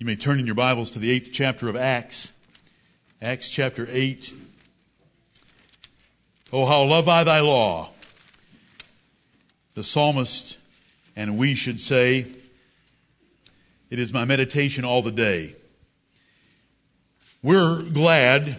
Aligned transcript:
You 0.00 0.06
may 0.06 0.16
turn 0.16 0.40
in 0.40 0.46
your 0.46 0.54
Bibles 0.54 0.92
to 0.92 0.98
the 0.98 1.10
eighth 1.10 1.28
chapter 1.30 1.68
of 1.68 1.76
Acts. 1.76 2.32
Acts 3.20 3.50
chapter 3.50 3.86
8. 3.86 4.32
Oh, 6.54 6.64
how 6.64 6.84
love 6.84 7.06
I 7.06 7.22
thy 7.22 7.40
law. 7.40 7.90
The 9.74 9.84
psalmist 9.84 10.56
and 11.14 11.36
we 11.36 11.54
should 11.54 11.82
say, 11.82 12.24
it 13.90 13.98
is 13.98 14.10
my 14.10 14.24
meditation 14.24 14.86
all 14.86 15.02
the 15.02 15.12
day. 15.12 15.54
We're 17.42 17.82
glad 17.82 18.56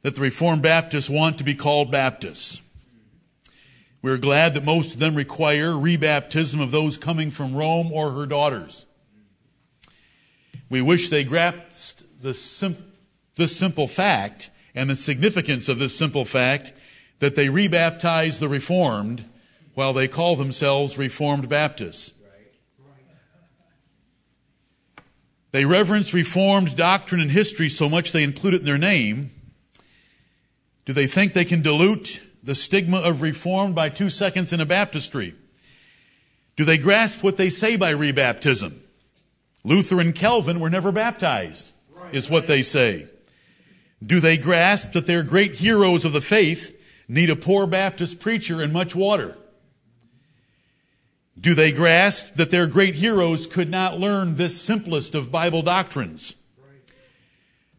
that 0.00 0.14
the 0.14 0.22
Reformed 0.22 0.62
Baptists 0.62 1.10
want 1.10 1.36
to 1.36 1.44
be 1.44 1.54
called 1.54 1.92
Baptists. 1.92 2.62
We're 4.00 4.16
glad 4.16 4.54
that 4.54 4.64
most 4.64 4.94
of 4.94 5.00
them 5.00 5.14
require 5.14 5.72
rebaptism 5.72 6.62
of 6.62 6.70
those 6.70 6.96
coming 6.96 7.30
from 7.30 7.54
Rome 7.54 7.92
or 7.92 8.12
her 8.12 8.24
daughters. 8.24 8.86
We 10.68 10.82
wish 10.82 11.08
they 11.08 11.24
grasped 11.24 12.02
the 12.22 12.34
sim- 12.34 12.92
this 13.36 13.56
simple 13.56 13.86
fact 13.86 14.50
and 14.74 14.90
the 14.90 14.96
significance 14.96 15.68
of 15.68 15.78
this 15.78 15.96
simple 15.96 16.24
fact 16.24 16.72
that 17.20 17.34
they 17.34 17.46
rebaptize 17.46 18.38
the 18.38 18.48
Reformed 18.48 19.24
while 19.74 19.92
they 19.92 20.08
call 20.08 20.36
themselves 20.36 20.98
Reformed 20.98 21.48
Baptists. 21.48 22.12
They 25.52 25.64
reverence 25.64 26.12
Reformed 26.12 26.76
doctrine 26.76 27.20
and 27.20 27.30
history 27.30 27.68
so 27.68 27.88
much 27.88 28.12
they 28.12 28.22
include 28.22 28.54
it 28.54 28.60
in 28.60 28.66
their 28.66 28.76
name. 28.76 29.30
Do 30.84 30.92
they 30.92 31.06
think 31.06 31.32
they 31.32 31.44
can 31.44 31.62
dilute 31.62 32.20
the 32.42 32.54
stigma 32.54 32.98
of 32.98 33.22
Reformed 33.22 33.74
by 33.74 33.88
two 33.88 34.10
seconds 34.10 34.52
in 34.52 34.60
a 34.60 34.66
baptistry? 34.66 35.34
Do 36.56 36.64
they 36.64 36.78
grasp 36.78 37.22
what 37.22 37.36
they 37.36 37.50
say 37.50 37.76
by 37.76 37.92
rebaptism? 37.92 38.74
Luther 39.66 40.00
and 40.00 40.14
Calvin 40.14 40.60
were 40.60 40.70
never 40.70 40.92
baptized, 40.92 41.72
is 42.12 42.30
what 42.30 42.46
they 42.46 42.62
say. 42.62 43.08
Do 44.04 44.20
they 44.20 44.36
grasp 44.36 44.92
that 44.92 45.08
their 45.08 45.24
great 45.24 45.56
heroes 45.56 46.04
of 46.04 46.12
the 46.12 46.20
faith 46.20 46.80
need 47.08 47.30
a 47.30 47.36
poor 47.36 47.66
Baptist 47.66 48.20
preacher 48.20 48.62
and 48.62 48.72
much 48.72 48.94
water? 48.94 49.36
Do 51.38 51.52
they 51.54 51.72
grasp 51.72 52.36
that 52.36 52.52
their 52.52 52.68
great 52.68 52.94
heroes 52.94 53.48
could 53.48 53.68
not 53.68 53.98
learn 53.98 54.36
this 54.36 54.60
simplest 54.60 55.16
of 55.16 55.32
Bible 55.32 55.62
doctrines? 55.62 56.36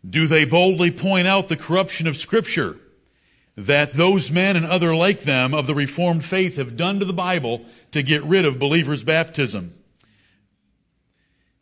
Do 0.07 0.27
they 0.27 0.43
boldly 0.43 0.91
point 0.91 1.25
out 1.25 1.47
the 1.47 1.55
corruption 1.55 2.05
of 2.05 2.17
Scripture 2.17 2.75
that 3.55 3.91
those 3.91 4.29
men 4.29 4.57
and 4.57 4.65
other 4.65 4.93
like 4.93 5.21
them 5.21 5.53
of 5.53 5.67
the 5.67 5.73
Reformed 5.73 6.25
faith 6.25 6.57
have 6.57 6.75
done 6.75 6.99
to 6.99 7.05
the 7.05 7.13
Bible 7.13 7.65
to 7.91 8.03
get 8.03 8.25
rid 8.25 8.45
of 8.45 8.59
believers' 8.59 9.03
baptism? 9.03 9.76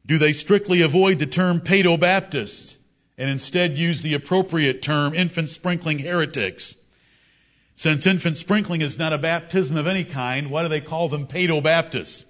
Do 0.06 0.20
they 0.20 0.34
strictly 0.34 0.82
avoid 0.82 1.18
the 1.18 1.26
term 1.26 1.60
paedo-Baptist 1.60 2.78
and 3.18 3.30
instead 3.30 3.78
use 3.78 4.02
the 4.04 4.14
appropriate 4.14 4.84
term 4.84 5.16
infant 5.16 5.50
sprinkling 5.50 6.00
heretics? 6.00 6.76
Since 7.76 8.06
infant 8.06 8.38
sprinkling 8.38 8.82
is 8.82 9.00
not 9.00 9.14
a 9.14 9.18
baptism 9.18 9.76
of 9.78 9.88
any 9.88 10.04
kind, 10.04 10.52
why 10.52 10.62
do 10.62 10.70
they 10.70 10.82
call 10.82 11.10
them 11.10 11.26
paedo-Baptists? 11.26 12.26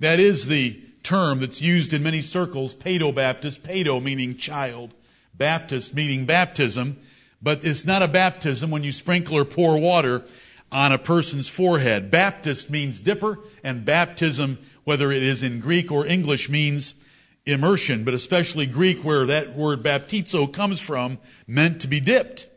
That 0.00 0.18
is 0.18 0.46
the 0.46 0.82
term 1.04 1.40
that's 1.40 1.62
used 1.62 1.92
in 1.92 2.02
many 2.02 2.22
circles, 2.22 2.74
paedo-Baptist, 2.74 3.62
paedo 3.62 4.02
meaning 4.02 4.36
child, 4.36 4.92
Baptist 5.32 5.94
meaning 5.94 6.26
baptism, 6.26 6.98
but 7.40 7.64
it's 7.64 7.86
not 7.86 8.02
a 8.02 8.08
baptism 8.08 8.70
when 8.70 8.82
you 8.82 8.92
sprinkle 8.92 9.38
or 9.38 9.44
pour 9.44 9.78
water 9.78 10.24
on 10.70 10.92
a 10.92 10.98
person's 10.98 11.48
forehead. 11.48 12.10
Baptist 12.10 12.68
means 12.68 13.00
dipper, 13.00 13.38
and 13.62 13.84
baptism, 13.84 14.58
whether 14.84 15.12
it 15.12 15.22
is 15.22 15.42
in 15.42 15.60
Greek 15.60 15.90
or 15.92 16.04
English, 16.06 16.48
means 16.48 16.94
immersion, 17.46 18.04
but 18.04 18.14
especially 18.14 18.66
Greek 18.66 19.04
where 19.04 19.26
that 19.26 19.56
word 19.56 19.82
baptizo 19.82 20.52
comes 20.52 20.80
from, 20.80 21.18
meant 21.46 21.80
to 21.80 21.88
be 21.88 22.00
dipped. 22.00 22.48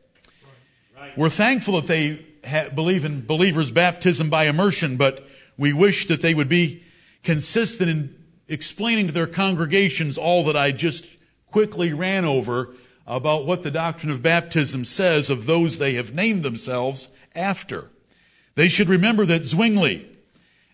We're 1.17 1.30
thankful 1.30 1.76
that 1.76 1.87
they 1.87 2.26
ha- 2.45 2.70
believe 2.70 3.05
in 3.05 3.26
believers' 3.26 3.71
baptism 3.71 4.30
by 4.30 4.45
immersion, 4.45 4.98
but 4.98 5.27
we 5.58 5.73
wish 5.73 6.08
that 6.08 6.21
they 6.21 6.33
would 6.33 6.49
be 6.49 6.83
consistent 7.23 7.89
in 7.89 8.26
explaining 8.48 9.08
to 9.08 9.14
their 9.14 9.27
congregations 9.27 10.17
all 10.17 10.43
that 10.45 10.55
I 10.55 10.71
just 10.71 11.08
quickly 11.48 11.93
ran 11.93 12.26
over 12.26 12.76
about 13.08 13.45
what 13.45 13.64
the 13.64 13.71
doctrine 13.71 14.11
of 14.11 14.21
baptism 14.21 14.86
says 14.86 15.30
of 15.30 15.45
those 15.45 15.77
they 15.77 15.93
have 15.93 16.14
named 16.14 16.43
themselves 16.43 17.10
after. 17.36 17.89
They 18.55 18.67
should 18.67 18.89
remember 18.89 19.26
that 19.26 19.45
Zwingli 19.45 20.08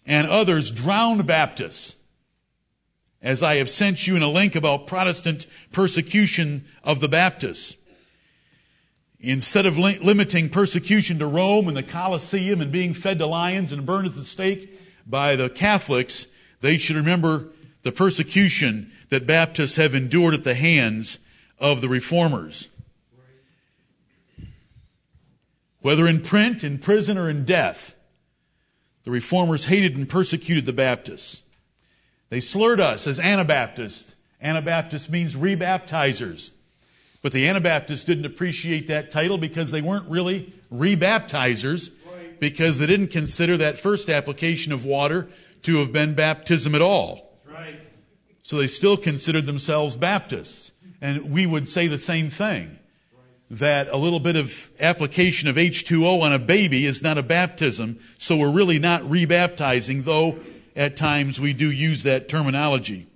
and 0.06 0.28
others 0.28 0.72
drowned 0.72 1.26
Baptists. 1.28 1.96
As 3.22 3.44
I 3.44 3.56
have 3.56 3.70
sent 3.70 4.08
you 4.08 4.16
in 4.16 4.24
a 4.24 4.30
link 4.30 4.56
about 4.56 4.88
Protestant 4.88 5.46
persecution 5.72 6.66
of 6.84 7.00
the 7.00 7.08
Baptists. 7.08 7.76
Instead 9.20 9.68
of 9.68 9.78
li- 9.78 10.00
limiting 10.00 10.50
persecution 10.50 11.20
to 11.20 11.28
Rome 11.28 11.68
and 11.68 11.78
the 11.78 11.84
Colosseum 11.84 12.62
and 12.62 12.72
being 12.72 12.94
fed 12.94 13.20
to 13.20 13.28
lions 13.28 13.72
and 13.72 13.86
burned 13.86 14.08
at 14.08 14.16
the 14.16 14.24
stake 14.24 14.80
by 15.06 15.36
the 15.36 15.50
Catholics, 15.50 16.26
they 16.62 16.80
should 16.80 16.96
remember 16.96 17.50
the 17.84 17.92
persecution 17.92 18.92
that 19.10 19.28
Baptists 19.28 19.76
have 19.76 19.94
endured 19.94 20.34
at 20.34 20.44
the 20.44 20.56
hands 20.56 21.20
of 21.60 21.82
the 21.82 21.90
reformers. 21.90 22.70
Whether 25.82 26.08
in 26.08 26.22
print, 26.22 26.64
in 26.64 26.80
prison, 26.80 27.18
or 27.18 27.30
in 27.30 27.46
death, 27.46 27.96
the 29.04 29.12
reformers 29.12 29.66
hated 29.66 29.96
and 29.96 30.10
persecuted 30.10 30.66
the 30.66 30.74
Baptists. 30.74 31.42
They 32.32 32.40
slurred 32.40 32.80
us 32.80 33.08
as 33.08 33.20
Anabaptists. 33.20 34.16
Anabaptist 34.42 35.10
means 35.10 35.36
rebaptizers. 35.36 36.52
But 37.22 37.34
the 37.34 37.48
Anabaptists 37.48 38.06
didn't 38.06 38.26
appreciate 38.26 38.88
that 38.88 39.12
title 39.12 39.38
because 39.38 39.70
they 39.70 39.82
weren't 39.82 40.10
really 40.10 40.54
rebaptizers 40.74 41.92
because 42.40 42.80
they 42.80 42.88
didn't 42.88 43.10
consider 43.10 43.58
that 43.58 43.78
first 43.78 44.10
application 44.10 44.72
of 44.72 44.86
water 44.86 45.28
to 45.64 45.78
have 45.80 45.92
been 45.92 46.16
baptism 46.16 46.74
at 46.74 46.82
all. 46.82 47.38
Right. 47.46 47.80
So 48.44 48.58
they 48.58 48.68
still 48.68 48.96
considered 48.96 49.46
themselves 49.46 49.98
Baptists. 49.98 50.72
And 51.02 51.32
we 51.32 51.46
would 51.46 51.68
say 51.68 51.88
the 51.88 51.98
same 51.98 52.30
thing. 52.30 52.80
That 53.50 53.90
a 53.90 53.98
little 53.98 54.22
bit 54.22 54.38
of 54.38 54.72
application 54.80 55.50
of 55.50 55.58
H2O 55.58 56.22
on 56.22 56.32
a 56.32 56.40
baby 56.40 56.86
is 56.86 57.04
not 57.04 57.18
a 57.18 57.24
baptism, 57.24 58.00
so 58.18 58.38
we're 58.38 58.54
really 58.54 58.80
not 58.80 59.02
rebaptizing, 59.02 60.06
though 60.06 60.40
at 60.76 60.98
times 60.98 61.40
we 61.40 61.54
do 61.54 61.70
use 61.72 62.04
that 62.04 62.30
terminology. 62.30 63.08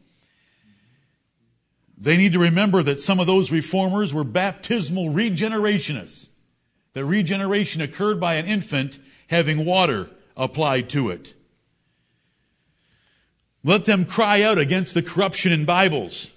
They 1.97 2.17
need 2.17 2.33
to 2.33 2.39
remember 2.39 2.83
that 2.83 2.99
some 2.99 3.19
of 3.19 3.27
those 3.27 3.51
reformers 3.51 4.13
were 4.13 4.23
baptismal 4.23 5.09
regenerationists. 5.11 6.27
That 6.93 7.05
regeneration 7.05 7.81
occurred 7.81 8.19
by 8.19 8.35
an 8.35 8.45
infant 8.45 8.99
having 9.27 9.65
water 9.65 10.09
applied 10.37 10.89
to 10.89 11.09
it. 11.09 11.33
Let 13.63 13.85
them 13.85 14.05
cry 14.05 14.43
out 14.43 14.59
against 14.59 14.93
the 14.93 15.01
corruption 15.01 15.51
in 15.51 15.65
Bibles. 15.65 16.29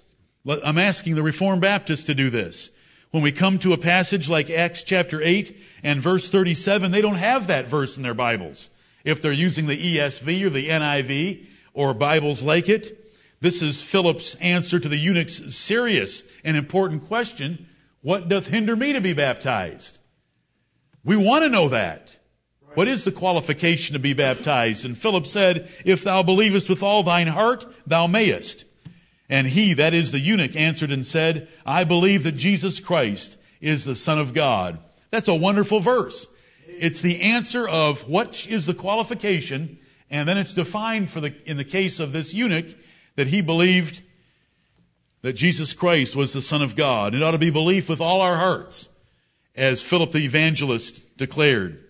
I'm 0.47 0.77
asking 0.77 1.15
the 1.15 1.23
Reformed 1.23 1.61
Baptists 1.61 2.05
to 2.05 2.15
do 2.15 2.29
this. 2.29 2.71
When 3.11 3.23
we 3.23 3.31
come 3.31 3.59
to 3.59 3.73
a 3.73 3.77
passage 3.77 4.29
like 4.29 4.49
Acts 4.49 4.83
chapter 4.83 5.21
8 5.21 5.55
and 5.83 6.01
verse 6.01 6.29
37, 6.29 6.91
they 6.91 7.01
don't 7.01 7.15
have 7.15 7.47
that 7.47 7.67
verse 7.67 7.97
in 7.97 8.03
their 8.03 8.13
Bibles. 8.13 8.69
If 9.03 9.21
they're 9.21 9.31
using 9.31 9.67
the 9.67 9.97
ESV 9.97 10.43
or 10.43 10.49
the 10.49 10.69
NIV 10.69 11.45
or 11.73 11.93
Bibles 11.93 12.41
like 12.41 12.69
it, 12.69 13.11
this 13.41 13.61
is 13.61 13.81
Philip's 13.81 14.35
answer 14.35 14.79
to 14.79 14.89
the 14.89 14.97
eunuch's 14.97 15.55
serious 15.55 16.23
and 16.43 16.57
important 16.57 17.07
question, 17.07 17.67
what 18.01 18.27
doth 18.27 18.47
hinder 18.47 18.75
me 18.75 18.93
to 18.93 19.01
be 19.01 19.13
baptized? 19.13 19.97
We 21.03 21.15
want 21.15 21.43
to 21.43 21.49
know 21.49 21.69
that. 21.69 22.17
What 22.73 22.87
is 22.87 23.03
the 23.03 23.11
qualification 23.11 23.93
to 23.93 23.99
be 23.99 24.13
baptized? 24.13 24.85
And 24.85 24.97
Philip 24.97 25.25
said, 25.25 25.69
if 25.85 26.03
thou 26.03 26.21
believest 26.21 26.69
with 26.69 26.83
all 26.83 27.03
thine 27.03 27.27
heart, 27.27 27.65
thou 27.87 28.07
mayest. 28.07 28.65
And 29.29 29.47
he, 29.47 29.73
that 29.75 29.93
is 29.93 30.11
the 30.11 30.19
eunuch, 30.19 30.55
answered 30.55 30.91
and 30.91 31.05
said, 31.05 31.47
I 31.65 31.83
believe 31.83 32.23
that 32.23 32.33
Jesus 32.33 32.79
Christ 32.79 33.37
is 33.61 33.85
the 33.85 33.95
Son 33.95 34.19
of 34.19 34.33
God. 34.33 34.79
That's 35.11 35.27
a 35.27 35.35
wonderful 35.35 35.79
verse. 35.79 36.27
It's 36.77 37.01
the 37.01 37.21
answer 37.21 37.67
of 37.67 38.09
what 38.09 38.47
is 38.47 38.65
the 38.65 38.73
qualification, 38.73 39.79
and 40.09 40.27
then 40.27 40.37
it's 40.37 40.53
defined 40.53 41.09
for 41.09 41.21
the, 41.21 41.33
in 41.49 41.57
the 41.57 41.63
case 41.63 41.99
of 41.99 42.11
this 42.11 42.33
eunuch, 42.33 42.75
that 43.15 43.27
he 43.27 43.41
believed 43.41 44.01
that 45.21 45.33
Jesus 45.33 45.73
Christ 45.73 46.15
was 46.15 46.33
the 46.33 46.41
Son 46.41 46.61
of 46.61 46.75
God. 46.75 47.13
It 47.13 47.21
ought 47.21 47.31
to 47.31 47.37
be 47.37 47.49
belief 47.49 47.89
with 47.89 48.01
all 48.01 48.21
our 48.21 48.37
hearts, 48.37 48.89
as 49.55 49.81
Philip 49.81 50.11
the 50.11 50.19
evangelist 50.19 51.17
declared. 51.17 51.83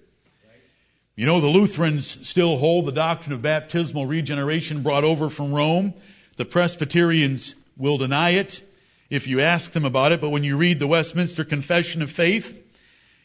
You 1.16 1.26
know, 1.26 1.42
the 1.42 1.48
Lutherans 1.48 2.28
still 2.28 2.58
hold 2.58 2.86
the 2.86 2.94
doctrine 2.94 3.34
of 3.34 3.42
baptismal 3.42 4.06
regeneration 4.06 4.84
brought 4.84 5.04
over 5.04 5.30
from 5.30 5.54
Rome. 5.54 5.94
The 6.38 6.46
Presbyterians 6.46 7.56
will 7.78 7.98
deny 7.98 8.32
it 8.32 8.62
if 9.10 9.28
you 9.28 9.42
ask 9.42 9.72
them 9.72 9.86
about 9.86 10.12
it, 10.12 10.22
but 10.22 10.30
when 10.30 10.44
you 10.44 10.56
read 10.56 10.80
the 10.80 10.88
Westminster 10.88 11.44
Confession 11.44 12.02
of 12.02 12.10
Faith, 12.10 12.64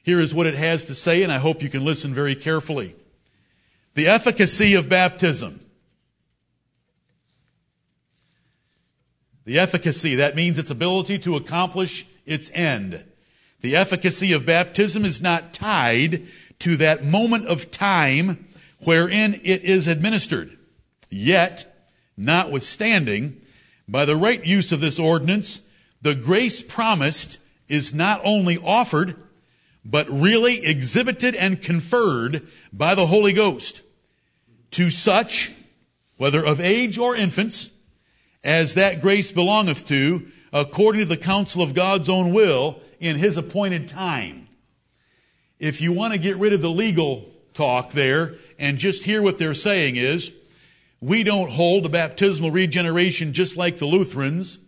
here 0.04 0.20
is 0.20 0.34
what 0.34 0.46
it 0.46 0.54
has 0.54 0.84
to 0.84 0.94
say, 0.94 1.22
and 1.22 1.32
I 1.32 1.38
hope 1.38 1.62
you 1.62 1.70
can 1.70 1.82
listen 1.82 2.12
very 2.12 2.34
carefully. 2.34 2.94
The 3.94 4.08
efficacy 4.08 4.74
of 4.74 4.88
baptism. 4.88 5.60
The 9.46 9.58
efficacy, 9.58 10.16
that 10.16 10.36
means 10.36 10.58
its 10.58 10.70
ability 10.70 11.20
to 11.20 11.36
accomplish 11.36 12.06
its 12.26 12.50
end. 12.52 13.02
The 13.62 13.76
efficacy 13.76 14.32
of 14.32 14.44
baptism 14.44 15.06
is 15.06 15.22
not 15.22 15.54
tied 15.54 16.26
to 16.60 16.76
that 16.76 17.06
moment 17.06 17.46
of 17.46 17.70
time 17.70 18.46
wherein 18.84 19.40
it 19.42 19.64
is 19.64 19.86
administered. 19.86 20.54
Yet, 21.08 21.88
notwithstanding, 22.14 23.40
by 23.88 24.04
the 24.04 24.16
right 24.16 24.44
use 24.44 24.70
of 24.70 24.82
this 24.82 24.98
ordinance, 24.98 25.62
the 26.02 26.14
grace 26.14 26.62
promised 26.62 27.38
is 27.68 27.94
not 27.94 28.20
only 28.22 28.58
offered, 28.58 29.16
but 29.84 30.08
really 30.10 30.64
exhibited 30.64 31.34
and 31.34 31.60
conferred 31.60 32.46
by 32.72 32.94
the 32.94 33.06
Holy 33.06 33.32
Ghost 33.32 33.82
to 34.72 34.90
such, 34.90 35.52
whether 36.16 36.44
of 36.44 36.60
age 36.60 36.98
or 36.98 37.14
infants, 37.14 37.70
as 38.42 38.75
that 38.75 39.00
grace 39.00 39.31
belongeth 39.31 39.86
to, 39.86 40.26
according 40.52 41.00
to 41.00 41.06
the 41.06 41.16
counsel 41.16 41.62
of 41.62 41.75
God's 41.75 42.08
own 42.08 42.32
will 42.32 42.81
in 43.00 43.16
His 43.16 43.36
appointed 43.36 43.88
time. 43.88 44.48
If 45.58 45.81
you 45.81 45.92
want 45.92 46.12
to 46.12 46.19
get 46.19 46.37
rid 46.37 46.52
of 46.52 46.62
the 46.62 46.70
legal 46.70 47.30
talk 47.52 47.92
there 47.92 48.34
and 48.58 48.78
just 48.78 49.04
hear 49.04 49.22
what 49.22 49.38
they're 49.38 49.54
saying 49.54 49.96
is, 49.96 50.32
we 51.00 51.22
don't 51.22 51.50
hold 51.50 51.84
the 51.84 51.88
baptismal 51.88 52.50
regeneration 52.50 53.32
just 53.32 53.56
like 53.56 53.78
the 53.78 53.87
Lutherans. 53.87 54.58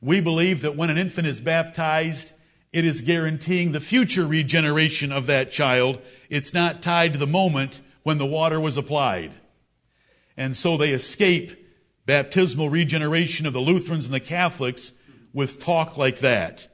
We 0.00 0.20
believe 0.20 0.62
that 0.62 0.76
when 0.76 0.90
an 0.90 0.98
infant 0.98 1.26
is 1.26 1.40
baptized, 1.40 2.32
it 2.76 2.84
is 2.84 3.00
guaranteeing 3.00 3.72
the 3.72 3.80
future 3.80 4.26
regeneration 4.26 5.10
of 5.10 5.24
that 5.28 5.50
child. 5.50 5.98
It's 6.28 6.52
not 6.52 6.82
tied 6.82 7.14
to 7.14 7.18
the 7.18 7.26
moment 7.26 7.80
when 8.02 8.18
the 8.18 8.26
water 8.26 8.60
was 8.60 8.76
applied. 8.76 9.32
And 10.36 10.54
so 10.54 10.76
they 10.76 10.90
escape 10.90 11.52
baptismal 12.04 12.68
regeneration 12.68 13.46
of 13.46 13.54
the 13.54 13.62
Lutherans 13.62 14.04
and 14.04 14.12
the 14.12 14.20
Catholics 14.20 14.92
with 15.32 15.58
talk 15.58 15.96
like 15.96 16.18
that. 16.18 16.68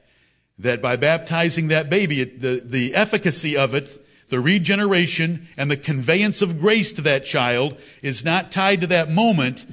That 0.59 0.81
by 0.81 0.97
baptizing 0.97 1.69
that 1.69 1.89
baby, 1.89 2.25
the, 2.25 2.61
the 2.65 2.95
efficacy 2.95 3.55
of 3.55 3.73
it, 3.73 4.05
the 4.27 4.41
regeneration 4.41 5.47
and 5.55 5.71
the 5.71 5.77
conveyance 5.77 6.41
of 6.41 6.59
grace 6.59 6.91
to 6.93 7.01
that 7.03 7.23
child 7.23 7.79
is 8.01 8.25
not 8.25 8.51
tied 8.51 8.81
to 8.81 8.87
that 8.87 9.09
moment, 9.09 9.65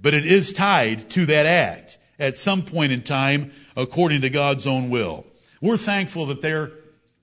but 0.00 0.14
it 0.14 0.24
is 0.24 0.52
tied 0.52 1.10
to 1.10 1.26
that 1.26 1.46
act 1.46 1.98
at 2.16 2.36
some 2.36 2.62
point 2.62 2.92
in 2.92 3.02
time 3.02 3.50
according 3.76 4.20
to 4.20 4.30
God's 4.30 4.64
own 4.64 4.88
will. 4.88 5.26
We're 5.60 5.76
thankful 5.76 6.26
that 6.26 6.40
they're 6.40 6.72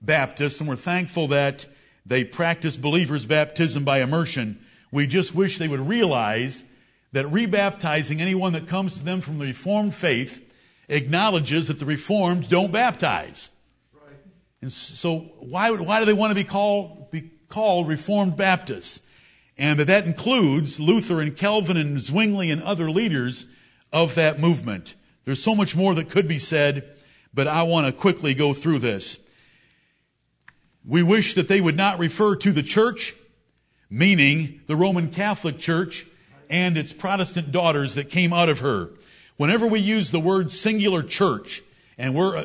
Baptists 0.02 0.60
and 0.60 0.68
we're 0.68 0.76
thankful 0.76 1.28
that 1.28 1.66
they 2.04 2.22
practice 2.22 2.76
believers' 2.76 3.26
baptism 3.26 3.84
by 3.84 4.00
immersion. 4.00 4.60
We 4.92 5.06
just 5.06 5.34
wish 5.34 5.58
they 5.58 5.68
would 5.68 5.80
realize 5.80 6.64
that 7.12 7.26
rebaptizing 7.26 8.20
anyone 8.20 8.52
that 8.52 8.68
comes 8.68 8.94
to 8.94 9.04
them 9.04 9.20
from 9.20 9.38
the 9.38 9.46
Reformed 9.46 9.94
faith 9.94 10.42
acknowledges 10.88 11.68
that 11.68 11.78
the 11.78 11.86
Reformed 11.86 12.48
don't 12.48 12.70
baptize. 12.70 13.50
Right. 13.92 14.16
And 14.62 14.72
so 14.72 15.18
why, 15.40 15.70
why 15.70 16.00
do 16.00 16.06
they 16.06 16.12
want 16.12 16.30
to 16.30 16.36
be 16.36 16.44
called, 16.44 17.10
be 17.10 17.30
called 17.48 17.88
Reformed 17.88 18.36
Baptists? 18.36 19.00
And 19.58 19.80
that 19.80 19.86
that 19.86 20.04
includes 20.04 20.78
Luther 20.78 21.20
and 21.20 21.36
Calvin 21.36 21.78
and 21.78 21.98
Zwingli 21.98 22.50
and 22.50 22.62
other 22.62 22.90
leaders 22.90 23.46
of 23.92 24.14
that 24.16 24.38
movement. 24.38 24.94
There's 25.24 25.42
so 25.42 25.54
much 25.54 25.74
more 25.74 25.94
that 25.94 26.10
could 26.10 26.28
be 26.28 26.38
said, 26.38 26.95
but 27.36 27.46
I 27.46 27.64
want 27.64 27.86
to 27.86 27.92
quickly 27.92 28.34
go 28.34 28.54
through 28.54 28.78
this. 28.80 29.18
We 30.84 31.02
wish 31.02 31.34
that 31.34 31.48
they 31.48 31.60
would 31.60 31.76
not 31.76 31.98
refer 31.98 32.34
to 32.36 32.50
the 32.50 32.62
church, 32.62 33.14
meaning 33.90 34.62
the 34.66 34.74
Roman 34.74 35.10
Catholic 35.10 35.58
Church 35.58 36.06
and 36.48 36.78
its 36.78 36.94
Protestant 36.94 37.52
daughters 37.52 37.96
that 37.96 38.08
came 38.08 38.32
out 38.32 38.48
of 38.48 38.60
her. 38.60 38.90
Whenever 39.36 39.66
we 39.66 39.80
use 39.80 40.10
the 40.10 40.18
word 40.18 40.50
singular 40.50 41.02
church, 41.02 41.62
and 41.98 42.14
we're 42.14 42.38
uh, 42.38 42.44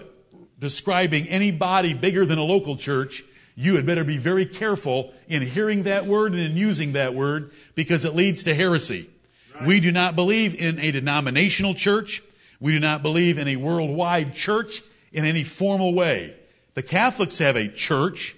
describing 0.60 1.26
any 1.28 1.52
body 1.52 1.94
bigger 1.94 2.26
than 2.26 2.38
a 2.38 2.44
local 2.44 2.76
church, 2.76 3.24
you 3.56 3.78
had 3.78 3.86
better 3.86 4.04
be 4.04 4.18
very 4.18 4.46
careful 4.46 5.14
in 5.30 5.42
hearing 5.42 5.84
that 5.84 6.06
word 6.06 6.34
and 6.34 6.42
in 6.42 6.58
using 6.58 6.94
that 6.94 7.14
word 7.14 7.52
because 7.76 8.04
it 8.04 8.14
leads 8.14 8.44
to 8.44 8.54
heresy. 8.54 9.10
Right. 9.56 9.68
We 9.68 9.80
do 9.80 9.92
not 9.94 10.18
believe 10.18 10.54
in 10.60 10.80
a 10.80 10.92
denominational 10.92 11.76
church. 11.76 12.22
We 12.62 12.72
do 12.72 12.80
not 12.80 13.02
believe 13.02 13.40
in 13.40 13.48
a 13.48 13.56
worldwide 13.58 14.36
church 14.36 14.84
in 15.12 15.25
any 15.25 15.44
formal 15.44 15.94
way. 15.94 16.36
The 16.75 16.84
Catholics 16.84 17.40
have 17.40 17.58
a 17.58 17.68
church, 17.68 18.36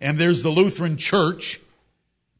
and 0.00 0.18
there's 0.18 0.42
the 0.42 0.50
Lutheran 0.50 0.96
church, 0.96 1.60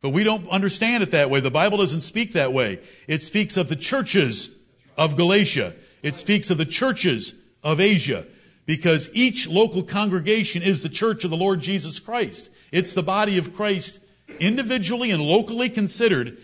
but 0.00 0.10
we 0.10 0.24
don't 0.24 0.48
understand 0.48 1.02
it 1.02 1.12
that 1.12 1.30
way. 1.30 1.40
The 1.40 1.50
Bible 1.50 1.78
doesn't 1.78 2.00
speak 2.00 2.32
that 2.32 2.52
way. 2.52 2.80
It 3.06 3.22
speaks 3.22 3.56
of 3.56 3.68
the 3.68 3.76
churches 3.76 4.50
of 4.96 5.16
Galatia. 5.16 5.76
It 6.02 6.16
speaks 6.16 6.50
of 6.50 6.58
the 6.58 6.64
churches 6.64 7.34
of 7.62 7.80
Asia 7.80 8.26
because 8.66 9.10
each 9.12 9.46
local 9.46 9.82
congregation 9.82 10.62
is 10.62 10.82
the 10.82 10.88
church 10.88 11.24
of 11.24 11.30
the 11.30 11.36
Lord 11.36 11.60
Jesus 11.60 12.00
Christ. 12.00 12.50
It's 12.72 12.94
the 12.94 13.02
body 13.02 13.36
of 13.36 13.54
Christ 13.54 14.00
individually 14.40 15.10
and 15.10 15.22
locally 15.22 15.68
considered. 15.68 16.38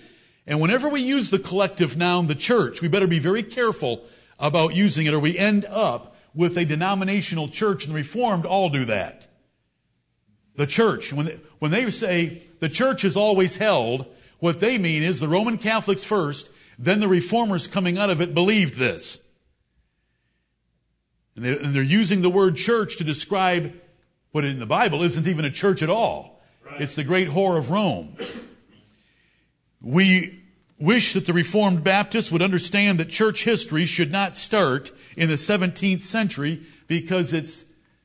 And 0.47 0.61
whenever 0.61 0.89
we 0.89 1.01
use 1.01 1.31
the 1.31 1.39
collective 1.39 1.97
noun, 1.97 2.27
the 2.27 2.35
church, 2.35 2.83
we 2.83 2.89
better 2.89 3.07
be 3.07 3.19
very 3.19 3.43
careful 3.43 4.05
about 4.41 4.75
using 4.75 5.07
it 5.07 5.15
or 5.15 5.21
we 5.21 5.39
end 5.39 5.65
up 5.67 6.17
with 6.35 6.57
a 6.57 6.65
denominational 6.65 7.49
church 7.49 7.85
and 7.85 7.93
the 7.93 7.99
Reformed 7.99 8.47
all 8.47 8.71
do 8.71 8.85
that. 8.87 9.29
The 10.57 10.67
church, 10.67 11.13
when 11.13 11.27
they, 11.27 11.41
when 11.59 11.71
they 11.71 11.91
say 11.91 12.43
the 12.59 12.69
church 12.69 13.05
is 13.05 13.17
always 13.17 13.57
held, 13.57 14.07
what 14.41 14.61
they 14.61 14.79
mean 14.79 15.03
is 15.03 15.21
the 15.21 15.29
Roman 15.29 15.59
Catholics 15.59 16.05
first 16.05 16.51
then 16.81 17.01
the 17.01 17.09
reformers 17.09 17.69
coming 17.69 17.99
out 17.99 18.09
of 18.09 18.23
it 18.23 18.33
believed 18.33 18.75
this. 18.75 19.21
And, 21.37 21.45
they, 21.45 21.79
are 21.79 21.83
using 21.83 22.23
the 22.23 22.31
word 22.31 22.57
church 22.57 22.97
to 22.97 23.05
describe 23.05 23.75
what 24.33 24.45
in 24.45 24.59
the 24.59 24.67
Bible 24.67 25.03
isn't 25.03 25.29
even 25.29 25.45
a 25.45 25.51
church 25.51 25.83
at 25.83 25.91
all. 25.91 26.41
Right. 26.65 26.81
It's 26.81 26.95
the 26.95 27.05
great 27.05 27.29
whore 27.29 27.59
of 27.59 27.71
Rome. 27.71 28.17
We 29.83 30.40
wish 30.81 31.13
that 31.13 31.27
the 31.27 31.33
Reformed 31.33 31.85
Baptists 31.85 32.33
would 32.33 32.43
understand 32.43 32.99
that 32.99 33.11
church 33.11 33.45
history 33.45 33.85
should 33.85 34.11
not 34.11 34.35
start 34.35 34.91
in 35.17 35.29
the 35.29 35.35
17th 35.35 36.01
century 36.01 36.63
because 36.89 37.33
it's 37.33 37.65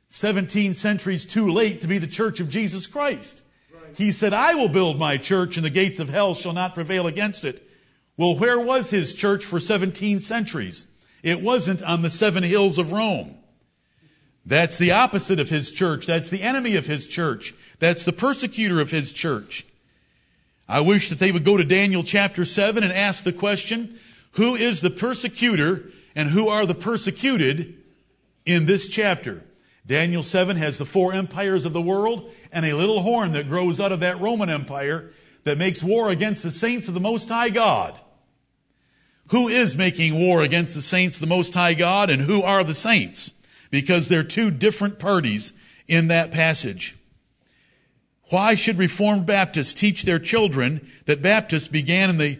17 0.09 0.73
centuries 0.73 1.25
too 1.25 1.47
late 1.49 1.81
to 1.81 1.87
be 1.87 1.97
the 1.97 2.07
church 2.07 2.39
of 2.39 2.49
Jesus 2.49 2.85
Christ. 2.85 3.41
Right. 3.73 3.97
He 3.97 4.11
said, 4.11 4.33
I 4.33 4.55
will 4.55 4.69
build 4.69 4.99
my 4.99 5.17
church 5.17 5.55
and 5.55 5.65
the 5.65 5.69
gates 5.69 5.99
of 5.99 6.09
hell 6.09 6.35
shall 6.35 6.53
not 6.53 6.75
prevail 6.75 7.07
against 7.07 7.45
it. 7.45 7.67
Well, 8.17 8.37
where 8.37 8.59
was 8.59 8.89
his 8.89 9.13
church 9.13 9.45
for 9.45 9.59
17 9.59 10.19
centuries? 10.19 10.85
It 11.23 11.41
wasn't 11.41 11.81
on 11.81 12.01
the 12.01 12.09
seven 12.09 12.43
hills 12.43 12.77
of 12.77 12.91
Rome. 12.91 13.37
That's 14.45 14.77
the 14.77 14.91
opposite 14.91 15.39
of 15.39 15.49
his 15.49 15.71
church. 15.71 16.05
That's 16.05 16.29
the 16.29 16.43
enemy 16.43 16.75
of 16.75 16.85
his 16.85 17.07
church. 17.07 17.55
That's 17.79 18.03
the 18.03 18.13
persecutor 18.13 18.79
of 18.79 18.91
his 18.91 19.11
church. 19.11 19.65
I 20.67 20.81
wish 20.81 21.09
that 21.09 21.19
they 21.19 21.31
would 21.31 21.45
go 21.45 21.57
to 21.57 21.63
Daniel 21.63 22.03
chapter 22.03 22.43
7 22.43 22.83
and 22.83 22.91
ask 22.91 23.23
the 23.23 23.33
question, 23.33 23.99
who 24.31 24.55
is 24.55 24.81
the 24.81 24.89
persecutor 24.89 25.91
and 26.15 26.29
who 26.29 26.49
are 26.49 26.65
the 26.65 26.75
persecuted 26.75 27.81
in 28.45 28.65
this 28.65 28.87
chapter? 28.87 29.43
Daniel 29.85 30.23
7 30.23 30.57
has 30.57 30.77
the 30.77 30.85
four 30.85 31.13
empires 31.13 31.65
of 31.65 31.73
the 31.73 31.81
world 31.81 32.31
and 32.51 32.65
a 32.65 32.73
little 32.73 33.01
horn 33.01 33.33
that 33.33 33.47
grows 33.47 33.79
out 33.79 33.91
of 33.91 33.99
that 33.99 34.19
Roman 34.19 34.49
empire 34.49 35.11
that 35.43 35.59
makes 35.59 35.83
war 35.83 36.09
against 36.09 36.41
the 36.41 36.51
saints 36.51 36.87
of 36.87 36.95
the 36.95 36.99
Most 36.99 37.29
High 37.29 37.49
God. 37.49 37.99
Who 39.29 39.47
is 39.47 39.75
making 39.75 40.19
war 40.19 40.43
against 40.43 40.73
the 40.73 40.81
saints, 40.81 41.17
of 41.17 41.21
the 41.21 41.27
Most 41.27 41.53
High 41.53 41.75
God, 41.75 42.09
and 42.09 42.21
who 42.21 42.41
are 42.41 42.63
the 42.63 42.73
saints? 42.73 43.33
Because 43.69 44.07
they're 44.07 44.23
two 44.23 44.49
different 44.49 44.97
parties 44.97 45.53
in 45.87 46.07
that 46.07 46.31
passage. 46.31 46.95
Why 48.29 48.55
should 48.55 48.77
Reformed 48.77 49.25
Baptists 49.25 49.73
teach 49.73 50.03
their 50.03 50.19
children 50.19 50.89
that 51.05 51.21
Baptists 51.21 51.67
began 51.67 52.09
in 52.09 52.17
the 52.17 52.39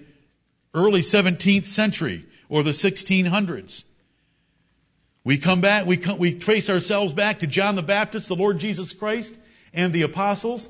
early 0.73 1.01
17th 1.01 1.65
century 1.65 2.25
or 2.49 2.63
the 2.63 2.71
1600s? 2.71 3.83
We 5.23 5.37
come 5.37 5.61
back, 5.61 5.85
we, 5.85 5.97
come, 5.97 6.17
we 6.17 6.35
trace 6.35 6.69
ourselves 6.69 7.13
back 7.13 7.39
to 7.39 7.47
John 7.47 7.75
the 7.75 7.83
Baptist, 7.83 8.27
the 8.27 8.35
Lord 8.35 8.59
Jesus 8.59 8.93
Christ, 8.93 9.37
and 9.73 9.91
the 9.91 10.03
apostles. 10.03 10.69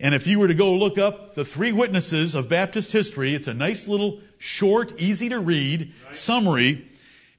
And 0.00 0.14
if 0.14 0.26
you 0.26 0.38
were 0.38 0.48
to 0.48 0.54
go 0.54 0.74
look 0.74 0.98
up 0.98 1.34
the 1.34 1.44
three 1.44 1.72
witnesses 1.72 2.34
of 2.34 2.48
Baptist 2.48 2.92
history, 2.92 3.34
it's 3.34 3.48
a 3.48 3.54
nice 3.54 3.88
little 3.88 4.20
short, 4.38 4.98
easy 5.00 5.28
to 5.30 5.40
read 5.40 5.92
right. 6.04 6.14
summary. 6.14 6.86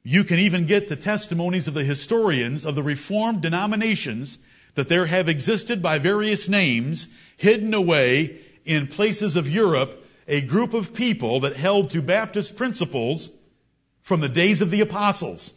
You 0.03 0.23
can 0.23 0.39
even 0.39 0.65
get 0.65 0.89
the 0.89 0.95
testimonies 0.95 1.67
of 1.67 1.73
the 1.73 1.83
historians 1.83 2.65
of 2.65 2.75
the 2.75 2.83
Reformed 2.83 3.41
denominations 3.41 4.39
that 4.75 4.89
there 4.89 5.05
have 5.05 5.27
existed 5.27 5.81
by 5.81 5.99
various 5.99 6.47
names 6.47 7.07
hidden 7.37 7.73
away 7.73 8.37
in 8.65 8.87
places 8.87 9.35
of 9.35 9.49
Europe 9.49 10.05
a 10.27 10.41
group 10.41 10.73
of 10.73 10.93
people 10.93 11.39
that 11.41 11.55
held 11.55 11.89
to 11.89 12.01
Baptist 12.01 12.55
principles 12.55 13.31
from 14.01 14.19
the 14.19 14.29
days 14.29 14.61
of 14.61 14.71
the 14.71 14.81
apostles. 14.81 15.53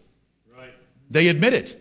Right. 0.56 0.72
They 1.10 1.28
admit 1.28 1.52
it. 1.52 1.78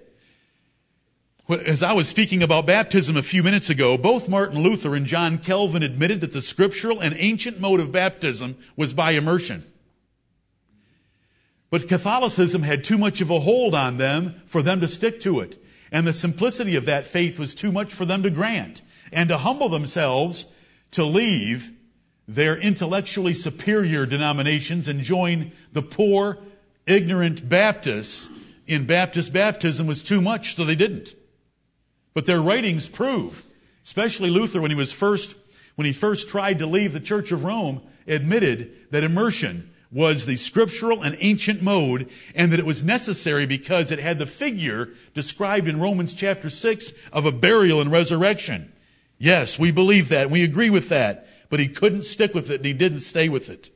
As 1.49 1.83
I 1.83 1.93
was 1.93 2.07
speaking 2.07 2.43
about 2.43 2.65
baptism 2.65 3.17
a 3.17 3.23
few 3.23 3.43
minutes 3.43 3.69
ago, 3.69 3.97
both 3.97 4.29
Martin 4.29 4.61
Luther 4.61 4.95
and 4.95 5.05
John 5.05 5.37
Calvin 5.37 5.83
admitted 5.83 6.21
that 6.21 6.33
the 6.33 6.41
scriptural 6.41 6.99
and 6.99 7.15
ancient 7.17 7.59
mode 7.59 7.79
of 7.79 7.91
baptism 7.91 8.57
was 8.75 8.93
by 8.93 9.11
immersion. 9.11 9.65
But 11.69 11.87
Catholicism 11.87 12.63
had 12.63 12.83
too 12.83 12.97
much 12.97 13.21
of 13.21 13.29
a 13.29 13.39
hold 13.39 13.73
on 13.73 13.97
them 13.97 14.41
for 14.45 14.61
them 14.61 14.81
to 14.81 14.87
stick 14.87 15.19
to 15.21 15.39
it. 15.39 15.61
And 15.91 16.07
the 16.07 16.13
simplicity 16.13 16.75
of 16.75 16.85
that 16.85 17.05
faith 17.05 17.37
was 17.37 17.53
too 17.53 17.71
much 17.71 17.93
for 17.93 18.05
them 18.05 18.23
to 18.23 18.29
grant. 18.29 18.81
And 19.11 19.29
to 19.29 19.37
humble 19.37 19.69
themselves 19.69 20.45
to 20.91 21.03
leave 21.03 21.71
their 22.27 22.57
intellectually 22.57 23.33
superior 23.33 24.05
denominations 24.05 24.87
and 24.87 25.01
join 25.01 25.51
the 25.73 25.81
poor, 25.81 26.37
ignorant 26.87 27.47
Baptists 27.47 28.29
in 28.67 28.85
Baptist 28.85 29.33
baptism 29.33 29.85
was 29.87 30.03
too 30.03 30.21
much, 30.21 30.55
so 30.55 30.63
they 30.63 30.75
didn't. 30.75 31.13
But 32.13 32.25
their 32.25 32.41
writings 32.41 32.87
prove, 32.87 33.43
especially 33.83 34.29
Luther 34.29 34.61
when 34.61 34.71
he 34.71 34.77
was 34.77 34.93
first, 34.93 35.35
when 35.75 35.85
he 35.85 35.93
first 35.93 36.29
tried 36.29 36.59
to 36.59 36.65
leave 36.65 36.93
the 36.93 36.99
Church 36.99 37.31
of 37.31 37.43
Rome, 37.43 37.81
admitted 38.07 38.91
that 38.91 39.03
immersion 39.03 39.70
was 39.91 40.25
the 40.25 40.37
scriptural 40.37 41.03
and 41.03 41.17
ancient 41.19 41.61
mode 41.61 42.09
and 42.33 42.51
that 42.51 42.59
it 42.59 42.65
was 42.65 42.83
necessary 42.83 43.45
because 43.45 43.91
it 43.91 43.99
had 43.99 44.19
the 44.19 44.25
figure 44.25 44.89
described 45.13 45.67
in 45.67 45.79
Romans 45.79 46.13
chapter 46.13 46.49
6 46.49 46.93
of 47.11 47.25
a 47.25 47.31
burial 47.31 47.81
and 47.81 47.91
resurrection. 47.91 48.71
Yes, 49.17 49.59
we 49.59 49.71
believe 49.71 50.09
that. 50.09 50.31
We 50.31 50.43
agree 50.43 50.69
with 50.69 50.89
that. 50.89 51.27
But 51.49 51.59
he 51.59 51.67
couldn't 51.67 52.03
stick 52.03 52.33
with 52.33 52.49
it 52.49 52.57
and 52.57 52.65
he 52.65 52.73
didn't 52.73 52.99
stay 52.99 53.27
with 53.27 53.49
it. 53.49 53.69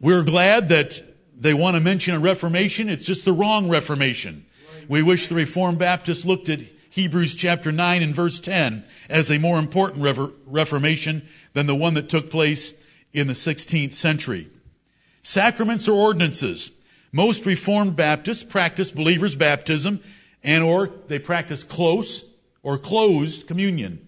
We're 0.00 0.24
glad 0.24 0.70
that 0.70 1.02
they 1.36 1.54
want 1.54 1.76
to 1.76 1.80
mention 1.80 2.14
a 2.14 2.20
reformation. 2.20 2.88
It's 2.88 3.04
just 3.04 3.24
the 3.24 3.32
wrong 3.32 3.68
reformation. 3.68 4.46
We 4.88 5.02
wish 5.02 5.28
the 5.28 5.34
Reformed 5.34 5.78
Baptists 5.78 6.24
looked 6.24 6.48
at 6.48 6.60
Hebrews 6.90 7.36
chapter 7.36 7.70
9 7.70 8.02
and 8.02 8.14
verse 8.14 8.40
10 8.40 8.84
as 9.08 9.30
a 9.30 9.38
more 9.38 9.58
important 9.58 10.02
reformation 10.46 11.28
than 11.52 11.66
the 11.66 11.74
one 11.74 11.94
that 11.94 12.08
took 12.08 12.30
place 12.30 12.72
in 13.12 13.26
the 13.26 13.32
16th 13.32 13.94
century. 13.94 14.48
Sacraments 15.22 15.88
or 15.88 15.98
ordinances. 15.98 16.70
Most 17.12 17.44
Reformed 17.44 17.96
Baptists 17.96 18.44
practice 18.44 18.90
believers' 18.90 19.34
baptism 19.34 20.00
and 20.42 20.62
or 20.62 20.90
they 21.08 21.18
practice 21.18 21.64
close 21.64 22.24
or 22.62 22.78
closed 22.78 23.46
communion. 23.46 24.06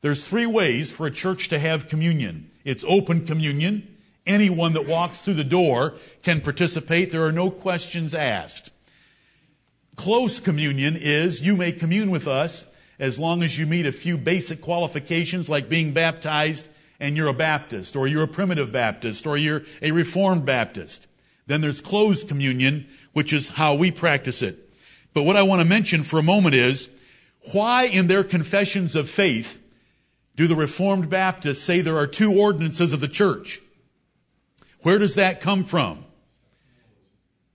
There's 0.00 0.26
three 0.26 0.46
ways 0.46 0.90
for 0.90 1.06
a 1.06 1.10
church 1.10 1.48
to 1.48 1.58
have 1.58 1.88
communion. 1.88 2.50
It's 2.64 2.84
open 2.86 3.26
communion. 3.26 3.96
Anyone 4.26 4.74
that 4.74 4.86
walks 4.86 5.20
through 5.20 5.34
the 5.34 5.44
door 5.44 5.94
can 6.22 6.40
participate. 6.40 7.10
There 7.10 7.24
are 7.24 7.32
no 7.32 7.50
questions 7.50 8.14
asked. 8.14 8.70
Close 9.96 10.40
communion 10.40 10.96
is 10.96 11.44
you 11.44 11.56
may 11.56 11.72
commune 11.72 12.10
with 12.10 12.26
us 12.26 12.66
as 12.98 13.18
long 13.18 13.42
as 13.42 13.58
you 13.58 13.66
meet 13.66 13.86
a 13.86 13.92
few 13.92 14.16
basic 14.16 14.60
qualifications 14.60 15.48
like 15.48 15.68
being 15.68 15.92
baptized 15.92 16.68
and 17.02 17.16
you're 17.16 17.26
a 17.26 17.34
Baptist 17.34 17.96
or 17.96 18.06
you're 18.06 18.22
a 18.22 18.28
primitive 18.28 18.70
Baptist 18.70 19.26
or 19.26 19.36
you're 19.36 19.62
a 19.82 19.90
Reformed 19.90 20.46
Baptist. 20.46 21.08
Then 21.48 21.60
there's 21.60 21.80
closed 21.80 22.28
communion, 22.28 22.86
which 23.12 23.32
is 23.32 23.48
how 23.48 23.74
we 23.74 23.90
practice 23.90 24.40
it. 24.40 24.72
But 25.12 25.24
what 25.24 25.36
I 25.36 25.42
want 25.42 25.60
to 25.60 25.66
mention 25.66 26.04
for 26.04 26.20
a 26.20 26.22
moment 26.22 26.54
is 26.54 26.88
why 27.52 27.86
in 27.86 28.06
their 28.06 28.22
confessions 28.22 28.94
of 28.94 29.10
faith 29.10 29.60
do 30.36 30.46
the 30.46 30.54
Reformed 30.54 31.10
Baptists 31.10 31.60
say 31.62 31.80
there 31.80 31.98
are 31.98 32.06
two 32.06 32.38
ordinances 32.38 32.92
of 32.92 33.00
the 33.00 33.08
church? 33.08 33.60
Where 34.82 35.00
does 35.00 35.16
that 35.16 35.40
come 35.40 35.64
from? 35.64 36.04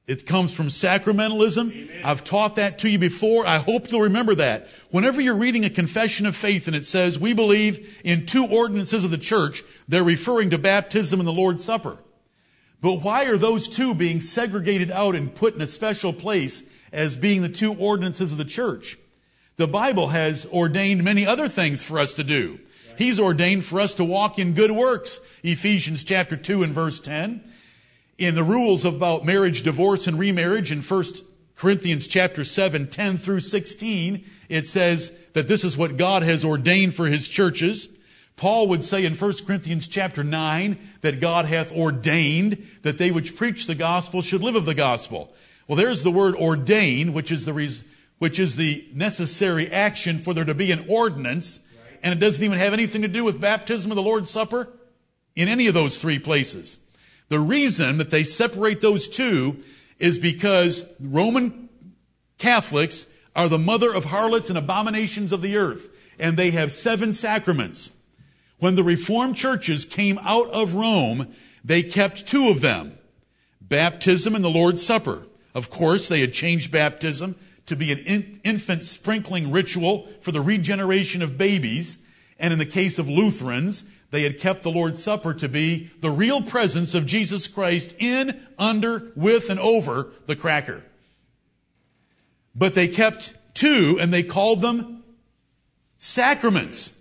It 0.07 0.25
comes 0.25 0.53
from 0.53 0.67
sacramentalism. 0.67 1.69
Amen. 1.69 2.01
I've 2.03 2.23
taught 2.23 2.55
that 2.55 2.79
to 2.79 2.89
you 2.89 2.97
before. 2.97 3.45
I 3.45 3.57
hope 3.57 3.91
you'll 3.91 4.03
remember 4.03 4.35
that. 4.35 4.69
Whenever 4.89 5.19
you're 5.19 5.35
reading 5.35 5.65
a 5.65 5.69
confession 5.69 6.25
of 6.25 6.35
faith 6.35 6.67
and 6.67 6.75
it 6.77 6.85
says, 6.85 7.19
we 7.19 7.33
believe 7.33 8.01
in 8.05 8.25
two 8.25 8.45
ordinances 8.45 9.03
of 9.03 9.11
the 9.11 9.17
church, 9.17 9.63
they're 9.89 10.05
referring 10.05 10.51
to 10.51 10.57
baptism 10.57 11.19
and 11.19 11.27
the 11.27 11.33
Lord's 11.33 11.65
Supper. 11.65 11.97
But 12.79 13.01
why 13.03 13.25
are 13.25 13.37
those 13.37 13.67
two 13.67 13.93
being 13.93 14.21
segregated 14.21 14.91
out 14.91 15.15
and 15.15 15.35
put 15.35 15.55
in 15.55 15.61
a 15.61 15.67
special 15.67 16.13
place 16.13 16.63
as 16.93 17.17
being 17.17 17.41
the 17.41 17.49
two 17.49 17.73
ordinances 17.73 18.31
of 18.31 18.37
the 18.37 18.45
church? 18.45 18.97
The 19.57 19.67
Bible 19.67 20.07
has 20.07 20.45
ordained 20.45 21.03
many 21.03 21.25
other 21.25 21.49
things 21.49 21.83
for 21.83 21.99
us 21.99 22.13
to 22.13 22.23
do. 22.23 22.59
He's 22.97 23.19
ordained 23.19 23.65
for 23.65 23.81
us 23.81 23.95
to 23.95 24.05
walk 24.05 24.39
in 24.39 24.53
good 24.53 24.71
works. 24.71 25.19
Ephesians 25.43 26.03
chapter 26.03 26.37
2 26.37 26.63
and 26.63 26.73
verse 26.73 26.99
10. 26.99 27.43
In 28.17 28.35
the 28.35 28.43
rules 28.43 28.83
about 28.83 29.25
marriage, 29.25 29.61
divorce, 29.61 30.07
and 30.07 30.17
remarriage 30.17 30.71
in 30.71 30.81
1 30.81 31.03
Corinthians 31.55 32.07
chapter 32.07 32.43
7, 32.43 32.87
10 32.87 33.17
through 33.17 33.41
16, 33.41 34.25
it 34.49 34.67
says 34.67 35.11
that 35.33 35.47
this 35.47 35.63
is 35.63 35.77
what 35.77 35.97
God 35.97 36.23
has 36.23 36.43
ordained 36.43 36.95
for 36.95 37.07
his 37.07 37.27
churches. 37.27 37.89
Paul 38.35 38.67
would 38.69 38.83
say 38.83 39.05
in 39.05 39.15
1 39.15 39.33
Corinthians 39.45 39.87
chapter 39.87 40.23
9 40.23 40.77
that 41.01 41.19
God 41.19 41.45
hath 41.45 41.71
ordained 41.71 42.65
that 42.83 42.97
they 42.97 43.11
which 43.11 43.35
preach 43.35 43.65
the 43.65 43.75
gospel 43.75 44.21
should 44.21 44.43
live 44.43 44.55
of 44.55 44.65
the 44.65 44.75
gospel. 44.75 45.33
Well, 45.67 45.75
there's 45.75 46.03
the 46.03 46.11
word 46.11 46.35
ordain, 46.35 47.13
which 47.13 47.31
is 47.31 47.45
the, 47.45 47.53
res- 47.53 47.83
which 48.19 48.39
is 48.39 48.55
the 48.55 48.87
necessary 48.93 49.71
action 49.71 50.17
for 50.19 50.33
there 50.33 50.45
to 50.45 50.53
be 50.53 50.71
an 50.71 50.85
ordinance 50.87 51.59
and 52.03 52.13
it 52.13 52.19
doesn't 52.19 52.43
even 52.43 52.57
have 52.57 52.73
anything 52.73 53.01
to 53.01 53.07
do 53.07 53.23
with 53.23 53.41
baptism 53.41 53.91
or 53.91 53.95
the 53.95 54.01
Lord's 54.01 54.29
Supper 54.29 54.69
in 55.35 55.47
any 55.47 55.67
of 55.67 55.73
those 55.73 55.97
three 55.97 56.19
places. 56.19 56.79
The 57.29 57.39
reason 57.39 57.97
that 57.97 58.09
they 58.09 58.23
separate 58.23 58.81
those 58.81 59.07
two 59.07 59.57
is 59.99 60.19
because 60.19 60.85
Roman 60.99 61.69
Catholics 62.37 63.05
are 63.35 63.49
the 63.49 63.57
mother 63.57 63.93
of 63.93 64.05
harlots 64.05 64.49
and 64.49 64.57
abominations 64.57 65.31
of 65.31 65.41
the 65.41 65.57
earth, 65.57 65.89
and 66.17 66.37
they 66.37 66.51
have 66.51 66.71
seven 66.71 67.13
sacraments. 67.13 67.91
When 68.59 68.75
the 68.75 68.83
Reformed 68.83 69.35
churches 69.35 69.85
came 69.85 70.17
out 70.23 70.49
of 70.49 70.75
Rome, 70.75 71.33
they 71.63 71.83
kept 71.83 72.27
two 72.27 72.49
of 72.49 72.61
them 72.61 72.97
baptism 73.61 74.33
and 74.33 74.43
the 74.43 74.49
Lord's 74.49 74.81
Supper. 74.81 75.23
Of 75.53 75.69
course, 75.69 76.07
they 76.07 76.21
had 76.21 76.33
changed 76.33 76.71
baptism 76.71 77.35
to 77.65 77.75
be 77.75 77.91
an 77.91 77.99
in, 77.99 78.39
infant 78.43 78.83
sprinkling 78.83 79.51
ritual 79.51 80.07
for 80.21 80.31
the 80.31 80.41
regeneration 80.41 81.21
of 81.21 81.37
babies. 81.37 81.97
And 82.39 82.53
in 82.53 82.59
the 82.59 82.65
case 82.65 82.97
of 82.97 83.09
Lutherans, 83.09 83.83
they 84.09 84.23
had 84.23 84.39
kept 84.39 84.63
the 84.63 84.71
Lord's 84.71 85.03
Supper 85.03 85.33
to 85.33 85.49
be 85.49 85.91
the 85.99 86.09
real 86.09 86.41
presence 86.41 86.95
of 86.95 87.05
Jesus 87.05 87.47
Christ 87.47 87.95
in, 87.99 88.39
under, 88.57 89.11
with, 89.15 89.49
and 89.49 89.59
over 89.59 90.11
the 90.25 90.35
cracker. 90.35 90.83
But 92.55 92.73
they 92.73 92.87
kept 92.87 93.33
two 93.53 93.97
and 93.99 94.13
they 94.13 94.23
called 94.23 94.61
them 94.61 95.03
sacraments. 95.97 96.91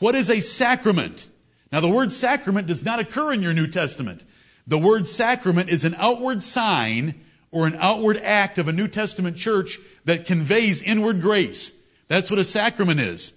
What 0.00 0.14
is 0.14 0.30
a 0.30 0.40
sacrament? 0.40 1.28
Now 1.70 1.80
the 1.80 1.88
word 1.88 2.12
sacrament 2.12 2.66
does 2.66 2.84
not 2.84 2.98
occur 2.98 3.32
in 3.32 3.42
your 3.42 3.54
New 3.54 3.68
Testament. 3.68 4.24
The 4.66 4.78
word 4.78 5.06
sacrament 5.06 5.70
is 5.70 5.84
an 5.84 5.94
outward 5.96 6.42
sign 6.42 7.14
or 7.50 7.66
an 7.66 7.76
outward 7.78 8.18
act 8.18 8.58
of 8.58 8.68
a 8.68 8.72
New 8.72 8.88
Testament 8.88 9.36
church 9.36 9.78
that 10.04 10.26
conveys 10.26 10.82
inward 10.82 11.22
grace. 11.22 11.72
That's 12.08 12.30
what 12.30 12.38
a 12.38 12.44
sacrament 12.44 13.00
is. 13.00 13.32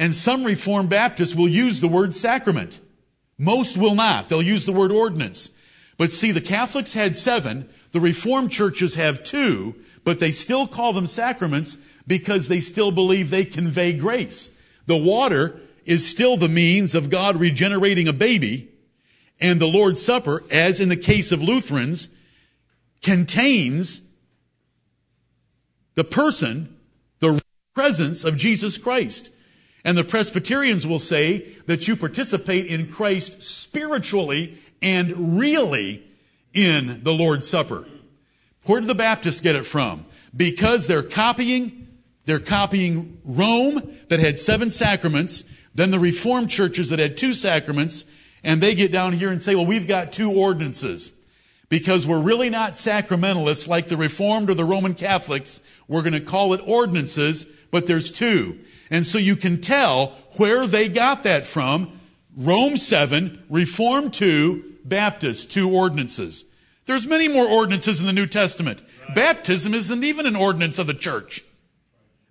And 0.00 0.14
some 0.14 0.44
Reformed 0.44 0.88
Baptists 0.88 1.34
will 1.34 1.46
use 1.46 1.80
the 1.80 1.86
word 1.86 2.14
sacrament. 2.14 2.80
Most 3.36 3.76
will 3.76 3.94
not. 3.94 4.30
They'll 4.30 4.40
use 4.40 4.64
the 4.64 4.72
word 4.72 4.90
ordinance. 4.90 5.50
But 5.98 6.10
see, 6.10 6.32
the 6.32 6.40
Catholics 6.40 6.94
had 6.94 7.14
seven, 7.14 7.68
the 7.92 8.00
Reformed 8.00 8.50
churches 8.50 8.94
have 8.94 9.22
two, 9.22 9.74
but 10.02 10.18
they 10.18 10.30
still 10.30 10.66
call 10.66 10.94
them 10.94 11.06
sacraments 11.06 11.76
because 12.06 12.48
they 12.48 12.62
still 12.62 12.90
believe 12.90 13.28
they 13.28 13.44
convey 13.44 13.92
grace. 13.92 14.48
The 14.86 14.96
water 14.96 15.60
is 15.84 16.08
still 16.08 16.38
the 16.38 16.48
means 16.48 16.94
of 16.94 17.10
God 17.10 17.36
regenerating 17.38 18.08
a 18.08 18.14
baby, 18.14 18.70
and 19.38 19.60
the 19.60 19.68
Lord's 19.68 20.00
Supper, 20.00 20.42
as 20.50 20.80
in 20.80 20.88
the 20.88 20.96
case 20.96 21.30
of 21.30 21.42
Lutherans, 21.42 22.08
contains 23.02 24.00
the 25.94 26.04
person, 26.04 26.74
the 27.18 27.42
presence 27.74 28.24
of 28.24 28.38
Jesus 28.38 28.78
Christ. 28.78 29.30
And 29.84 29.96
the 29.96 30.04
Presbyterians 30.04 30.86
will 30.86 30.98
say 30.98 31.56
that 31.66 31.88
you 31.88 31.96
participate 31.96 32.66
in 32.66 32.90
Christ 32.90 33.42
spiritually 33.42 34.58
and 34.82 35.38
really 35.38 36.04
in 36.52 37.00
the 37.02 37.12
Lord's 37.12 37.48
Supper. 37.48 37.86
Where 38.64 38.80
did 38.80 38.88
the 38.88 38.94
Baptists 38.94 39.40
get 39.40 39.56
it 39.56 39.64
from? 39.64 40.04
Because 40.36 40.86
they're 40.86 41.02
copying, 41.02 41.88
they're 42.26 42.38
copying 42.38 43.20
Rome 43.24 43.96
that 44.08 44.20
had 44.20 44.38
seven 44.38 44.70
sacraments, 44.70 45.44
then 45.74 45.90
the 45.90 45.98
Reformed 45.98 46.50
churches 46.50 46.90
that 46.90 46.98
had 46.98 47.16
two 47.16 47.32
sacraments, 47.32 48.04
and 48.44 48.60
they 48.60 48.74
get 48.74 48.92
down 48.92 49.12
here 49.12 49.30
and 49.30 49.40
say, 49.40 49.54
well, 49.54 49.66
we've 49.66 49.88
got 49.88 50.12
two 50.12 50.32
ordinances 50.32 51.12
because 51.68 52.06
we're 52.06 52.20
really 52.20 52.50
not 52.50 52.72
sacramentalists 52.72 53.68
like 53.68 53.88
the 53.88 53.96
Reformed 53.96 54.50
or 54.50 54.54
the 54.54 54.64
Roman 54.64 54.94
Catholics. 54.94 55.60
We're 55.88 56.02
going 56.02 56.12
to 56.12 56.20
call 56.20 56.52
it 56.52 56.60
ordinances, 56.66 57.46
but 57.70 57.86
there's 57.86 58.10
two. 58.10 58.58
And 58.90 59.06
so 59.06 59.18
you 59.18 59.36
can 59.36 59.60
tell 59.60 60.16
where 60.36 60.66
they 60.66 60.88
got 60.88 61.22
that 61.22 61.46
from. 61.46 61.98
Rome 62.36 62.76
7, 62.76 63.44
Reformed 63.48 64.12
2, 64.14 64.78
Baptist 64.84 65.50
2 65.52 65.70
ordinances. 65.72 66.44
There's 66.86 67.06
many 67.06 67.28
more 67.28 67.46
ordinances 67.46 68.00
in 68.00 68.06
the 68.06 68.12
New 68.12 68.26
Testament. 68.26 68.82
Right. 69.06 69.14
Baptism 69.14 69.74
isn't 69.74 70.04
even 70.04 70.26
an 70.26 70.36
ordinance 70.36 70.78
of 70.78 70.86
the 70.86 70.94
church. 70.94 71.44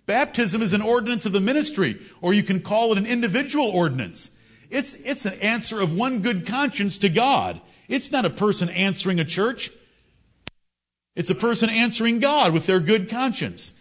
Baptism 0.06 0.60
is 0.60 0.72
an 0.72 0.82
ordinance 0.82 1.24
of 1.24 1.32
the 1.32 1.40
ministry, 1.40 2.00
or 2.20 2.34
you 2.34 2.42
can 2.42 2.60
call 2.60 2.92
it 2.92 2.98
an 2.98 3.06
individual 3.06 3.66
ordinance. 3.66 4.30
It's, 4.68 4.94
it's 4.94 5.24
an 5.24 5.34
answer 5.34 5.80
of 5.80 5.96
one 5.96 6.20
good 6.20 6.46
conscience 6.46 6.98
to 6.98 7.08
God. 7.08 7.60
It's 7.88 8.10
not 8.10 8.24
a 8.24 8.30
person 8.30 8.68
answering 8.68 9.20
a 9.20 9.24
church. 9.24 9.70
It's 11.16 11.30
a 11.30 11.34
person 11.34 11.70
answering 11.70 12.18
God 12.18 12.52
with 12.52 12.66
their 12.66 12.80
good 12.80 13.08
conscience. 13.08 13.72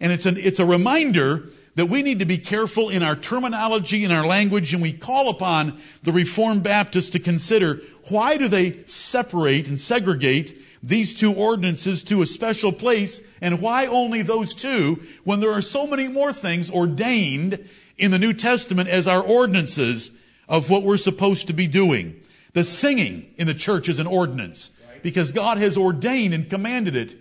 And 0.00 0.12
it's, 0.12 0.26
an, 0.26 0.36
it's 0.36 0.60
a 0.60 0.66
reminder 0.66 1.48
that 1.76 1.86
we 1.86 2.02
need 2.02 2.18
to 2.18 2.24
be 2.24 2.38
careful 2.38 2.88
in 2.88 3.02
our 3.02 3.14
terminology 3.14 4.02
in 4.02 4.10
our 4.10 4.26
language, 4.26 4.72
and 4.72 4.82
we 4.82 4.92
call 4.92 5.28
upon 5.28 5.78
the 6.02 6.12
Reformed 6.12 6.62
Baptists 6.62 7.10
to 7.10 7.18
consider 7.18 7.80
why 8.08 8.36
do 8.36 8.48
they 8.48 8.84
separate 8.86 9.68
and 9.68 9.78
segregate 9.78 10.60
these 10.82 11.14
two 11.14 11.32
ordinances 11.32 12.02
to 12.04 12.22
a 12.22 12.26
special 12.26 12.72
place, 12.72 13.20
and 13.40 13.60
why 13.60 13.86
only 13.86 14.22
those 14.22 14.54
two 14.54 15.02
when 15.24 15.40
there 15.40 15.52
are 15.52 15.62
so 15.62 15.86
many 15.86 16.08
more 16.08 16.32
things 16.32 16.70
ordained 16.70 17.68
in 17.98 18.10
the 18.10 18.18
New 18.18 18.32
Testament 18.32 18.88
as 18.88 19.06
our 19.06 19.22
ordinances 19.22 20.12
of 20.48 20.70
what 20.70 20.82
we're 20.82 20.96
supposed 20.96 21.48
to 21.48 21.52
be 21.52 21.66
doing. 21.66 22.20
The 22.52 22.64
singing 22.64 23.34
in 23.36 23.46
the 23.46 23.54
church 23.54 23.88
is 23.88 23.98
an 23.98 24.06
ordinance 24.06 24.70
because 25.02 25.30
God 25.30 25.58
has 25.58 25.76
ordained 25.76 26.32
and 26.32 26.48
commanded 26.48 26.96
it, 26.96 27.16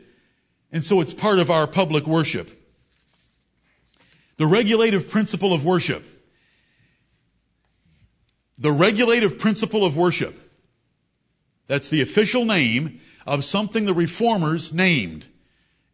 and 0.72 0.84
so 0.84 1.02
it's 1.02 1.14
part 1.14 1.40
of 1.40 1.52
our 1.52 1.68
public 1.68 2.08
worship. 2.08 2.52
The 4.38 4.48
regulative 4.48 5.10
principle 5.10 5.54
of 5.54 5.66
worship. 5.66 6.06
The 8.58 8.72
regulative 8.72 9.38
principle 9.40 9.86
of 9.86 9.98
worship. 9.98 10.40
That's 11.68 11.90
the 11.90 12.02
official 12.02 12.46
name 12.46 13.00
of 13.26 13.44
something 13.44 13.86
the 13.86 13.94
reformers 13.94 14.74
named. 14.74 15.26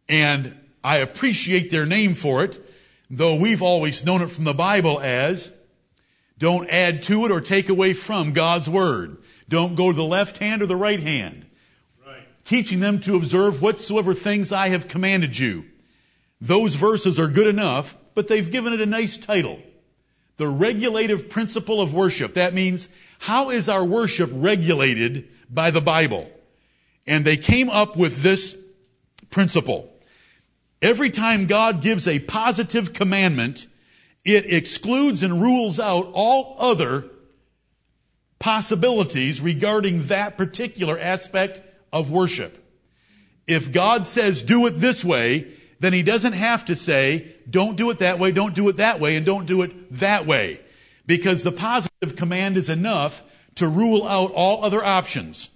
And 0.08 0.56
I 0.84 0.98
appreciate 0.98 1.70
their 1.70 1.86
name 1.86 2.14
for 2.14 2.44
it, 2.44 2.64
though 3.08 3.36
we've 3.36 3.62
always 3.62 4.04
known 4.04 4.22
it 4.22 4.30
from 4.30 4.44
the 4.44 4.54
Bible 4.54 5.00
as 5.00 5.52
don't 6.38 6.68
add 6.70 7.02
to 7.04 7.24
it 7.24 7.30
or 7.30 7.40
take 7.40 7.68
away 7.68 7.92
from 7.92 8.32
God's 8.32 8.68
Word. 8.68 9.18
Don't 9.48 9.76
go 9.76 9.90
to 9.90 9.96
the 9.96 10.04
left 10.04 10.38
hand 10.38 10.60
or 10.60 10.66
the 10.66 10.74
right 10.74 10.98
hand. 10.98 11.46
Right. 12.04 12.26
Teaching 12.44 12.80
them 12.80 13.00
to 13.02 13.16
observe 13.16 13.62
whatsoever 13.62 14.12
things 14.12 14.50
I 14.50 14.68
have 14.68 14.88
commanded 14.88 15.38
you. 15.38 15.64
Those 16.40 16.74
verses 16.74 17.20
are 17.20 17.28
good 17.28 17.46
enough, 17.46 17.96
but 18.14 18.28
they've 18.28 18.50
given 18.50 18.72
it 18.72 18.80
a 18.80 18.86
nice 18.86 19.18
title. 19.18 19.60
The 20.36 20.48
regulative 20.48 21.28
principle 21.28 21.80
of 21.80 21.94
worship. 21.94 22.34
That 22.34 22.54
means, 22.54 22.88
how 23.18 23.50
is 23.50 23.68
our 23.68 23.84
worship 23.84 24.30
regulated 24.32 25.28
by 25.50 25.70
the 25.70 25.80
Bible? 25.80 26.30
And 27.06 27.24
they 27.24 27.36
came 27.36 27.68
up 27.70 27.96
with 27.96 28.22
this 28.22 28.56
principle. 29.30 29.92
Every 30.80 31.10
time 31.10 31.46
God 31.46 31.80
gives 31.80 32.08
a 32.08 32.18
positive 32.18 32.92
commandment, 32.92 33.66
it 34.24 34.52
excludes 34.52 35.22
and 35.22 35.40
rules 35.40 35.78
out 35.78 36.10
all 36.12 36.56
other 36.58 37.08
possibilities 38.38 39.40
regarding 39.40 40.04
that 40.04 40.36
particular 40.36 40.98
aspect 40.98 41.62
of 41.92 42.10
worship. 42.10 42.58
If 43.46 43.72
God 43.72 44.06
says 44.06 44.42
do 44.42 44.66
it 44.66 44.74
this 44.74 45.04
way, 45.04 45.52
then 45.82 45.92
he 45.92 46.04
doesn't 46.04 46.34
have 46.34 46.64
to 46.66 46.76
say, 46.76 47.34
don't 47.50 47.76
do 47.76 47.90
it 47.90 47.98
that 47.98 48.20
way, 48.20 48.30
don't 48.30 48.54
do 48.54 48.68
it 48.68 48.76
that 48.76 49.00
way, 49.00 49.16
and 49.16 49.26
don't 49.26 49.46
do 49.46 49.62
it 49.62 49.92
that 49.98 50.26
way. 50.26 50.60
Because 51.06 51.42
the 51.42 51.50
positive 51.50 52.14
command 52.14 52.56
is 52.56 52.68
enough 52.68 53.24
to 53.56 53.66
rule 53.66 54.06
out 54.06 54.30
all 54.30 54.64
other 54.64 54.84
options. 54.84 55.50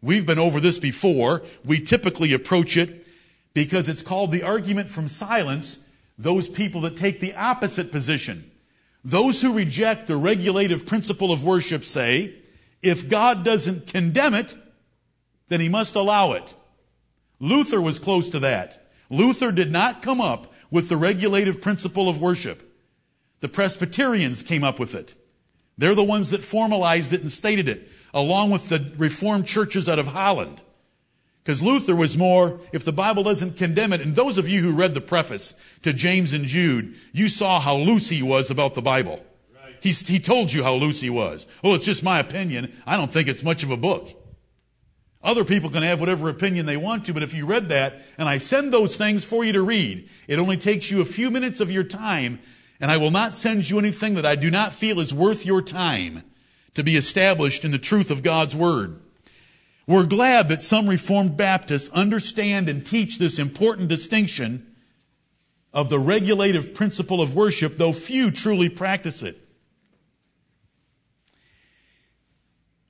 We've 0.00 0.24
been 0.24 0.38
over 0.38 0.60
this 0.60 0.78
before. 0.78 1.42
We 1.62 1.78
typically 1.78 2.32
approach 2.32 2.78
it 2.78 3.06
because 3.52 3.90
it's 3.90 4.00
called 4.00 4.32
the 4.32 4.44
argument 4.44 4.88
from 4.88 5.08
silence, 5.08 5.76
those 6.16 6.48
people 6.48 6.80
that 6.80 6.96
take 6.96 7.20
the 7.20 7.34
opposite 7.34 7.92
position. 7.92 8.50
Those 9.04 9.42
who 9.42 9.52
reject 9.52 10.06
the 10.06 10.16
regulative 10.16 10.86
principle 10.86 11.32
of 11.32 11.44
worship 11.44 11.84
say, 11.84 12.34
if 12.80 13.10
God 13.10 13.44
doesn't 13.44 13.88
condemn 13.88 14.32
it, 14.32 14.56
then 15.48 15.60
he 15.60 15.68
must 15.68 15.96
allow 15.96 16.32
it. 16.32 16.54
Luther 17.40 17.80
was 17.80 17.98
close 17.98 18.30
to 18.30 18.38
that. 18.38 18.86
Luther 19.10 19.50
did 19.50 19.72
not 19.72 20.02
come 20.02 20.20
up 20.20 20.52
with 20.70 20.88
the 20.88 20.96
regulative 20.96 21.60
principle 21.60 22.08
of 22.08 22.20
worship. 22.20 22.66
The 23.40 23.48
Presbyterians 23.48 24.42
came 24.42 24.62
up 24.62 24.78
with 24.78 24.94
it. 24.94 25.16
They're 25.76 25.94
the 25.94 26.04
ones 26.04 26.30
that 26.30 26.44
formalized 26.44 27.12
it 27.12 27.22
and 27.22 27.30
stated 27.30 27.68
it, 27.68 27.90
along 28.14 28.50
with 28.50 28.68
the 28.68 28.92
Reformed 28.96 29.46
churches 29.46 29.88
out 29.88 29.98
of 29.98 30.08
Holland. 30.08 30.60
Because 31.42 31.62
Luther 31.62 31.96
was 31.96 32.18
more, 32.18 32.60
if 32.72 32.84
the 32.84 32.92
Bible 32.92 33.22
doesn't 33.22 33.56
condemn 33.56 33.94
it, 33.94 34.02
and 34.02 34.14
those 34.14 34.36
of 34.36 34.48
you 34.48 34.60
who 34.60 34.76
read 34.76 34.92
the 34.92 35.00
preface 35.00 35.54
to 35.82 35.92
James 35.92 36.34
and 36.34 36.44
Jude, 36.44 36.94
you 37.12 37.28
saw 37.28 37.58
how 37.58 37.76
loose 37.76 38.10
he 38.10 38.22
was 38.22 38.50
about 38.50 38.74
the 38.74 38.82
Bible. 38.82 39.24
Right. 39.54 39.74
He, 39.82 39.90
he 39.90 40.20
told 40.20 40.52
you 40.52 40.62
how 40.62 40.74
loose 40.74 41.00
he 41.00 41.08
was. 41.08 41.46
Oh, 41.64 41.74
it's 41.74 41.86
just 41.86 42.04
my 42.04 42.18
opinion. 42.18 42.78
I 42.86 42.98
don't 42.98 43.10
think 43.10 43.26
it's 43.26 43.42
much 43.42 43.62
of 43.62 43.70
a 43.70 43.76
book. 43.78 44.19
Other 45.22 45.44
people 45.44 45.68
can 45.68 45.82
have 45.82 46.00
whatever 46.00 46.30
opinion 46.30 46.64
they 46.64 46.78
want 46.78 47.04
to, 47.06 47.12
but 47.12 47.22
if 47.22 47.34
you 47.34 47.44
read 47.44 47.68
that, 47.68 48.00
and 48.16 48.28
I 48.28 48.38
send 48.38 48.72
those 48.72 48.96
things 48.96 49.22
for 49.22 49.44
you 49.44 49.52
to 49.52 49.62
read, 49.62 50.08
it 50.26 50.38
only 50.38 50.56
takes 50.56 50.90
you 50.90 51.02
a 51.02 51.06
few 51.06 51.30
minutes 51.30 51.60
of 51.60 51.70
your 51.70 51.84
time, 51.84 52.40
and 52.80 52.90
I 52.90 52.96
will 52.96 53.10
not 53.10 53.34
send 53.34 53.68
you 53.68 53.78
anything 53.78 54.14
that 54.14 54.24
I 54.24 54.34
do 54.34 54.50
not 54.50 54.72
feel 54.72 54.98
is 54.98 55.12
worth 55.12 55.44
your 55.44 55.60
time 55.60 56.22
to 56.74 56.82
be 56.82 56.96
established 56.96 57.66
in 57.66 57.70
the 57.70 57.78
truth 57.78 58.10
of 58.10 58.22
God's 58.22 58.56
Word. 58.56 58.98
We're 59.86 60.06
glad 60.06 60.48
that 60.48 60.62
some 60.62 60.88
Reformed 60.88 61.36
Baptists 61.36 61.90
understand 61.90 62.70
and 62.70 62.86
teach 62.86 63.18
this 63.18 63.38
important 63.38 63.88
distinction 63.88 64.74
of 65.72 65.90
the 65.90 65.98
regulative 65.98 66.72
principle 66.72 67.20
of 67.20 67.34
worship, 67.34 67.76
though 67.76 67.92
few 67.92 68.30
truly 68.30 68.70
practice 68.70 69.22
it. 69.22 69.38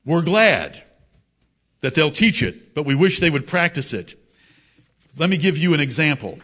We're 0.04 0.22
glad 0.22 0.82
that 1.80 1.94
they'll 1.94 2.10
teach 2.10 2.42
it, 2.42 2.74
but 2.74 2.84
we 2.84 2.94
wish 2.94 3.20
they 3.20 3.30
would 3.30 3.46
practice 3.46 3.92
it. 3.92 4.14
Let 5.18 5.30
me 5.30 5.36
give 5.36 5.58
you 5.58 5.74
an 5.74 5.80
example. 5.80 6.38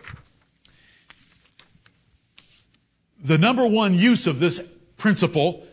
The 3.23 3.39
number 3.39 3.67
one 3.67 3.95
use 3.95 4.27
of 4.27 4.41
this 4.41 4.63
principle 4.97 5.67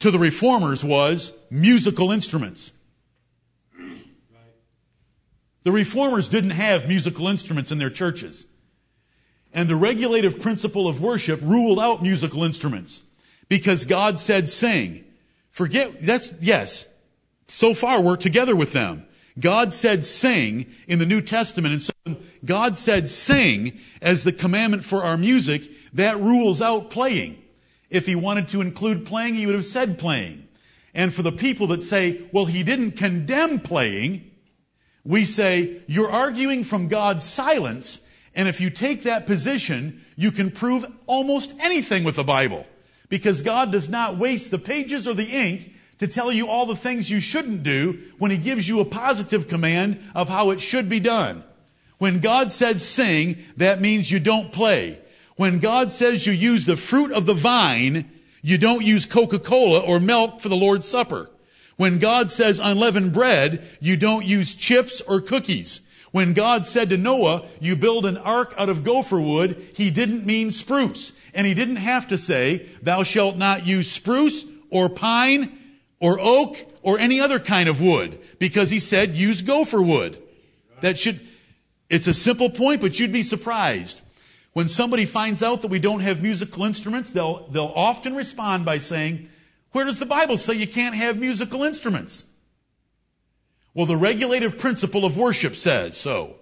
to 0.00 0.10
the 0.10 0.18
reformers 0.18 0.84
was 0.84 1.32
musical 1.50 2.10
instruments. 2.10 2.72
The 5.62 5.72
reformers 5.72 6.28
didn't 6.28 6.50
have 6.50 6.88
musical 6.88 7.28
instruments 7.28 7.70
in 7.70 7.78
their 7.78 7.90
churches. 7.90 8.46
And 9.54 9.68
the 9.68 9.76
regulative 9.76 10.40
principle 10.40 10.88
of 10.88 11.00
worship 11.00 11.40
ruled 11.42 11.78
out 11.78 12.02
musical 12.02 12.42
instruments 12.42 13.02
because 13.48 13.84
God 13.84 14.18
said 14.18 14.48
sing. 14.48 15.04
Forget, 15.50 16.00
that's, 16.00 16.32
yes, 16.40 16.86
so 17.52 17.74
far, 17.74 18.02
we're 18.02 18.16
together 18.16 18.56
with 18.56 18.72
them. 18.72 19.04
God 19.38 19.74
said 19.74 20.06
sing 20.06 20.66
in 20.88 20.98
the 20.98 21.06
New 21.06 21.20
Testament. 21.20 21.72
And 21.74 21.82
so 21.82 22.22
God 22.44 22.78
said 22.78 23.10
sing 23.10 23.78
as 24.00 24.24
the 24.24 24.32
commandment 24.32 24.84
for 24.84 25.04
our 25.04 25.18
music. 25.18 25.70
That 25.92 26.18
rules 26.18 26.62
out 26.62 26.90
playing. 26.90 27.42
If 27.90 28.06
he 28.06 28.14
wanted 28.14 28.48
to 28.48 28.62
include 28.62 29.04
playing, 29.04 29.34
he 29.34 29.44
would 29.44 29.54
have 29.54 29.66
said 29.66 29.98
playing. 29.98 30.48
And 30.94 31.12
for 31.12 31.22
the 31.22 31.32
people 31.32 31.66
that 31.68 31.82
say, 31.82 32.22
well, 32.32 32.46
he 32.46 32.62
didn't 32.62 32.92
condemn 32.92 33.60
playing, 33.60 34.30
we 35.04 35.26
say, 35.26 35.82
you're 35.86 36.10
arguing 36.10 36.64
from 36.64 36.88
God's 36.88 37.22
silence. 37.22 38.00
And 38.34 38.48
if 38.48 38.62
you 38.62 38.70
take 38.70 39.02
that 39.02 39.26
position, 39.26 40.02
you 40.16 40.32
can 40.32 40.50
prove 40.50 40.86
almost 41.06 41.52
anything 41.60 42.04
with 42.04 42.16
the 42.16 42.24
Bible. 42.24 42.66
Because 43.10 43.42
God 43.42 43.70
does 43.72 43.90
not 43.90 44.16
waste 44.16 44.50
the 44.50 44.58
pages 44.58 45.06
or 45.06 45.12
the 45.12 45.28
ink 45.28 45.71
to 46.02 46.08
tell 46.08 46.32
you 46.32 46.48
all 46.48 46.66
the 46.66 46.74
things 46.74 47.08
you 47.08 47.20
shouldn't 47.20 47.62
do 47.62 47.96
when 48.18 48.32
he 48.32 48.36
gives 48.36 48.68
you 48.68 48.80
a 48.80 48.84
positive 48.84 49.46
command 49.46 50.02
of 50.16 50.28
how 50.28 50.50
it 50.50 50.60
should 50.60 50.88
be 50.88 50.98
done. 50.98 51.44
When 51.98 52.18
God 52.18 52.50
says 52.50 52.84
sing, 52.84 53.36
that 53.56 53.80
means 53.80 54.10
you 54.10 54.18
don't 54.18 54.50
play. 54.50 54.98
When 55.36 55.60
God 55.60 55.92
says 55.92 56.26
you 56.26 56.32
use 56.32 56.64
the 56.64 56.76
fruit 56.76 57.12
of 57.12 57.24
the 57.24 57.34
vine, 57.34 58.10
you 58.42 58.58
don't 58.58 58.84
use 58.84 59.06
Coca-Cola 59.06 59.78
or 59.78 60.00
milk 60.00 60.40
for 60.40 60.48
the 60.48 60.56
Lord's 60.56 60.88
Supper. 60.88 61.30
When 61.76 62.00
God 62.00 62.32
says 62.32 62.58
unleavened 62.58 63.12
bread, 63.12 63.64
you 63.78 63.96
don't 63.96 64.26
use 64.26 64.56
chips 64.56 65.00
or 65.02 65.20
cookies. 65.20 65.82
When 66.10 66.32
God 66.32 66.66
said 66.66 66.90
to 66.90 66.96
Noah, 66.96 67.46
you 67.60 67.76
build 67.76 68.06
an 68.06 68.16
ark 68.16 68.54
out 68.58 68.68
of 68.68 68.82
gopher 68.82 69.20
wood, 69.20 69.68
he 69.76 69.92
didn't 69.92 70.26
mean 70.26 70.50
spruce. 70.50 71.12
And 71.32 71.46
he 71.46 71.54
didn't 71.54 71.76
have 71.76 72.08
to 72.08 72.18
say, 72.18 72.66
thou 72.82 73.04
shalt 73.04 73.36
not 73.36 73.68
use 73.68 73.88
spruce 73.88 74.44
or 74.68 74.88
pine 74.88 75.60
or 76.02 76.18
oak 76.20 76.58
or 76.82 76.98
any 76.98 77.20
other 77.20 77.38
kind 77.38 77.68
of 77.68 77.80
wood 77.80 78.18
because 78.40 78.68
he 78.68 78.80
said 78.80 79.14
use 79.14 79.40
gopher 79.40 79.80
wood. 79.80 80.20
That 80.80 80.98
should, 80.98 81.20
it's 81.88 82.08
a 82.08 82.12
simple 82.12 82.50
point, 82.50 82.80
but 82.80 82.98
you'd 82.98 83.12
be 83.12 83.22
surprised. 83.22 84.02
When 84.52 84.66
somebody 84.66 85.06
finds 85.06 85.42
out 85.44 85.62
that 85.62 85.68
we 85.68 85.78
don't 85.78 86.00
have 86.00 86.20
musical 86.20 86.64
instruments, 86.64 87.12
they'll, 87.12 87.46
they'll 87.48 87.72
often 87.74 88.16
respond 88.16 88.64
by 88.64 88.78
saying, 88.78 89.30
where 89.70 89.84
does 89.84 90.00
the 90.00 90.06
Bible 90.06 90.36
say 90.36 90.54
you 90.54 90.66
can't 90.66 90.96
have 90.96 91.16
musical 91.16 91.62
instruments? 91.62 92.24
Well, 93.72 93.86
the 93.86 93.96
regulative 93.96 94.58
principle 94.58 95.04
of 95.04 95.16
worship 95.16 95.54
says 95.54 95.96
so. 95.96 96.34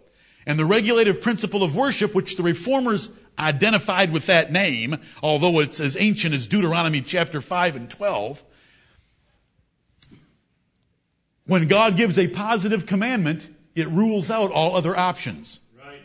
And 0.47 0.59
the 0.59 0.65
regulative 0.65 1.21
principle 1.21 1.63
of 1.63 1.77
worship, 1.77 2.15
which 2.15 2.37
the 2.37 2.43
reformers 2.43 3.11
identified 3.39 4.11
with 4.11 4.25
that 4.27 4.51
name, 4.51 4.97
although 5.23 5.61
it's 5.61 5.81
as 5.81 5.99
ancient 6.01 6.35
as 6.35 6.47
Deuteronomy 6.47 7.03
chapter 7.03 7.43
5 7.43 7.77
and 7.77 7.91
12, 7.91 8.43
when 11.51 11.67
God 11.67 11.97
gives 11.97 12.17
a 12.17 12.29
positive 12.29 12.87
commandment, 12.87 13.49
it 13.75 13.89
rules 13.89 14.31
out 14.31 14.53
all 14.53 14.77
other 14.77 14.97
options. 14.97 15.59
Right. 15.77 15.99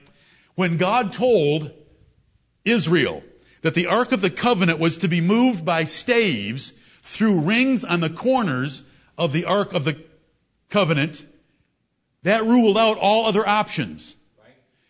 When 0.55 0.77
God 0.77 1.13
told 1.13 1.69
Israel 2.63 3.21
that 3.61 3.75
the 3.75 3.85
Ark 3.85 4.11
of 4.11 4.21
the 4.21 4.31
Covenant 4.31 4.79
was 4.79 4.97
to 4.97 5.07
be 5.07 5.21
moved 5.21 5.63
by 5.63 5.83
staves 5.83 6.73
through 7.03 7.41
rings 7.41 7.85
on 7.85 7.99
the 7.99 8.09
corners 8.09 8.81
of 9.19 9.33
the 9.33 9.45
Ark 9.45 9.71
of 9.73 9.85
the 9.85 10.03
Covenant, 10.71 11.27
that 12.23 12.43
ruled 12.43 12.75
out 12.75 12.97
all 12.97 13.27
other 13.27 13.47
options. 13.47 14.15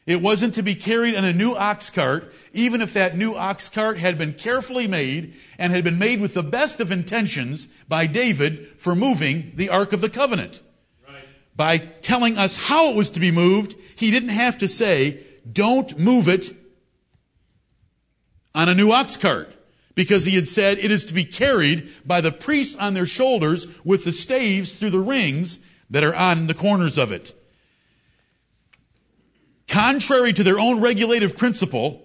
It 0.05 0.21
wasn't 0.21 0.53
to 0.55 0.63
be 0.63 0.75
carried 0.75 1.15
in 1.15 1.25
a 1.25 1.33
new 1.33 1.53
ox 1.55 1.89
cart, 1.89 2.31
even 2.53 2.81
if 2.81 2.93
that 2.93 3.17
new 3.17 3.33
ox 3.33 3.69
cart 3.69 3.97
had 3.97 4.19
been 4.19 4.33
carefully 4.33 4.87
made 4.87 5.33
and 5.57 5.73
had 5.73 5.83
been 5.83 5.97
made 5.97 6.21
with 6.21 6.35
the 6.35 6.43
best 6.43 6.79
of 6.79 6.91
intentions 6.91 7.67
by 7.87 8.05
David 8.05 8.69
for 8.77 8.93
moving 8.93 9.53
the 9.55 9.69
Ark 9.69 9.93
of 9.93 10.01
the 10.01 10.09
Covenant. 10.09 10.61
Right. 11.07 11.23
By 11.55 11.77
telling 11.79 12.37
us 12.37 12.67
how 12.67 12.89
it 12.89 12.95
was 12.95 13.09
to 13.11 13.19
be 13.19 13.31
moved, 13.31 13.75
he 13.95 14.11
didn't 14.11 14.29
have 14.29 14.59
to 14.59 14.67
say, 14.67 15.23
don't 15.51 15.97
move 15.97 16.29
it 16.29 16.55
on 18.53 18.69
a 18.69 18.75
new 18.75 18.91
ox 18.91 19.17
cart. 19.17 19.51
Because 19.95 20.25
he 20.25 20.35
had 20.35 20.47
said 20.47 20.77
it 20.77 20.91
is 20.91 21.05
to 21.05 21.13
be 21.13 21.23
carried 21.23 21.89
by 22.05 22.19
the 22.19 22.31
priests 22.31 22.75
on 22.75 22.93
their 22.93 23.05
shoulders 23.05 23.65
with 23.85 24.03
the 24.03 24.11
staves 24.11 24.73
through 24.73 24.89
the 24.89 24.99
rings 24.99 25.57
that 25.89 26.03
are 26.03 26.13
on 26.13 26.47
the 26.47 26.53
corners 26.53 26.97
of 26.97 27.13
it. 27.13 27.33
Contrary 29.67 30.33
to 30.33 30.43
their 30.43 30.59
own 30.59 30.79
regulative 30.79 31.35
principle 31.35 32.01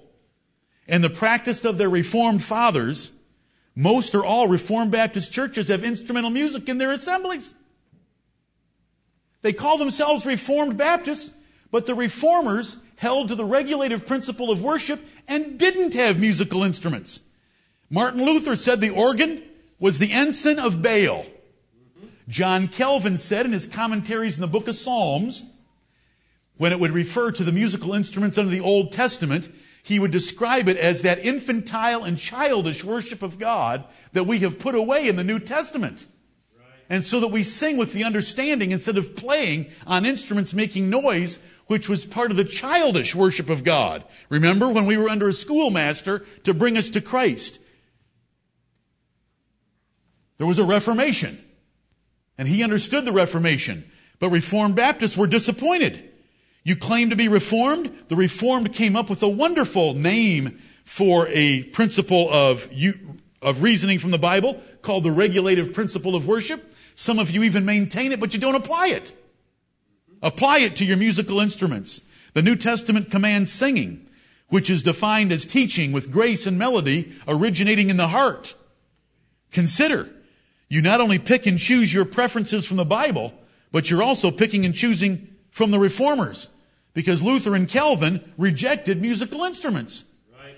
and 0.89 1.05
the 1.05 1.11
practice 1.11 1.65
of 1.65 1.79
their 1.79 1.91
Reformed 1.91 2.43
fathers, 2.43 3.13
most 3.77 4.15
or 4.15 4.25
all 4.25 4.49
Reformed 4.49 4.91
Baptist 4.91 5.33
churches 5.33 5.69
have 5.69 5.85
instrumental 5.85 6.31
music 6.31 6.69
in 6.69 6.79
their 6.79 6.93
assemblies. 6.93 7.55
They 9.43 9.53
call 9.53 9.79
themselves 9.79 10.27
Reformed 10.27 10.77
Baptists, 10.77 11.33
but 11.71 11.87
the 11.87 11.95
Reformers 11.95 12.77
held 12.97 13.29
to 13.29 13.35
the 13.35 13.45
regulative 13.45 14.07
principle 14.07 14.51
of 14.51 14.63
worship 14.63 15.01
and 15.29 15.59
didn't 15.59 15.95
have 15.95 16.21
musical 16.21 16.65
instruments. 16.65 17.21
Martin 17.89 18.25
Luther 18.25 18.57
said 18.57 18.81
the 18.81 18.91
organ 18.91 19.43
was 19.79 19.99
the 19.99 20.13
ensign 20.13 20.59
of 20.59 20.83
Baal. 20.83 21.25
John 22.29 22.69
Calvin 22.69 23.17
said 23.17 23.47
in 23.47 23.53
his 23.53 23.67
commentaries 23.67 24.37
in 24.37 24.43
the 24.43 24.47
book 24.47 24.69
of 24.69 24.77
Psalms 24.77 25.45
when 26.61 26.73
it 26.73 26.79
would 26.79 26.91
refer 26.91 27.31
to 27.31 27.43
the 27.43 27.53
musical 27.53 27.95
instruments 27.95 28.37
under 28.37 28.51
the 28.51 28.61
Old 28.61 28.93
Testament, 28.93 29.49
he 29.83 29.99
would 29.99 30.11
describe 30.11 30.69
it 30.69 30.77
as 30.77 31.01
that 31.01 31.25
infantile 31.25 32.05
and 32.05 32.19
childish 32.19 32.85
worship 32.85 33.23
of 33.23 33.39
God 33.39 33.83
that 34.13 34.25
we 34.25 34.41
have 34.41 34.59
put 34.59 34.75
away 34.75 35.09
in 35.09 35.17
the 35.17 35.25
New 35.25 35.39
Testament. 35.39 36.07
Right. 36.55 36.67
And 36.91 37.03
so 37.03 37.21
that 37.21 37.29
we 37.29 37.45
sing 37.45 37.79
with 37.79 37.95
the 37.95 38.05
understanding 38.05 38.73
instead 38.73 38.99
of 38.99 39.17
playing 39.17 39.71
on 39.87 40.05
instruments 40.05 40.53
making 40.53 40.91
noise, 40.91 41.39
which 41.69 41.89
was 41.89 42.05
part 42.05 42.31
of 42.31 42.37
the 42.37 42.45
childish 42.45 43.15
worship 43.15 43.49
of 43.49 43.65
God. 43.65 44.05
Remember 44.29 44.69
when 44.69 44.85
we 44.85 44.99
were 44.99 45.09
under 45.09 45.31
a 45.31 45.33
schoolmaster 45.33 46.27
to 46.45 46.53
bring 46.53 46.77
us 46.77 46.91
to 46.91 47.01
Christ? 47.01 47.59
There 50.37 50.47
was 50.47 50.59
a 50.59 50.65
Reformation. 50.65 51.43
And 52.37 52.47
he 52.47 52.63
understood 52.63 53.07
the 53.07 53.13
Reformation. 53.13 53.91
But 54.19 54.29
Reformed 54.29 54.77
Baptists 54.77 55.17
were 55.17 55.27
disappointed. 55.27 56.10
You 56.71 56.77
claim 56.77 57.11
to 57.11 57.17
be 57.17 57.27
Reformed? 57.27 57.91
The 58.07 58.15
Reformed 58.15 58.73
came 58.73 58.95
up 58.95 59.11
with 59.11 59.25
a 59.25 59.29
wonderful 59.29 59.95
name 59.95 60.61
for 60.85 61.27
a 61.27 61.65
principle 61.65 62.31
of, 62.31 62.71
of 63.43 63.65
reasoning 63.65 63.99
from 63.99 64.13
the 64.13 64.21
Bible 64.21 64.63
called 64.81 65.03
the 65.03 65.11
regulative 65.11 65.73
principle 65.73 66.15
of 66.15 66.29
worship. 66.29 66.73
Some 66.95 67.19
of 67.19 67.33
you 67.33 67.43
even 67.43 67.65
maintain 67.65 68.13
it, 68.13 68.21
but 68.21 68.35
you 68.35 68.39
don't 68.39 68.55
apply 68.55 68.91
it. 68.91 69.13
Apply 70.23 70.59
it 70.59 70.77
to 70.77 70.85
your 70.85 70.97
musical 70.97 71.41
instruments. 71.41 72.03
The 72.35 72.43
New 72.43 72.55
Testament 72.55 73.11
commands 73.11 73.51
singing, 73.51 74.09
which 74.47 74.71
is 74.71 74.85
defined 74.85 75.33
as 75.33 75.47
teaching 75.47 75.91
with 75.91 76.13
grace 76.13 76.47
and 76.47 76.57
melody 76.57 77.13
originating 77.27 77.91
in 77.91 77.97
the 77.97 78.07
heart. 78.07 78.55
Consider, 79.51 80.09
you 80.69 80.83
not 80.83 81.01
only 81.01 81.19
pick 81.19 81.47
and 81.47 81.59
choose 81.59 81.93
your 81.93 82.05
preferences 82.05 82.65
from 82.65 82.77
the 82.77 82.85
Bible, 82.85 83.35
but 83.73 83.91
you're 83.91 84.05
also 84.05 84.31
picking 84.31 84.65
and 84.65 84.73
choosing 84.73 85.35
from 85.51 85.73
the 85.73 85.79
reformers 85.81 86.49
because 86.95 87.23
Luther 87.23 87.55
and 87.55 87.69
Calvin 87.69 88.33
rejected 88.37 89.01
musical 89.01 89.45
instruments. 89.45 90.05
Right. 90.43 90.57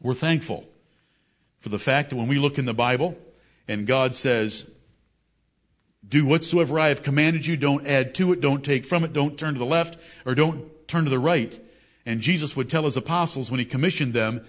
We're 0.00 0.14
thankful 0.14 0.64
for 1.60 1.68
the 1.68 1.78
fact 1.78 2.10
that 2.10 2.16
when 2.16 2.28
we 2.28 2.38
look 2.38 2.58
in 2.58 2.64
the 2.64 2.74
Bible 2.74 3.18
and 3.68 3.86
God 3.86 4.14
says, 4.14 4.66
do 6.08 6.24
whatsoever 6.24 6.78
I 6.78 6.88
have 6.88 7.02
commanded 7.02 7.46
you, 7.46 7.56
don't 7.56 7.86
add 7.86 8.14
to 8.16 8.32
it, 8.32 8.40
don't 8.40 8.64
take 8.64 8.84
from 8.84 9.04
it, 9.04 9.12
don't 9.12 9.36
turn 9.36 9.54
to 9.54 9.58
the 9.58 9.66
left, 9.66 9.98
or 10.24 10.34
don't 10.34 10.70
turn 10.86 11.04
to 11.04 11.10
the 11.10 11.18
right. 11.18 11.58
And 12.04 12.20
Jesus 12.20 12.54
would 12.54 12.70
tell 12.70 12.84
his 12.84 12.96
apostles 12.96 13.50
when 13.50 13.58
he 13.58 13.66
commissioned 13.66 14.14
them, 14.14 14.46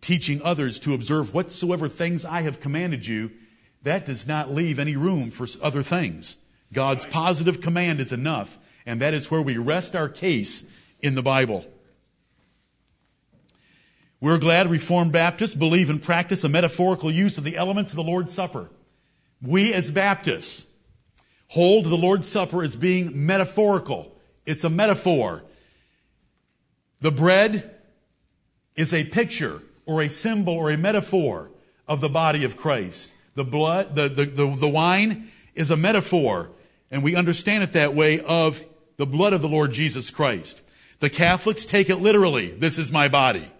teaching 0.00 0.40
others 0.42 0.78
to 0.80 0.94
observe 0.94 1.34
whatsoever 1.34 1.88
things 1.88 2.24
I 2.24 2.42
have 2.42 2.60
commanded 2.60 3.06
you, 3.06 3.32
that 3.82 4.06
does 4.06 4.26
not 4.26 4.54
leave 4.54 4.78
any 4.78 4.94
room 4.94 5.30
for 5.30 5.46
other 5.60 5.82
things. 5.82 6.36
God's 6.72 7.04
positive 7.04 7.60
command 7.60 8.00
is 8.00 8.12
enough, 8.12 8.58
and 8.86 9.00
that 9.00 9.14
is 9.14 9.30
where 9.30 9.42
we 9.42 9.56
rest 9.56 9.96
our 9.96 10.08
case 10.08 10.64
in 11.00 11.14
the 11.14 11.22
Bible. 11.22 11.66
We're 14.20 14.38
glad 14.38 14.70
Reformed 14.70 15.12
Baptists 15.12 15.54
believe 15.54 15.88
and 15.88 16.02
practice 16.02 16.44
a 16.44 16.48
metaphorical 16.48 17.10
use 17.10 17.38
of 17.38 17.44
the 17.44 17.56
elements 17.56 17.92
of 17.92 17.96
the 17.96 18.02
Lord's 18.02 18.32
Supper. 18.32 18.68
We 19.42 19.72
as 19.72 19.90
Baptists 19.90 20.66
hold 21.48 21.86
the 21.86 21.96
Lord's 21.96 22.28
Supper 22.28 22.62
as 22.62 22.76
being 22.76 23.26
metaphorical. 23.26 24.14
It's 24.44 24.62
a 24.62 24.70
metaphor. 24.70 25.42
The 27.00 27.10
bread 27.10 27.74
is 28.76 28.92
a 28.92 29.04
picture 29.04 29.62
or 29.86 30.02
a 30.02 30.08
symbol 30.08 30.54
or 30.54 30.70
a 30.70 30.76
metaphor 30.76 31.50
of 31.88 32.00
the 32.00 32.10
body 32.10 32.44
of 32.44 32.56
Christ. 32.56 33.12
The 33.34 33.44
blood, 33.44 33.96
the, 33.96 34.08
the, 34.08 34.26
the, 34.26 34.46
the 34.54 34.68
wine 34.68 35.30
is 35.54 35.70
a 35.70 35.76
metaphor 35.76 36.50
and 36.90 37.02
we 37.02 37.16
understand 37.16 37.62
it 37.62 37.72
that 37.72 37.94
way, 37.94 38.20
of 38.20 38.64
the 38.96 39.06
blood 39.06 39.32
of 39.32 39.42
the 39.42 39.48
Lord 39.48 39.72
Jesus 39.72 40.10
Christ. 40.10 40.62
The 40.98 41.10
Catholics 41.10 41.64
take 41.64 41.88
it 41.88 41.96
literally. 41.96 42.50
This 42.50 42.78
is 42.78 42.92
my 42.92 43.08
body. 43.08 43.50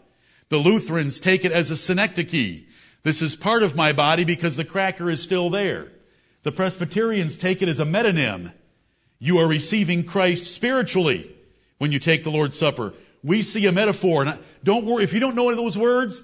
The 0.51 0.59
Lutherans 0.59 1.21
take 1.21 1.45
it 1.45 1.53
as 1.53 1.71
a 1.71 1.77
synecdoche. 1.77 2.65
This 3.03 3.23
is 3.23 3.37
part 3.37 3.63
of 3.63 3.77
my 3.77 3.93
body 3.93 4.25
because 4.25 4.57
the 4.57 4.65
cracker 4.65 5.09
is 5.09 5.23
still 5.23 5.49
there. 5.49 5.89
The 6.43 6.53
Presbyterians 6.53 7.37
take 7.37 7.63
it 7.63 7.69
as 7.69 7.81
a 7.81 7.85
metonym. 7.85 8.53
You 9.19 9.39
are 9.39 9.47
receiving 9.47 10.05
Christ 10.05 10.53
spiritually 10.53 11.35
when 11.79 11.93
you 11.93 11.99
take 11.99 12.25
the 12.25 12.31
Lord's 12.31 12.59
Supper. 12.59 12.95
We 13.23 13.43
see 13.43 13.67
a 13.67 13.73
metaphor. 13.73 14.25
And 14.25 14.39
don't 14.65 14.85
worry, 14.85 15.05
if 15.05 15.13
you 15.13 15.21
don't 15.21 15.35
know 15.35 15.49
any 15.49 15.59
of 15.59 15.65
those 15.65 15.79
words, 15.79 16.21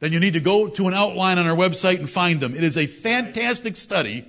then 0.00 0.12
you 0.12 0.20
need 0.20 0.34
to 0.34 0.40
go 0.40 0.68
to 0.68 0.88
an 0.88 0.94
outline 0.94 1.38
on 1.38 1.46
our 1.46 1.56
website 1.56 1.98
and 1.98 2.08
find 2.08 2.40
them. 2.40 2.54
It 2.54 2.62
is 2.62 2.76
a 2.76 2.86
fantastic 2.86 3.76
study 3.76 4.26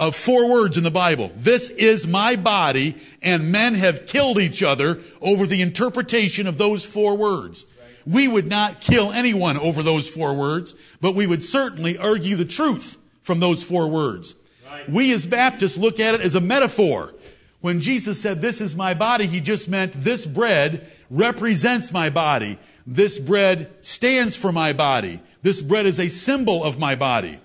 of 0.00 0.16
four 0.16 0.48
words 0.48 0.78
in 0.78 0.82
the 0.82 0.90
Bible. 0.90 1.30
This 1.36 1.68
is 1.68 2.06
my 2.06 2.34
body, 2.34 2.96
and 3.22 3.52
men 3.52 3.74
have 3.74 4.06
killed 4.06 4.38
each 4.40 4.62
other 4.62 4.98
over 5.20 5.46
the 5.46 5.60
interpretation 5.60 6.46
of 6.46 6.56
those 6.56 6.84
four 6.84 7.18
words. 7.18 7.66
We 8.06 8.26
would 8.26 8.46
not 8.46 8.80
kill 8.80 9.12
anyone 9.12 9.58
over 9.58 9.82
those 9.82 10.08
four 10.08 10.34
words, 10.34 10.74
but 11.02 11.14
we 11.14 11.26
would 11.26 11.44
certainly 11.44 11.98
argue 11.98 12.36
the 12.36 12.46
truth 12.46 12.96
from 13.20 13.40
those 13.40 13.62
four 13.62 13.88
words. 13.88 14.34
Right. 14.66 14.88
We 14.88 15.12
as 15.12 15.26
Baptists 15.26 15.76
look 15.76 16.00
at 16.00 16.14
it 16.14 16.22
as 16.22 16.34
a 16.34 16.40
metaphor. 16.40 17.12
When 17.60 17.82
Jesus 17.82 18.18
said, 18.18 18.40
this 18.40 18.62
is 18.62 18.74
my 18.74 18.94
body, 18.94 19.26
he 19.26 19.40
just 19.40 19.68
meant 19.68 19.92
this 19.92 20.24
bread 20.24 20.90
represents 21.10 21.92
my 21.92 22.08
body. 22.08 22.58
This 22.86 23.18
bread 23.18 23.70
stands 23.82 24.34
for 24.34 24.50
my 24.50 24.72
body. 24.72 25.20
This 25.42 25.60
bread 25.60 25.84
is 25.84 26.00
a 26.00 26.08
symbol 26.08 26.64
of 26.64 26.78
my 26.78 26.94
body. 26.94 27.38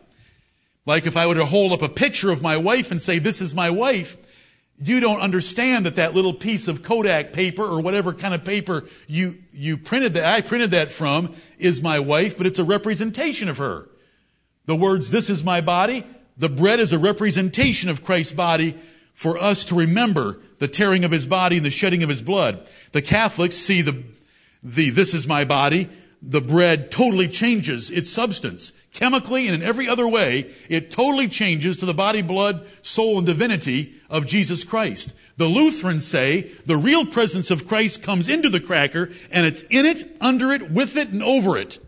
Like 0.86 1.06
if 1.06 1.17
I 1.17 1.28
were 1.28 1.36
to 1.36 1.45
hold 1.45 1.74
up 1.74 1.82
a 1.82 1.89
picture 1.89 2.32
of 2.32 2.41
my 2.41 2.58
wife 2.58 2.91
and 2.91 3.02
say, 3.02 3.19
this 3.19 3.41
is 3.41 3.56
my 3.56 3.69
wife, 3.71 4.17
you 4.80 5.00
don't 5.00 5.21
understand 5.21 5.86
that 5.86 5.95
that 5.95 6.13
little 6.13 6.34
piece 6.34 6.67
of 6.67 6.84
Kodak 6.84 7.34
paper 7.34 7.63
or 7.63 7.82
whatever 7.82 8.13
kind 8.13 8.34
of 8.34 8.43
paper 8.43 8.84
you, 9.08 9.38
you 9.52 9.78
printed 9.78 10.13
that, 10.15 10.26
I 10.26 10.41
printed 10.41 10.71
that 10.71 10.91
from 10.91 11.34
is 11.58 11.82
my 11.82 12.00
wife, 12.00 12.38
but 12.38 12.45
it's 12.45 12.60
a 12.60 12.63
representation 12.63 13.48
of 13.48 13.58
her. 13.58 13.89
The 14.65 14.76
words, 14.76 15.10
this 15.10 15.30
is 15.30 15.43
my 15.43 15.62
body, 15.62 16.06
the 16.38 16.50
bread 16.50 16.80
is 16.80 16.91
a 16.91 17.00
representation 17.00 17.89
of 17.89 18.04
Christ's 18.04 18.34
body 18.34 18.76
for 19.13 19.38
us 19.38 19.65
to 19.65 19.76
remember 19.76 20.39
the 20.60 20.67
tearing 20.67 21.06
of 21.06 21.12
his 21.12 21.26
body 21.26 21.58
and 21.58 21.65
the 21.65 21.69
shedding 21.69 22.04
of 22.04 22.10
his 22.10 22.21
blood. 22.21 22.67
The 22.91 23.02
Catholics 23.02 23.56
see 23.56 23.82
the, 23.82 24.04
the, 24.62 24.89
this 24.89 25.13
is 25.13 25.26
my 25.26 25.45
body, 25.45 25.89
the 26.28 26.42
bread 26.42 26.90
totally 26.90 27.28
changes 27.28 27.92
its 27.92 28.10
substance. 28.10 28.74
Chemically 28.92 29.48
and 29.48 29.56
in 29.56 29.62
every 29.62 29.88
other 29.88 30.08
way, 30.08 30.52
it 30.70 30.90
totally 30.90 31.28
changes 31.28 31.78
to 31.78 31.86
the 31.86 31.94
body, 31.94 32.22
blood, 32.22 32.66
soul, 32.82 33.18
and 33.20 33.28
divinity 33.28 33.94
of 34.10 34.26
Jesus 34.26 34.64
Christ. 34.64 35.14
The 35.38 35.46
Lutherans 35.46 36.06
say 36.06 36.44
the 36.66 36.78
real 36.78 37.06
presence 37.06 37.52
of 37.52 37.68
Christ 37.68 38.02
comes 38.02 38.28
into 38.28 38.50
the 38.50 38.60
cracker 38.60 39.12
and 39.32 39.46
it's 39.46 39.62
in 39.64 39.86
it, 39.86 40.18
under 40.20 40.52
it, 40.52 40.72
with 40.72 40.98
it, 40.98 41.10
and 41.10 41.22
over 41.22 41.58
it. 41.58 41.80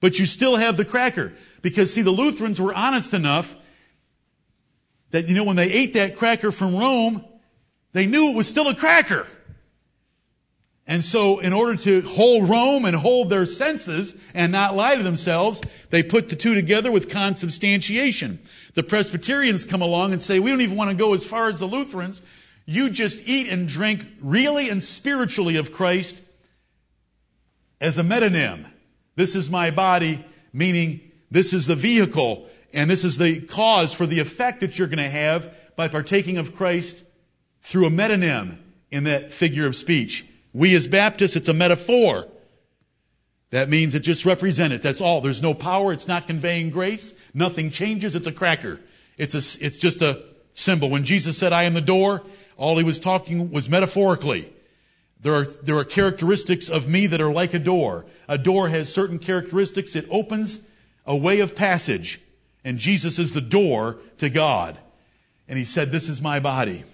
But 0.00 0.18
you 0.18 0.24
still 0.24 0.56
have 0.56 0.78
the 0.78 0.84
cracker. 0.84 1.34
Because 1.60 1.92
see, 1.92 2.02
the 2.02 2.10
Lutherans 2.10 2.60
were 2.60 2.72
honest 2.72 3.12
enough 3.12 3.54
that, 5.10 5.28
you 5.28 5.34
know, 5.34 5.44
when 5.44 5.56
they 5.56 5.70
ate 5.70 5.94
that 5.94 6.16
cracker 6.16 6.50
from 6.50 6.74
Rome, 6.74 7.24
they 7.92 8.06
knew 8.06 8.30
it 8.30 8.36
was 8.36 8.48
still 8.48 8.68
a 8.68 8.74
cracker. 8.74 9.26
And 10.86 11.04
so 11.04 11.38
in 11.38 11.52
order 11.52 11.76
to 11.82 12.00
hold 12.00 12.48
Rome 12.48 12.84
and 12.84 12.96
hold 12.96 13.30
their 13.30 13.44
senses 13.44 14.14
and 14.34 14.50
not 14.50 14.74
lie 14.74 14.96
to 14.96 15.02
themselves, 15.02 15.62
they 15.90 16.02
put 16.02 16.28
the 16.28 16.36
two 16.36 16.54
together 16.54 16.90
with 16.90 17.08
consubstantiation. 17.08 18.40
The 18.74 18.82
Presbyterians 18.82 19.64
come 19.64 19.82
along 19.82 20.12
and 20.12 20.20
say, 20.20 20.40
we 20.40 20.50
don't 20.50 20.62
even 20.62 20.76
want 20.76 20.90
to 20.90 20.96
go 20.96 21.14
as 21.14 21.24
far 21.24 21.48
as 21.48 21.60
the 21.60 21.66
Lutherans. 21.66 22.22
You 22.66 22.90
just 22.90 23.20
eat 23.26 23.48
and 23.48 23.68
drink 23.68 24.04
really 24.20 24.68
and 24.68 24.82
spiritually 24.82 25.56
of 25.56 25.72
Christ 25.72 26.20
as 27.80 27.98
a 27.98 28.02
metonym. 28.02 28.66
This 29.16 29.36
is 29.36 29.50
my 29.50 29.70
body, 29.70 30.24
meaning 30.52 31.00
this 31.30 31.52
is 31.52 31.66
the 31.66 31.76
vehicle 31.76 32.48
and 32.72 32.90
this 32.90 33.04
is 33.04 33.16
the 33.16 33.40
cause 33.40 33.92
for 33.92 34.06
the 34.06 34.20
effect 34.20 34.60
that 34.60 34.78
you're 34.78 34.88
going 34.88 34.98
to 34.98 35.10
have 35.10 35.52
by 35.76 35.88
partaking 35.88 36.38
of 36.38 36.54
Christ 36.54 37.04
through 37.62 37.86
a 37.86 37.90
metonym 37.90 38.58
in 38.90 39.04
that 39.04 39.32
figure 39.32 39.66
of 39.66 39.76
speech. 39.76 40.26
We 40.52 40.74
as 40.74 40.86
Baptists, 40.86 41.36
it's 41.36 41.48
a 41.48 41.54
metaphor. 41.54 42.26
That 43.50 43.68
means 43.68 43.94
it 43.94 44.00
just 44.00 44.24
represents 44.24 44.74
it. 44.74 44.82
That's 44.82 45.00
all. 45.00 45.20
There's 45.20 45.42
no 45.42 45.54
power. 45.54 45.92
It's 45.92 46.08
not 46.08 46.26
conveying 46.26 46.70
grace. 46.70 47.12
Nothing 47.34 47.70
changes. 47.70 48.14
It's 48.14 48.26
a 48.26 48.32
cracker. 48.32 48.80
It's 49.18 49.34
a, 49.34 49.64
it's 49.64 49.78
just 49.78 50.02
a 50.02 50.22
symbol. 50.52 50.88
When 50.88 51.04
Jesus 51.04 51.36
said, 51.36 51.52
I 51.52 51.64
am 51.64 51.74
the 51.74 51.80
door, 51.80 52.22
all 52.56 52.78
he 52.78 52.84
was 52.84 53.00
talking 53.00 53.50
was 53.50 53.68
metaphorically. 53.68 54.52
There 55.20 55.34
are, 55.34 55.44
there 55.44 55.76
are 55.76 55.84
characteristics 55.84 56.68
of 56.68 56.88
me 56.88 57.08
that 57.08 57.20
are 57.20 57.32
like 57.32 57.52
a 57.52 57.58
door. 57.58 58.06
A 58.28 58.38
door 58.38 58.68
has 58.68 58.92
certain 58.92 59.18
characteristics. 59.18 59.96
It 59.96 60.06
opens 60.10 60.60
a 61.04 61.16
way 61.16 61.40
of 61.40 61.54
passage. 61.54 62.20
And 62.64 62.78
Jesus 62.78 63.18
is 63.18 63.32
the 63.32 63.40
door 63.40 63.98
to 64.18 64.30
God. 64.30 64.78
And 65.48 65.58
he 65.58 65.64
said, 65.64 65.90
this 65.90 66.08
is 66.08 66.22
my 66.22 66.38
body. 66.38 66.84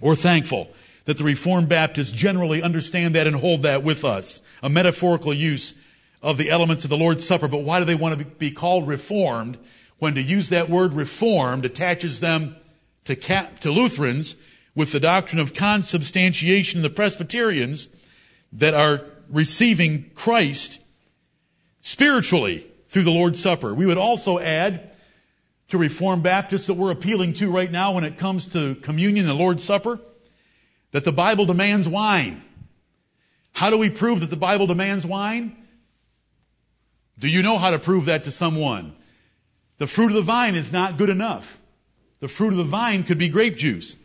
We're 0.00 0.16
thankful 0.16 0.68
that 1.04 1.18
the 1.18 1.24
Reformed 1.24 1.68
Baptists 1.68 2.12
generally 2.12 2.62
understand 2.62 3.14
that 3.14 3.26
and 3.26 3.36
hold 3.36 3.62
that 3.62 3.82
with 3.82 4.04
us. 4.04 4.40
A 4.62 4.68
metaphorical 4.68 5.34
use 5.34 5.74
of 6.22 6.38
the 6.38 6.50
elements 6.50 6.84
of 6.84 6.90
the 6.90 6.96
Lord's 6.96 7.26
Supper. 7.26 7.48
But 7.48 7.62
why 7.62 7.78
do 7.78 7.84
they 7.84 7.94
want 7.94 8.18
to 8.18 8.24
be 8.24 8.50
called 8.50 8.88
Reformed 8.88 9.58
when 9.98 10.14
to 10.14 10.22
use 10.22 10.48
that 10.48 10.70
word 10.70 10.94
Reformed 10.94 11.64
attaches 11.64 12.20
them 12.20 12.56
to, 13.04 13.14
to 13.14 13.70
Lutherans 13.70 14.34
with 14.74 14.92
the 14.92 15.00
doctrine 15.00 15.40
of 15.40 15.54
consubstantiation, 15.54 16.82
the 16.82 16.90
Presbyterians 16.90 17.88
that 18.52 18.74
are 18.74 19.02
receiving 19.28 20.10
Christ 20.14 20.80
spiritually 21.80 22.66
through 22.88 23.04
the 23.04 23.10
Lord's 23.10 23.40
Supper. 23.40 23.74
We 23.74 23.86
would 23.86 23.98
also 23.98 24.38
add 24.38 24.92
to 25.68 25.78
Reformed 25.78 26.22
Baptists 26.22 26.66
that 26.66 26.74
we're 26.74 26.90
appealing 26.90 27.34
to 27.34 27.50
right 27.50 27.70
now 27.70 27.92
when 27.92 28.04
it 28.04 28.16
comes 28.16 28.48
to 28.48 28.74
communion 28.76 29.26
and 29.26 29.38
the 29.38 29.42
Lord's 29.42 29.62
Supper 29.62 30.00
that 30.94 31.02
the 31.02 31.12
Bible 31.12 31.44
demands 31.44 31.88
wine. 31.88 32.40
How 33.50 33.68
do 33.68 33.76
we 33.76 33.90
prove 33.90 34.20
that 34.20 34.30
the 34.30 34.36
Bible 34.36 34.68
demands 34.68 35.04
wine? 35.04 35.56
Do 37.18 37.28
you 37.28 37.42
know 37.42 37.58
how 37.58 37.72
to 37.72 37.80
prove 37.80 38.04
that 38.04 38.22
to 38.24 38.30
someone? 38.30 38.94
The 39.78 39.88
fruit 39.88 40.10
of 40.10 40.14
the 40.14 40.22
vine 40.22 40.54
is 40.54 40.70
not 40.70 40.96
good 40.96 41.10
enough. 41.10 41.58
The 42.20 42.28
fruit 42.28 42.50
of 42.50 42.58
the 42.58 42.62
vine 42.62 43.02
could 43.02 43.18
be 43.18 43.28
grape 43.28 43.56
juice. 43.56 43.96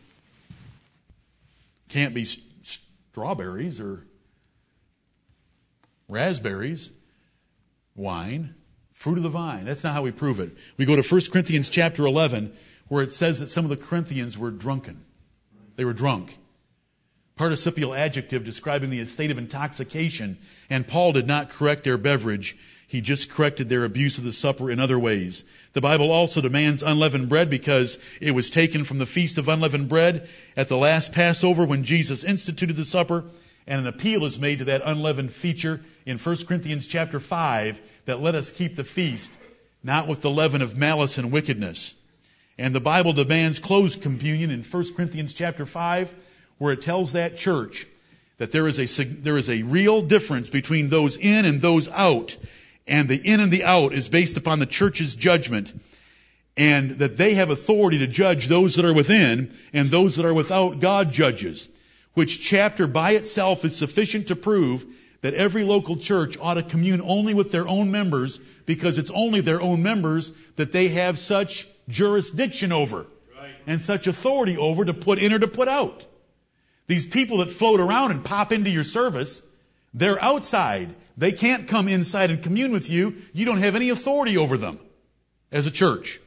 Can't 1.88 2.12
be 2.12 2.26
strawberries 2.64 3.78
or 3.78 4.04
raspberries. 6.08 6.90
Wine. 7.94 8.56
Fruit 8.94 9.16
of 9.16 9.22
the 9.22 9.28
vine. 9.28 9.64
That's 9.64 9.84
not 9.84 9.94
how 9.94 10.02
we 10.02 10.10
prove 10.10 10.40
it. 10.40 10.50
We 10.76 10.86
go 10.86 11.00
to 11.00 11.08
1 11.08 11.20
Corinthians 11.30 11.70
chapter 11.70 12.04
11 12.04 12.52
where 12.88 13.04
it 13.04 13.12
says 13.12 13.38
that 13.38 13.46
some 13.46 13.64
of 13.64 13.70
the 13.70 13.76
Corinthians 13.76 14.36
were 14.36 14.50
drunken. 14.50 15.04
They 15.76 15.84
were 15.84 15.92
drunk 15.92 16.36
participial 17.40 17.94
adjective 17.94 18.44
describing 18.44 18.90
the 18.90 19.02
state 19.06 19.30
of 19.30 19.38
intoxication, 19.38 20.36
and 20.68 20.86
Paul 20.86 21.12
did 21.12 21.26
not 21.26 21.48
correct 21.48 21.84
their 21.84 21.96
beverage. 21.96 22.54
He 22.86 23.00
just 23.00 23.30
corrected 23.30 23.70
their 23.70 23.86
abuse 23.86 24.18
of 24.18 24.24
the 24.24 24.32
supper 24.32 24.70
in 24.70 24.78
other 24.78 24.98
ways. 24.98 25.46
The 25.72 25.80
Bible 25.80 26.10
also 26.10 26.42
demands 26.42 26.82
unleavened 26.82 27.30
bread 27.30 27.48
because 27.48 27.98
it 28.20 28.32
was 28.32 28.50
taken 28.50 28.84
from 28.84 28.98
the 28.98 29.06
feast 29.06 29.38
of 29.38 29.48
unleavened 29.48 29.88
bread 29.88 30.28
at 30.54 30.68
the 30.68 30.76
last 30.76 31.12
Passover 31.12 31.64
when 31.64 31.82
Jesus 31.82 32.24
instituted 32.24 32.74
the 32.74 32.84
supper, 32.84 33.24
and 33.66 33.80
an 33.80 33.86
appeal 33.86 34.26
is 34.26 34.38
made 34.38 34.58
to 34.58 34.66
that 34.66 34.82
unleavened 34.84 35.32
feature 35.32 35.80
in 36.04 36.18
1 36.18 36.44
Corinthians 36.44 36.86
chapter 36.86 37.20
5 37.20 37.80
that 38.04 38.20
let 38.20 38.34
us 38.34 38.52
keep 38.52 38.76
the 38.76 38.84
feast, 38.84 39.38
not 39.82 40.06
with 40.06 40.20
the 40.20 40.30
leaven 40.30 40.60
of 40.60 40.76
malice 40.76 41.16
and 41.16 41.32
wickedness. 41.32 41.94
And 42.58 42.74
the 42.74 42.80
Bible 42.80 43.14
demands 43.14 43.58
closed 43.58 44.02
communion 44.02 44.50
in 44.50 44.62
1 44.62 44.94
Corinthians 44.94 45.32
chapter 45.32 45.64
5 45.64 46.14
where 46.60 46.74
it 46.74 46.82
tells 46.82 47.12
that 47.12 47.38
church 47.38 47.86
that 48.36 48.52
there 48.52 48.68
is 48.68 48.78
a, 48.78 49.04
there 49.04 49.38
is 49.38 49.48
a 49.48 49.62
real 49.62 50.02
difference 50.02 50.50
between 50.50 50.90
those 50.90 51.16
in 51.16 51.46
and 51.46 51.62
those 51.62 51.88
out. 51.88 52.36
And 52.86 53.08
the 53.08 53.16
in 53.16 53.40
and 53.40 53.50
the 53.50 53.64
out 53.64 53.94
is 53.94 54.10
based 54.10 54.36
upon 54.36 54.58
the 54.58 54.66
church's 54.66 55.14
judgment. 55.14 55.72
And 56.58 56.90
that 56.98 57.16
they 57.16 57.32
have 57.32 57.48
authority 57.48 57.96
to 57.98 58.06
judge 58.06 58.48
those 58.48 58.74
that 58.74 58.84
are 58.84 58.92
within 58.92 59.56
and 59.72 59.90
those 59.90 60.16
that 60.16 60.26
are 60.26 60.34
without 60.34 60.80
God 60.80 61.10
judges. 61.10 61.70
Which 62.12 62.42
chapter 62.42 62.86
by 62.86 63.12
itself 63.12 63.64
is 63.64 63.74
sufficient 63.74 64.28
to 64.28 64.36
prove 64.36 64.84
that 65.22 65.32
every 65.32 65.64
local 65.64 65.96
church 65.96 66.36
ought 66.38 66.54
to 66.54 66.62
commune 66.62 67.00
only 67.00 67.32
with 67.32 67.52
their 67.52 67.66
own 67.66 67.90
members 67.90 68.38
because 68.66 68.98
it's 68.98 69.10
only 69.12 69.40
their 69.40 69.62
own 69.62 69.82
members 69.82 70.32
that 70.56 70.72
they 70.72 70.88
have 70.88 71.18
such 71.18 71.66
jurisdiction 71.88 72.70
over 72.70 73.06
right. 73.38 73.54
and 73.66 73.80
such 73.80 74.06
authority 74.06 74.58
over 74.58 74.84
to 74.84 74.92
put 74.92 75.18
in 75.18 75.32
or 75.32 75.38
to 75.38 75.48
put 75.48 75.66
out. 75.66 76.04
These 76.90 77.06
people 77.06 77.36
that 77.36 77.48
float 77.48 77.78
around 77.78 78.10
and 78.10 78.24
pop 78.24 78.50
into 78.50 78.68
your 78.68 78.82
service, 78.82 79.42
they're 79.94 80.20
outside. 80.20 80.92
They 81.16 81.30
can't 81.30 81.68
come 81.68 81.86
inside 81.86 82.32
and 82.32 82.42
commune 82.42 82.72
with 82.72 82.90
you. 82.90 83.14
You 83.32 83.46
don't 83.46 83.58
have 83.58 83.76
any 83.76 83.90
authority 83.90 84.36
over 84.36 84.56
them 84.56 84.80
as 85.52 85.68
a 85.68 85.70
church. 85.70 86.18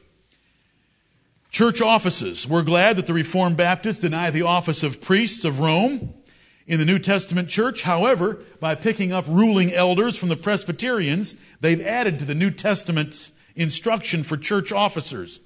Church 1.50 1.82
offices. 1.82 2.48
We're 2.48 2.62
glad 2.62 2.96
that 2.96 3.06
the 3.06 3.12
Reformed 3.12 3.58
Baptists 3.58 3.98
deny 3.98 4.30
the 4.30 4.40
office 4.40 4.82
of 4.82 5.02
priests 5.02 5.44
of 5.44 5.60
Rome 5.60 6.14
in 6.66 6.78
the 6.78 6.86
New 6.86 6.98
Testament 6.98 7.50
church. 7.50 7.82
However, 7.82 8.38
by 8.58 8.74
picking 8.74 9.12
up 9.12 9.26
ruling 9.28 9.70
elders 9.70 10.16
from 10.16 10.30
the 10.30 10.34
Presbyterians, 10.34 11.34
they've 11.60 11.86
added 11.86 12.20
to 12.20 12.24
the 12.24 12.34
New 12.34 12.50
Testament's 12.50 13.32
instruction 13.54 14.24
for 14.24 14.38
church 14.38 14.72
officers. 14.72 15.40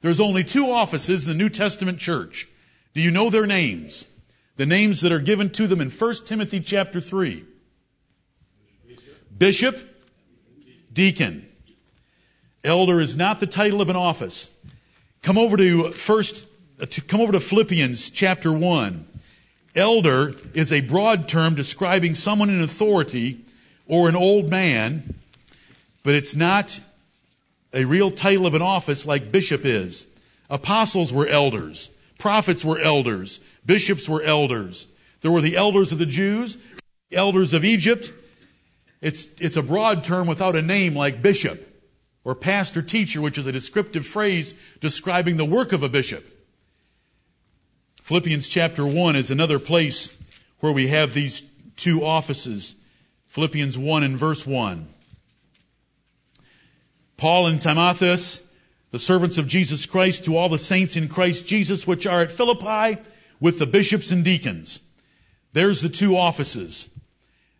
There's 0.00 0.18
only 0.18 0.42
two 0.42 0.68
offices 0.72 1.24
in 1.24 1.38
the 1.38 1.40
New 1.40 1.50
Testament 1.50 2.00
church. 2.00 2.48
Do 2.94 3.00
you 3.00 3.12
know 3.12 3.30
their 3.30 3.46
names? 3.46 4.08
The 4.56 4.66
names 4.66 5.02
that 5.02 5.12
are 5.12 5.18
given 5.18 5.50
to 5.50 5.66
them 5.66 5.80
in 5.80 5.90
1 5.90 6.14
Timothy 6.24 6.60
chapter 6.60 7.00
3. 7.00 7.44
Bishop, 9.36 9.78
deacon. 10.92 11.46
Elder 12.64 13.00
is 13.00 13.16
not 13.16 13.38
the 13.38 13.46
title 13.46 13.80
of 13.80 13.90
an 13.90 13.96
office. 13.96 14.50
Come 15.22 15.38
over 15.38 15.56
to 15.56 15.90
first, 15.92 16.46
uh, 16.80 16.86
to 16.86 17.00
come 17.00 17.20
over 17.20 17.32
to 17.32 17.40
Philippians 17.40 18.10
chapter 18.10 18.52
1. 18.52 19.06
Elder 19.74 20.32
is 20.54 20.72
a 20.72 20.80
broad 20.80 21.28
term 21.28 21.54
describing 21.54 22.14
someone 22.14 22.48
in 22.48 22.62
authority 22.62 23.44
or 23.86 24.08
an 24.08 24.16
old 24.16 24.48
man, 24.48 25.14
but 26.02 26.14
it's 26.14 26.34
not 26.34 26.80
a 27.74 27.84
real 27.84 28.10
title 28.10 28.46
of 28.46 28.54
an 28.54 28.62
office 28.62 29.04
like 29.04 29.30
bishop 29.30 29.66
is. 29.66 30.06
Apostles 30.48 31.12
were 31.12 31.26
elders. 31.26 31.90
Prophets 32.18 32.64
were 32.64 32.78
elders. 32.78 33.40
Bishops 33.64 34.08
were 34.08 34.22
elders. 34.22 34.86
There 35.20 35.30
were 35.30 35.40
the 35.40 35.56
elders 35.56 35.92
of 35.92 35.98
the 35.98 36.06
Jews, 36.06 36.58
the 37.10 37.16
elders 37.16 37.52
of 37.52 37.64
Egypt. 37.64 38.12
It's, 39.00 39.28
it's 39.38 39.56
a 39.56 39.62
broad 39.62 40.04
term 40.04 40.26
without 40.26 40.56
a 40.56 40.62
name 40.62 40.94
like 40.94 41.22
bishop 41.22 41.72
or 42.24 42.34
pastor 42.34 42.82
teacher, 42.82 43.20
which 43.20 43.38
is 43.38 43.46
a 43.46 43.52
descriptive 43.52 44.06
phrase 44.06 44.54
describing 44.80 45.36
the 45.36 45.44
work 45.44 45.72
of 45.72 45.82
a 45.82 45.88
bishop. 45.88 46.26
Philippians 48.02 48.48
chapter 48.48 48.86
1 48.86 49.16
is 49.16 49.30
another 49.30 49.58
place 49.58 50.16
where 50.60 50.72
we 50.72 50.88
have 50.88 51.12
these 51.12 51.44
two 51.76 52.04
offices. 52.04 52.76
Philippians 53.26 53.76
1 53.76 54.02
and 54.02 54.16
verse 54.16 54.46
1. 54.46 54.88
Paul 57.16 57.46
and 57.46 57.60
Timotheus 57.60 58.40
the 58.90 58.98
servants 58.98 59.38
of 59.38 59.46
Jesus 59.46 59.86
Christ 59.86 60.24
to 60.24 60.36
all 60.36 60.48
the 60.48 60.58
saints 60.58 60.96
in 60.96 61.08
Christ 61.08 61.46
Jesus 61.46 61.86
which 61.86 62.06
are 62.06 62.22
at 62.22 62.30
Philippi 62.30 63.00
with 63.40 63.58
the 63.58 63.66
bishops 63.66 64.10
and 64.10 64.24
deacons. 64.24 64.80
There's 65.52 65.80
the 65.80 65.88
two 65.88 66.16
offices. 66.16 66.88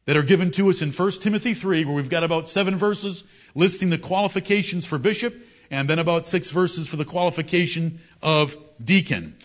that 0.07 0.17
are 0.17 0.23
given 0.23 0.53
to 0.53 0.71
us 0.71 0.83
in 0.83 0.93
1 0.93 1.11
Timothy 1.21 1.53
3, 1.53 1.85
where 1.85 1.95
we've 1.95 2.09
got 2.09 2.23
about 2.23 2.49
seven 2.49 2.77
verses 2.77 3.25
listing 3.55 3.91
the 3.91 3.99
qualifications 3.99 4.87
for 4.87 4.99
bishop, 4.99 5.35
and 5.69 5.91
then 5.91 5.99
about 5.99 6.27
six 6.27 6.51
verses 6.53 6.87
for 6.87 6.97
the 6.97 7.05
qualification 7.05 7.99
of 8.23 8.57
deacon. 8.83 9.37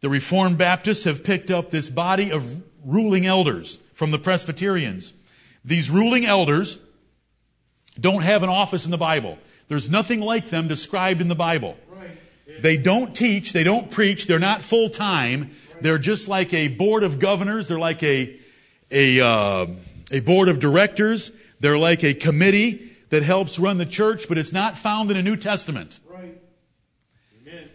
The 0.00 0.08
Reformed 0.08 0.58
Baptists 0.58 1.04
have 1.04 1.22
picked 1.22 1.50
up 1.50 1.70
this 1.70 1.88
body 1.88 2.32
of 2.32 2.60
ruling 2.84 3.24
elders 3.24 3.78
from 3.94 4.10
the 4.10 4.18
Presbyterians. 4.18 5.12
These 5.64 5.90
ruling 5.90 6.26
elders 6.26 6.78
don't 8.00 8.22
have 8.22 8.42
an 8.42 8.48
office 8.48 8.84
in 8.84 8.90
the 8.90 8.98
Bible. 8.98 9.38
There's 9.68 9.88
nothing 9.88 10.20
like 10.20 10.48
them 10.48 10.68
described 10.68 11.20
in 11.20 11.28
the 11.28 11.34
Bible. 11.34 11.76
They 12.60 12.76
don't 12.76 13.14
teach, 13.14 13.52
they 13.52 13.64
don't 13.64 13.90
preach, 13.90 14.26
they're 14.26 14.38
not 14.38 14.62
full 14.62 14.90
time. 14.90 15.52
They're 15.80 15.98
just 15.98 16.28
like 16.28 16.52
a 16.54 16.68
board 16.68 17.02
of 17.02 17.18
governors, 17.18 17.68
they're 17.68 17.78
like 17.78 18.02
a, 18.02 18.38
a, 18.90 19.20
uh, 19.20 19.66
a 20.10 20.20
board 20.20 20.48
of 20.48 20.60
directors, 20.60 21.32
they're 21.60 21.78
like 21.78 22.04
a 22.04 22.14
committee 22.14 22.90
that 23.08 23.22
helps 23.22 23.58
run 23.58 23.78
the 23.78 23.86
church, 23.86 24.28
but 24.28 24.38
it's 24.38 24.52
not 24.52 24.76
found 24.76 25.10
in 25.10 25.16
a 25.16 25.22
New 25.22 25.36
Testament. 25.36 25.98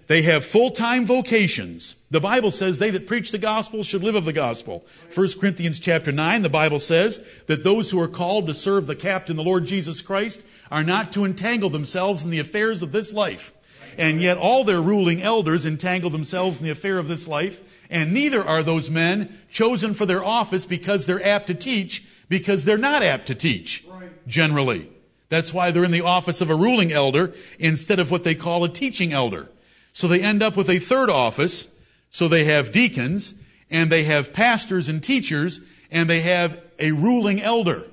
They 0.08 0.22
have 0.22 0.46
full-time 0.46 1.06
vocations. 1.06 1.98
The 2.12 2.22
Bible 2.22 2.50
says 2.50 2.80
they 2.80 2.92
that 2.92 3.08
preach 3.08 3.32
the 3.32 3.38
gospel 3.38 3.84
should 3.84 4.04
live 4.04 4.16
of 4.16 4.24
the 4.24 4.34
gospel. 4.34 4.86
1 5.14 5.28
Corinthians 5.40 5.82
chapter 5.82 6.14
9, 6.14 6.42
the 6.42 6.50
Bible 6.50 6.80
says 6.80 7.24
that 7.48 7.66
those 7.66 7.92
who 7.92 8.02
are 8.02 8.08
called 8.08 8.48
to 8.48 8.54
serve 8.54 8.88
the 8.88 8.96
captain, 8.96 9.36
the 9.36 9.44
Lord 9.44 9.66
Jesus 9.66 10.02
Christ, 10.02 10.46
are 10.72 10.84
not 10.84 11.12
to 11.12 11.26
entangle 11.26 11.70
themselves 11.70 12.24
in 12.24 12.30
the 12.30 12.40
affairs 12.40 12.82
of 12.82 12.94
this 12.94 13.12
life. 13.12 13.54
And 13.98 14.22
yet 14.22 14.38
all 14.38 14.64
their 14.64 14.82
ruling 14.82 15.22
elders 15.22 15.66
entangle 15.66 16.10
themselves 16.10 16.58
in 16.58 16.64
the 16.64 16.70
affair 16.70 17.00
of 17.00 17.10
this 17.10 17.28
life, 17.28 17.62
and 17.90 18.14
neither 18.14 18.42
are 18.44 18.64
those 18.64 18.90
men 18.90 19.38
chosen 19.50 19.94
for 19.94 20.06
their 20.06 20.24
office 20.24 20.66
because 20.66 21.06
they're 21.06 21.26
apt 21.26 21.48
to 21.48 21.54
teach, 21.54 22.06
because 22.30 22.64
they're 22.64 22.78
not 22.78 23.04
apt 23.04 23.28
to 23.28 23.36
teach, 23.36 23.86
generally. 24.26 24.90
That's 25.30 25.54
why 25.54 25.72
they're 25.72 25.84
in 25.84 25.92
the 25.92 26.06
office 26.06 26.40
of 26.40 26.50
a 26.50 26.56
ruling 26.56 26.94
elder 26.94 27.34
instead 27.60 28.00
of 28.00 28.12
what 28.12 28.24
they 28.24 28.36
call 28.36 28.64
a 28.64 28.70
teaching 28.70 29.12
elder. 29.12 29.50
So 29.98 30.08
they 30.08 30.22
end 30.22 30.44
up 30.44 30.56
with 30.56 30.70
a 30.70 30.78
third 30.78 31.10
office. 31.10 31.68
So 32.12 32.28
they 32.28 32.44
have 32.44 32.72
deacons 32.72 33.34
and 33.72 33.92
they 33.92 34.04
have 34.04 34.32
pastors 34.32 34.90
and 34.90 35.02
teachers 35.02 35.60
and 35.90 36.08
they 36.08 36.20
have 36.20 36.62
a 36.78 36.92
ruling 36.92 37.42
elder. 37.42 37.88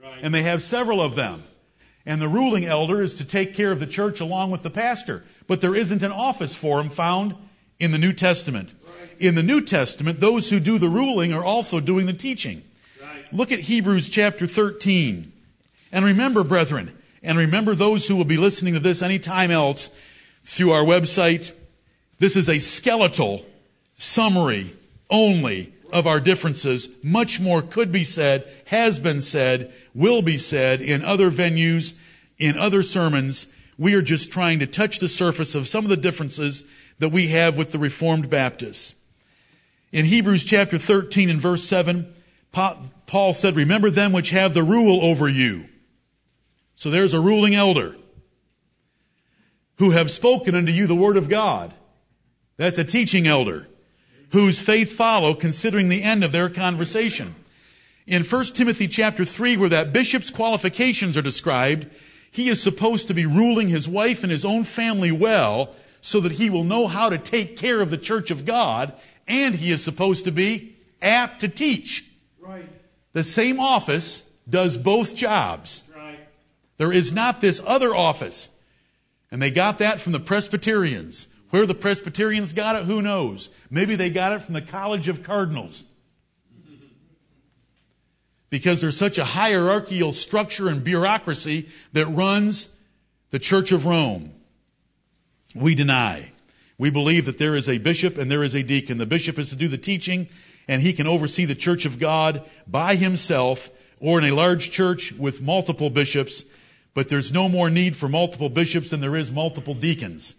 Right. 0.00 0.20
And 0.22 0.32
they 0.32 0.44
have 0.44 0.62
several 0.62 1.02
of 1.02 1.16
them. 1.16 1.42
And 2.06 2.22
the 2.22 2.28
ruling 2.28 2.64
elder 2.64 3.02
is 3.02 3.16
to 3.16 3.24
take 3.24 3.56
care 3.56 3.72
of 3.72 3.80
the 3.80 3.88
church 3.88 4.20
along 4.20 4.52
with 4.52 4.62
the 4.62 4.70
pastor. 4.70 5.24
But 5.48 5.60
there 5.60 5.74
isn't 5.74 6.04
an 6.04 6.12
office 6.12 6.54
for 6.54 6.80
him 6.80 6.90
found 6.90 7.34
in 7.80 7.90
the 7.90 7.98
New 7.98 8.12
Testament. 8.12 8.72
Right. 8.86 9.20
In 9.20 9.34
the 9.34 9.42
New 9.42 9.60
Testament, 9.60 10.20
those 10.20 10.48
who 10.48 10.60
do 10.60 10.78
the 10.78 10.88
ruling 10.88 11.34
are 11.34 11.44
also 11.44 11.80
doing 11.80 12.06
the 12.06 12.12
teaching. 12.12 12.62
Right. 13.02 13.32
Look 13.32 13.50
at 13.50 13.58
Hebrews 13.58 14.10
chapter 14.10 14.46
13. 14.46 15.32
And 15.90 16.04
remember, 16.04 16.44
brethren, 16.44 16.96
and 17.20 17.36
remember 17.36 17.74
those 17.74 18.06
who 18.06 18.14
will 18.14 18.24
be 18.24 18.36
listening 18.36 18.74
to 18.74 18.80
this 18.80 19.02
anytime 19.02 19.50
else, 19.50 19.90
through 20.48 20.72
our 20.72 20.84
website. 20.84 21.52
This 22.18 22.34
is 22.34 22.48
a 22.48 22.58
skeletal 22.58 23.44
summary 23.96 24.74
only 25.10 25.74
of 25.92 26.06
our 26.06 26.20
differences. 26.20 26.88
Much 27.02 27.38
more 27.38 27.60
could 27.60 27.92
be 27.92 28.02
said, 28.02 28.50
has 28.66 28.98
been 28.98 29.20
said, 29.20 29.72
will 29.94 30.22
be 30.22 30.38
said 30.38 30.80
in 30.80 31.04
other 31.04 31.30
venues, 31.30 31.94
in 32.38 32.56
other 32.56 32.82
sermons. 32.82 33.52
We 33.76 33.94
are 33.94 34.02
just 34.02 34.32
trying 34.32 34.60
to 34.60 34.66
touch 34.66 34.98
the 34.98 35.08
surface 35.08 35.54
of 35.54 35.68
some 35.68 35.84
of 35.84 35.90
the 35.90 35.96
differences 35.96 36.64
that 36.98 37.10
we 37.10 37.28
have 37.28 37.56
with 37.56 37.70
the 37.70 37.78
Reformed 37.78 38.30
Baptists. 38.30 38.94
In 39.92 40.06
Hebrews 40.06 40.44
chapter 40.44 40.78
13 40.78 41.30
and 41.30 41.40
verse 41.40 41.64
7, 41.64 42.12
Paul 42.52 43.34
said, 43.34 43.54
Remember 43.54 43.90
them 43.90 44.12
which 44.12 44.30
have 44.30 44.54
the 44.54 44.62
rule 44.62 45.04
over 45.04 45.28
you. 45.28 45.66
So 46.74 46.90
there's 46.90 47.14
a 47.14 47.20
ruling 47.20 47.54
elder 47.54 47.96
who 49.78 49.90
have 49.90 50.10
spoken 50.10 50.54
unto 50.54 50.72
you 50.72 50.86
the 50.86 50.94
word 50.94 51.16
of 51.16 51.28
God. 51.28 51.74
That's 52.56 52.78
a 52.78 52.84
teaching 52.84 53.26
elder 53.26 53.68
whose 54.32 54.60
faith 54.60 54.92
follow 54.92 55.34
considering 55.34 55.88
the 55.88 56.02
end 56.02 56.22
of 56.22 56.32
their 56.32 56.50
conversation. 56.50 57.34
In 58.06 58.24
1 58.24 58.44
Timothy 58.46 58.88
chapter 58.88 59.24
3 59.24 59.56
where 59.56 59.68
that 59.68 59.92
bishop's 59.92 60.30
qualifications 60.30 61.16
are 61.16 61.22
described, 61.22 61.86
he 62.30 62.48
is 62.48 62.62
supposed 62.62 63.08
to 63.08 63.14
be 63.14 63.26
ruling 63.26 63.68
his 63.68 63.88
wife 63.88 64.22
and 64.22 64.32
his 64.32 64.44
own 64.44 64.64
family 64.64 65.12
well 65.12 65.74
so 66.00 66.20
that 66.20 66.32
he 66.32 66.50
will 66.50 66.64
know 66.64 66.86
how 66.86 67.08
to 67.08 67.18
take 67.18 67.56
care 67.56 67.80
of 67.80 67.90
the 67.90 67.98
church 67.98 68.30
of 68.30 68.44
God 68.44 68.92
and 69.26 69.54
he 69.54 69.70
is 69.70 69.82
supposed 69.82 70.24
to 70.24 70.32
be 70.32 70.74
apt 71.00 71.40
to 71.40 71.48
teach. 71.48 72.04
Right. 72.40 72.68
The 73.12 73.24
same 73.24 73.60
office 73.60 74.24
does 74.48 74.76
both 74.76 75.14
jobs. 75.14 75.84
Right. 75.94 76.18
There 76.78 76.92
is 76.92 77.12
not 77.12 77.40
this 77.40 77.62
other 77.64 77.94
office 77.94 78.50
and 79.30 79.42
they 79.42 79.50
got 79.50 79.78
that 79.78 80.00
from 80.00 80.12
the 80.12 80.20
Presbyterians. 80.20 81.28
Where 81.50 81.66
the 81.66 81.74
Presbyterians 81.74 82.52
got 82.52 82.76
it, 82.76 82.84
who 82.84 83.00
knows? 83.00 83.48
Maybe 83.70 83.96
they 83.96 84.10
got 84.10 84.32
it 84.32 84.42
from 84.42 84.54
the 84.54 84.62
College 84.62 85.08
of 85.08 85.22
Cardinals. 85.22 85.84
Because 88.50 88.80
there's 88.80 88.96
such 88.96 89.18
a 89.18 89.24
hierarchical 89.24 90.12
structure 90.12 90.68
and 90.68 90.82
bureaucracy 90.82 91.68
that 91.92 92.06
runs 92.06 92.68
the 93.30 93.38
Church 93.38 93.72
of 93.72 93.86
Rome. 93.86 94.32
We 95.54 95.74
deny. 95.74 96.32
We 96.78 96.90
believe 96.90 97.26
that 97.26 97.38
there 97.38 97.56
is 97.56 97.68
a 97.68 97.78
bishop 97.78 98.16
and 98.16 98.30
there 98.30 98.42
is 98.42 98.54
a 98.54 98.62
deacon. 98.62 98.98
The 98.98 99.06
bishop 99.06 99.38
is 99.38 99.50
to 99.50 99.56
do 99.56 99.68
the 99.68 99.78
teaching 99.78 100.28
and 100.68 100.80
he 100.80 100.92
can 100.92 101.06
oversee 101.06 101.44
the 101.44 101.54
church 101.54 101.86
of 101.86 101.98
God 101.98 102.42
by 102.66 102.94
himself 102.94 103.70
or 104.00 104.18
in 104.18 104.24
a 104.24 104.34
large 104.34 104.70
church 104.70 105.12
with 105.12 105.42
multiple 105.42 105.90
bishops 105.90 106.44
but 106.98 107.08
there's 107.08 107.32
no 107.32 107.48
more 107.48 107.70
need 107.70 107.94
for 107.94 108.08
multiple 108.08 108.48
bishops 108.48 108.90
than 108.90 109.00
there 109.00 109.14
is 109.14 109.30
multiple 109.30 109.72
deacons, 109.72 110.34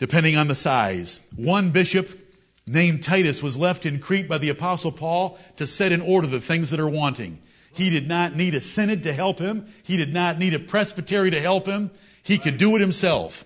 depending 0.00 0.36
on 0.36 0.48
the 0.48 0.54
size. 0.56 1.20
One 1.36 1.70
bishop 1.70 2.10
named 2.66 3.04
Titus 3.04 3.40
was 3.40 3.56
left 3.56 3.86
in 3.86 4.00
Crete 4.00 4.28
by 4.28 4.38
the 4.38 4.48
apostle 4.48 4.90
Paul 4.90 5.38
to 5.58 5.64
set 5.64 5.92
in 5.92 6.00
order 6.00 6.26
the 6.26 6.40
things 6.40 6.70
that 6.70 6.80
are 6.80 6.88
wanting. 6.88 7.40
He 7.72 7.88
did 7.88 8.08
not 8.08 8.34
need 8.34 8.56
a 8.56 8.60
synod 8.60 9.04
to 9.04 9.12
help 9.12 9.38
him. 9.38 9.72
He 9.84 9.96
did 9.96 10.12
not 10.12 10.40
need 10.40 10.54
a 10.54 10.58
presbytery 10.58 11.30
to 11.30 11.40
help 11.40 11.66
him. 11.66 11.92
He 12.24 12.36
could 12.36 12.58
do 12.58 12.74
it 12.74 12.80
himself. 12.80 13.44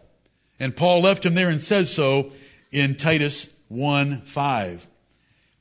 And 0.59 0.75
Paul 0.75 1.03
left 1.03 1.27
him 1.27 1.35
there 1.35 1.51
and 1.51 1.61
says 1.61 1.93
so 1.93 2.33
in 2.73 2.97
Titus 2.97 3.51
1 3.69 4.23
5. 4.23 4.87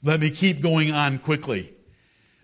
Let 0.02 0.22
me 0.22 0.32
keep 0.32 0.62
going 0.62 0.94
on 0.94 1.20
quickly. 1.20 1.74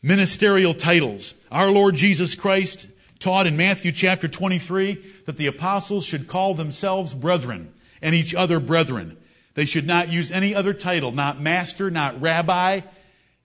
Ministerial 0.04 0.74
titles. 0.74 1.36
Our 1.50 1.72
Lord 1.72 1.96
Jesus 1.96 2.36
Christ 2.36 2.88
taught 3.22 3.48
in 3.48 3.56
Matthew 3.56 3.92
chapter 3.92 4.28
23 4.28 5.02
that 5.26 5.38
the 5.38 5.48
apostles 5.48 6.06
should 6.06 6.28
call 6.28 6.54
themselves 6.54 7.14
brethren 7.14 7.74
and 8.02 8.16
each 8.16 8.36
other 8.36 8.60
brethren. 8.60 9.18
They 9.54 9.66
should 9.66 9.86
not 9.86 10.12
use 10.12 10.32
any 10.32 10.56
other 10.56 10.74
title, 10.74 11.12
not 11.12 11.40
master, 11.40 11.92
not 11.92 12.22
rabbi, 12.22 12.82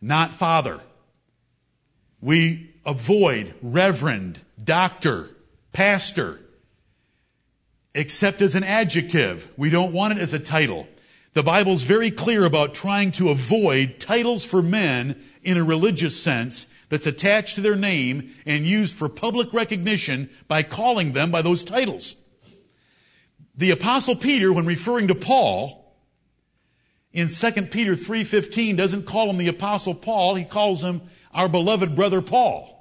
not 0.01 0.33
father. 0.33 0.81
We 2.21 2.75
avoid 2.85 3.55
reverend, 3.61 4.41
doctor, 4.63 5.31
pastor, 5.73 6.41
except 7.95 8.41
as 8.43 8.55
an 8.55 8.65
adjective. 8.65 9.53
We 9.57 9.71
don't 9.71 9.93
want 9.93 10.17
it 10.17 10.21
as 10.21 10.33
a 10.33 10.39
title. 10.39 10.89
The 11.35 11.43
Bible's 11.43 11.83
very 11.83 12.11
clear 12.11 12.45
about 12.45 12.73
trying 12.73 13.13
to 13.13 13.29
avoid 13.29 14.01
titles 14.01 14.45
for 14.45 14.63
men 14.63 15.23
in 15.43 15.59
a 15.59 15.65
religious 15.65 16.21
sense 16.21 16.67
that's 16.89 17.07
attached 17.07 17.57
to 17.57 17.61
their 17.61 17.77
name 17.77 18.35
and 18.47 18.65
used 18.65 18.95
for 18.95 19.09
public 19.09 19.53
recognition 19.53 20.31
by 20.49 20.63
calling 20.63 21.13
them 21.13 21.31
by 21.31 21.43
those 21.43 21.65
titles. 21.65 22.17
The 23.57 23.71
apostle 23.71 24.17
Peter, 24.17 24.53
when 24.53 24.67
referring 24.67 25.09
to 25.09 25.15
Paul, 25.15 25.83
in 27.13 27.29
2 27.29 27.53
Peter 27.71 27.95
3.15 27.95 28.77
doesn't 28.77 29.07
call 29.07 29.31
him 29.31 29.39
the 29.39 29.49
apostle 29.49 29.95
Paul, 29.95 30.35
he 30.35 30.45
calls 30.45 30.85
him 30.85 31.01
our 31.33 31.49
beloved 31.49 31.97
brother 31.97 32.21
Paul. 32.21 32.73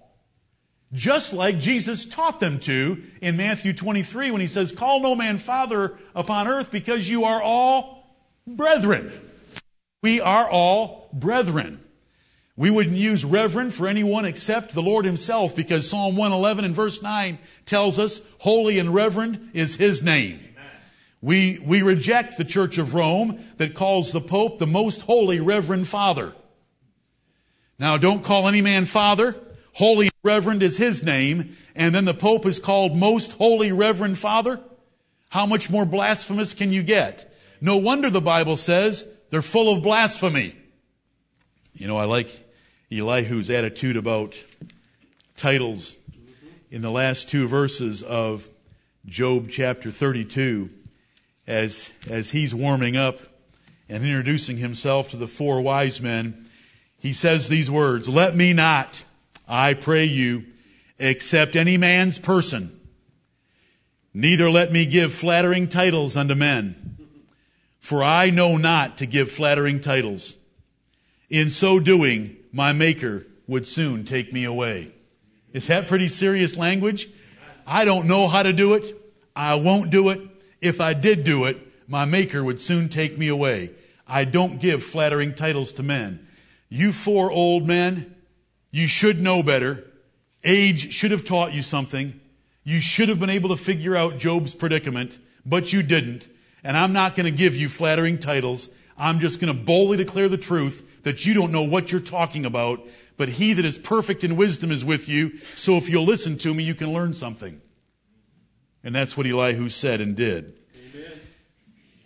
Just 0.91 1.33
like 1.33 1.59
Jesus 1.59 2.05
taught 2.05 2.39
them 2.39 2.59
to 2.61 3.01
in 3.21 3.37
Matthew 3.37 3.73
23 3.73 4.31
when 4.31 4.41
he 4.41 4.47
says, 4.47 4.71
call 4.71 4.99
no 4.99 5.15
man 5.15 5.37
father 5.37 5.97
upon 6.13 6.47
earth 6.47 6.71
because 6.71 7.09
you 7.09 7.23
are 7.23 7.41
all 7.41 8.17
brethren. 8.45 9.11
We 10.03 10.21
are 10.21 10.49
all 10.49 11.09
brethren. 11.11 11.85
We 12.57 12.71
wouldn't 12.71 12.95
use 12.95 13.25
reverend 13.25 13.73
for 13.73 13.87
anyone 13.87 14.23
except 14.23 14.73
the 14.73 14.81
Lord 14.81 15.03
himself 15.03 15.56
because 15.56 15.89
Psalm 15.89 16.15
111 16.15 16.63
and 16.63 16.73
verse 16.73 17.01
9 17.01 17.37
tells 17.65 17.99
us 17.99 18.21
holy 18.39 18.79
and 18.79 18.93
reverend 18.93 19.51
is 19.53 19.75
his 19.75 20.01
name. 20.01 20.39
We, 21.21 21.60
we 21.65 21.81
reject 21.81 22.37
the 22.37 22.45
Church 22.45 22.77
of 22.77 22.93
Rome 22.93 23.43
that 23.58 23.73
calls 23.73 24.12
the 24.12 24.21
Pope 24.21 24.60
the 24.60 24.67
most 24.67 25.01
holy 25.01 25.39
Reverend 25.39 25.87
Father. 25.87 26.33
Now 27.77 27.97
don't 27.97 28.23
call 28.23 28.47
any 28.47 28.62
man 28.62 28.85
Father. 28.85 29.35
Holy 29.73 30.06
and 30.06 30.13
Reverend 30.23 30.63
is 30.63 30.77
his 30.77 31.03
name. 31.03 31.58
And 31.75 31.93
then 31.93 32.06
the 32.06 32.13
Pope 32.13 32.45
is 32.45 32.60
called 32.60 32.95
Most 32.95 33.33
Holy 33.33 33.71
Reverend 33.71 34.17
Father. 34.17 34.62
How 35.29 35.45
much 35.45 35.69
more 35.69 35.85
blasphemous 35.85 36.53
can 36.53 36.71
you 36.71 36.83
get? 36.83 37.33
No 37.60 37.77
wonder 37.77 38.10
the 38.10 38.21
Bible 38.21 38.56
says 38.56 39.06
they're 39.31 39.41
full 39.41 39.75
of 39.75 39.83
blasphemy. 39.83 40.56
You 41.73 41.87
know, 41.87 41.97
I 41.97 42.06
like 42.06 42.44
Elihu's 42.98 43.50
attitude 43.50 43.98
about 43.98 44.41
titles 45.35 45.96
in 46.71 46.81
the 46.81 46.91
last 46.91 47.29
two 47.29 47.48
verses 47.48 48.02
of 48.02 48.50
Job 49.06 49.50
chapter 49.50 49.91
32 49.91 50.69
as, 51.46 51.91
as 52.10 52.31
he's 52.31 52.56
warming 52.56 52.96
up 52.96 53.19
and 53.89 54.04
introducing 54.04 54.58
himself 54.58 55.10
to 55.10 55.17
the 55.17 55.27
four 55.27 55.62
wise 55.62 56.02
men. 56.02 56.48
He 56.98 57.13
says 57.13 57.48
these 57.48 57.69
words, 57.69 58.08
Let 58.08 58.35
me 58.35 58.54
not, 58.54 59.04
I 59.48 59.73
pray 59.73 60.06
you, 60.06 60.46
accept 61.00 61.56
any 61.56 61.77
man's 61.77 62.17
person, 62.17 62.79
neither 64.13 64.50
let 64.50 64.71
me 64.71 64.85
give 64.85 65.13
flattering 65.13 65.67
titles 65.67 66.15
unto 66.15 66.33
men, 66.33 66.98
for 67.79 68.04
I 68.04 68.29
know 68.29 68.58
not 68.58 69.00
to 69.00 69.06
give 69.06 69.29
flattering 69.29 69.81
titles. 69.81 70.35
In 71.29 71.50
so 71.50 71.79
doing, 71.79 72.37
my 72.56 72.71
Maker 72.71 73.27
would 73.47 73.67
soon 73.67 74.06
take 74.06 74.31
me 74.31 74.45
away. 74.45 74.93
Is 75.51 75.67
that 75.67 75.87
pretty 75.87 76.08
serious 76.08 76.56
language? 76.56 77.10
I 77.67 77.83
don't 77.83 78.08
know 78.08 78.29
how 78.29 78.43
to 78.43 78.53
do 78.53 78.75
it. 78.75 78.95
I 79.35 79.56
won't 79.56 79.89
do 79.89 80.08
it. 80.08 80.21
If 80.62 80.79
I 80.79 80.93
did 80.93 81.25
do 81.25 81.43
it, 81.43 81.58
my 81.85 82.06
Maker 82.06 82.41
would 82.41 82.62
soon 82.62 82.87
take 82.87 83.17
me 83.17 83.27
away. 83.27 83.71
I 84.08 84.23
don't 84.23 84.62
give 84.62 84.83
flattering 84.83 85.35
titles 85.35 85.73
to 85.73 85.83
men. 85.83 86.25
You 86.69 86.93
four 86.93 87.29
old 87.29 87.67
men, 87.67 88.15
you 88.71 88.87
should 88.87 89.21
know 89.21 89.43
better. 89.43 89.83
Age 90.41 90.93
should 90.93 91.12
have 91.12 91.25
taught 91.25 91.51
you 91.51 91.62
something. 91.62 92.17
You 92.63 92.79
should 92.79 93.10
have 93.10 93.19
been 93.19 93.29
able 93.29 93.49
to 93.49 93.62
figure 93.62 93.97
out 93.97 94.17
Job's 94.17 94.53
predicament, 94.53 95.19
but 95.45 95.73
you 95.73 95.83
didn't. 95.83 96.29
And 96.63 96.77
I'm 96.77 96.93
not 96.93 97.15
going 97.15 97.29
to 97.29 97.37
give 97.37 97.58
you 97.58 97.67
flattering 97.67 98.17
titles. 98.17 98.69
I'm 98.97 99.19
just 99.19 99.41
going 99.41 99.53
to 99.53 99.62
boldly 99.62 99.97
declare 99.97 100.29
the 100.29 100.37
truth 100.37 100.83
that 101.06 101.23
you 101.23 101.35
don't 101.35 101.51
know 101.51 101.62
what 101.62 101.91
you're 101.91 102.01
talking 102.01 102.47
about, 102.47 102.85
but 103.15 103.29
he 103.29 103.53
that 103.53 103.63
is 103.63 103.77
perfect 103.77 104.23
in 104.23 104.35
wisdom 104.35 104.71
is 104.71 104.83
with 104.83 105.08
you. 105.08 105.37
So 105.56 105.77
if 105.77 105.87
you'll 105.87 106.03
listen 106.03 106.35
to 106.39 106.51
me, 106.51 106.63
you 106.63 106.73
can 106.73 106.91
learn 106.91 107.13
something. 107.13 107.62
And 108.83 108.93
that's 108.93 109.15
what 109.15 109.27
Elihu 109.27 109.69
said 109.69 110.01
and 110.01 110.15
did. 110.15 110.58
Amen. 110.75 111.19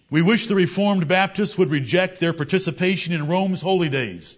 We 0.09 0.21
wish 0.21 0.47
the 0.47 0.55
Reformed 0.55 1.07
Baptists 1.07 1.57
would 1.57 1.69
reject 1.69 2.19
their 2.19 2.33
participation 2.33 3.13
in 3.13 3.27
Rome's 3.27 3.61
holy 3.61 3.87
days. 3.87 4.37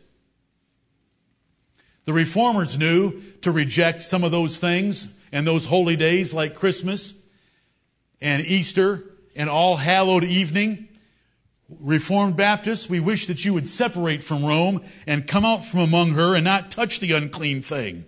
The 2.06 2.14
Reformers 2.14 2.78
knew 2.78 3.20
to 3.42 3.52
reject 3.52 4.04
some 4.04 4.24
of 4.24 4.32
those 4.32 4.60
things 4.60 5.10
and 5.32 5.46
those 5.46 5.66
holy 5.66 5.96
days 5.96 6.36
like 6.36 6.54
Christmas 6.54 7.16
and 8.22 8.46
Easter 8.46 9.04
and 9.36 9.50
All 9.50 9.76
Hallowed 9.76 10.24
Evening 10.24 10.88
Reformed 11.80 12.36
Baptists, 12.36 12.90
we 12.90 13.00
wish 13.00 13.28
that 13.28 13.46
you 13.46 13.54
would 13.54 13.68
separate 13.68 14.24
from 14.24 14.44
Rome 14.44 14.84
and 15.08 15.26
come 15.26 15.46
out 15.46 15.64
from 15.64 15.80
among 15.80 16.12
her 16.12 16.36
and 16.36 16.44
not 16.44 16.72
touch 16.72 17.00
the 17.00 17.14
unclean 17.14 17.62
thing. 17.62 18.06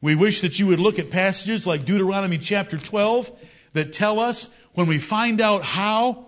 We 0.00 0.14
wish 0.14 0.40
that 0.40 0.58
you 0.58 0.66
would 0.68 0.80
look 0.80 0.98
at 0.98 1.10
passages 1.10 1.66
like 1.66 1.84
Deuteronomy 1.84 2.38
chapter 2.38 2.78
12 2.78 3.30
that 3.74 3.92
tell 3.92 4.18
us 4.18 4.48
when 4.74 4.86
we 4.86 4.98
find 4.98 5.40
out 5.40 5.62
how 5.62 6.26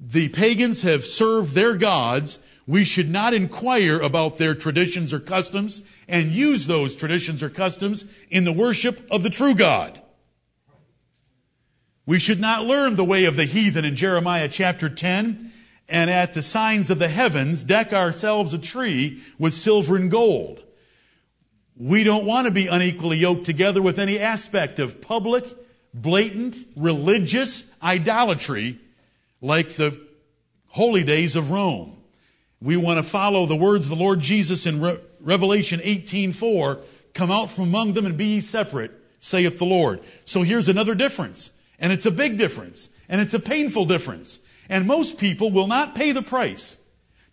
the 0.00 0.28
pagans 0.28 0.82
have 0.82 1.04
served 1.04 1.54
their 1.54 1.76
gods, 1.76 2.38
we 2.66 2.84
should 2.84 3.10
not 3.10 3.32
inquire 3.32 4.00
about 4.00 4.38
their 4.38 4.54
traditions 4.54 5.14
or 5.14 5.20
customs 5.20 5.82
and 6.08 6.32
use 6.32 6.66
those 6.66 6.96
traditions 6.96 7.42
or 7.42 7.50
customs 7.50 8.04
in 8.30 8.44
the 8.44 8.52
worship 8.52 9.06
of 9.10 9.22
the 9.22 9.30
true 9.30 9.54
God. 9.54 10.00
We 12.06 12.18
should 12.18 12.40
not 12.40 12.64
learn 12.64 12.96
the 12.96 13.04
way 13.04 13.24
of 13.24 13.36
the 13.36 13.44
heathen 13.44 13.84
in 13.84 13.96
Jeremiah 13.96 14.48
chapter 14.48 14.88
10 14.88 15.52
and 15.88 16.10
at 16.10 16.34
the 16.34 16.42
signs 16.42 16.90
of 16.90 16.98
the 16.98 17.08
heavens 17.08 17.64
deck 17.64 17.92
ourselves 17.92 18.52
a 18.54 18.58
tree 18.58 19.22
with 19.38 19.54
silver 19.54 19.96
and 19.96 20.10
gold. 20.10 20.62
We 21.76 22.04
don't 22.04 22.24
want 22.24 22.46
to 22.46 22.50
be 22.50 22.66
unequally 22.66 23.18
yoked 23.18 23.44
together 23.44 23.82
with 23.82 23.98
any 23.98 24.18
aspect 24.18 24.78
of 24.78 25.00
public, 25.00 25.44
blatant, 25.92 26.56
religious 26.74 27.64
idolatry 27.82 28.78
like 29.40 29.70
the 29.74 30.00
holy 30.68 31.04
days 31.04 31.36
of 31.36 31.50
Rome. 31.50 31.96
We 32.60 32.76
want 32.76 32.98
to 32.98 33.02
follow 33.02 33.46
the 33.46 33.56
words 33.56 33.86
of 33.86 33.90
the 33.90 34.02
Lord 34.02 34.20
Jesus 34.20 34.66
in 34.66 34.80
Re- 34.80 34.98
Revelation 35.20 35.80
18:4, 35.82 36.80
come 37.12 37.30
out 37.30 37.50
from 37.50 37.64
among 37.64 37.92
them 37.92 38.06
and 38.06 38.16
be 38.16 38.26
ye 38.26 38.40
separate, 38.40 38.92
saith 39.18 39.58
the 39.58 39.66
Lord. 39.66 40.00
So 40.24 40.42
here's 40.42 40.68
another 40.68 40.94
difference, 40.94 41.50
and 41.78 41.92
it's 41.92 42.06
a 42.06 42.10
big 42.10 42.38
difference, 42.38 42.88
and 43.08 43.20
it's 43.20 43.34
a 43.34 43.40
painful 43.40 43.84
difference. 43.84 44.40
And 44.68 44.86
most 44.86 45.18
people 45.18 45.50
will 45.50 45.66
not 45.66 45.94
pay 45.94 46.12
the 46.12 46.22
price 46.22 46.78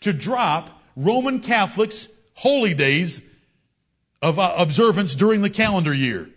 to 0.01 0.13
drop 0.13 0.81
Roman 0.95 1.39
Catholics' 1.39 2.09
holy 2.35 2.73
days 2.73 3.21
of 4.21 4.39
uh, 4.39 4.55
observance 4.57 5.15
during 5.15 5.41
the 5.41 5.49
calendar 5.49 5.93
year. 5.93 6.29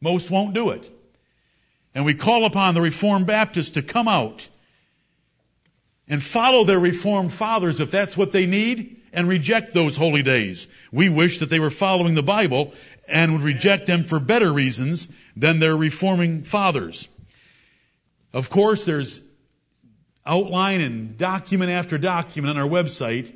Most 0.00 0.30
won't 0.30 0.54
do 0.54 0.70
it. 0.70 0.90
And 1.94 2.04
we 2.04 2.14
call 2.14 2.44
upon 2.44 2.74
the 2.74 2.80
Reformed 2.80 3.26
Baptists 3.26 3.72
to 3.72 3.82
come 3.82 4.08
out 4.08 4.48
and 6.08 6.22
follow 6.22 6.64
their 6.64 6.80
Reformed 6.80 7.32
fathers 7.32 7.80
if 7.80 7.90
that's 7.90 8.16
what 8.16 8.32
they 8.32 8.46
need 8.46 9.02
and 9.12 9.28
reject 9.28 9.74
those 9.74 9.96
holy 9.96 10.22
days. 10.22 10.68
We 10.90 11.08
wish 11.08 11.38
that 11.38 11.50
they 11.50 11.60
were 11.60 11.70
following 11.70 12.14
the 12.14 12.22
Bible 12.22 12.72
and 13.08 13.32
would 13.32 13.42
reject 13.42 13.86
them 13.86 14.04
for 14.04 14.18
better 14.18 14.52
reasons 14.52 15.08
than 15.36 15.58
their 15.58 15.76
reforming 15.76 16.44
fathers. 16.44 17.08
Of 18.32 18.48
course, 18.48 18.84
there's 18.84 19.20
outline 20.24 20.80
and 20.80 21.18
document 21.18 21.70
after 21.70 21.98
document 21.98 22.56
on 22.56 22.62
our 22.62 22.68
website 22.68 23.34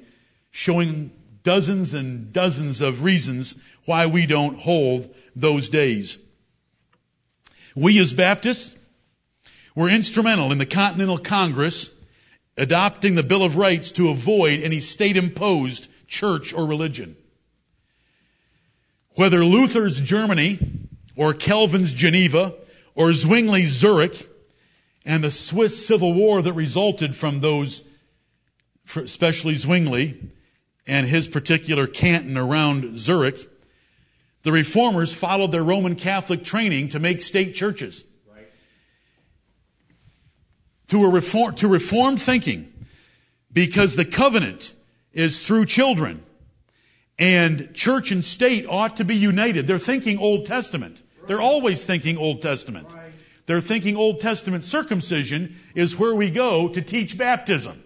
showing 0.51 1.11
dozens 1.43 1.95
and 1.95 2.33
dozens 2.33 2.81
of 2.81 3.03
reasons 3.03 3.55
why 3.85 4.07
we 4.07 4.27
don't 4.27 4.61
hold 4.61 5.15
those 5.35 5.69
days. 5.69 6.19
We 7.75 7.99
as 7.99 8.13
Baptists 8.13 8.75
were 9.75 9.89
instrumental 9.89 10.51
in 10.51 10.59
the 10.59 10.67
Continental 10.67 11.19
Congress 11.19 11.91
adopting 12.57 13.15
the 13.15 13.23
Bill 13.23 13.43
of 13.43 13.57
Rights 13.57 13.93
to 13.93 14.09
avoid 14.09 14.61
any 14.61 14.81
state 14.81 15.17
imposed 15.17 15.89
church 16.09 16.55
or 16.55 16.67
religion. 16.67 17.17
Whether 19.11 19.45
Luther's 19.45 20.01
Germany 20.01 20.59
or 21.17 21.35
Calvin's 21.35 21.93
Geneva 21.93 22.55
or 22.95 23.11
Zwingli's 23.11 23.73
Zurich, 23.73 24.29
and 25.07 25.23
the 25.23 25.31
Swiss 25.31 25.87
Civil 25.87 26.13
War 26.13 26.43
that 26.43 26.53
resulted 26.53 27.15
from 27.15 27.41
those, 27.41 27.85
especially 28.95 29.55
Zwingli 29.55 30.21
and 30.87 31.07
his 31.07 31.29
particular 31.29 31.87
canton 31.87 32.37
around 32.37 32.99
Zurich, 32.99 33.49
the 34.43 34.53
reformers 34.53 35.15
followed 35.15 35.53
their 35.53 35.63
Roman 35.63 35.95
Catholic 35.95 36.45
training 36.45 36.91
to 36.91 36.99
make 36.99 37.23
state 37.23 37.55
churches. 37.55 38.05
Right. 38.29 38.49
To, 40.89 41.11
reform, 41.11 41.55
to 41.57 41.69
reform 41.69 42.17
thinking, 42.17 42.73
because 43.53 43.97
the 43.97 44.05
covenant 44.05 44.73
is 45.13 45.47
through 45.47 45.67
children, 45.67 46.23
and 47.19 47.73
church 47.75 48.11
and 48.11 48.25
state 48.25 48.67
ought 48.69 48.97
to 48.97 49.05
be 49.05 49.17
united. 49.17 49.67
They're 49.67 49.79
thinking 49.79 50.19
Old 50.19 50.47
Testament. 50.47 51.03
They're 51.27 51.41
always 51.41 51.85
thinking 51.85 52.19
Old 52.19 52.43
Testament. 52.43 52.89
They're 53.47 53.61
thinking 53.61 53.97
Old 53.97 54.21
Testament 54.21 54.65
circumcision 54.65 55.57
is 55.75 55.99
where 55.99 56.15
we 56.15 56.31
go 56.31 56.69
to 56.69 56.83
teach 56.83 57.17
baptism. 57.17 57.83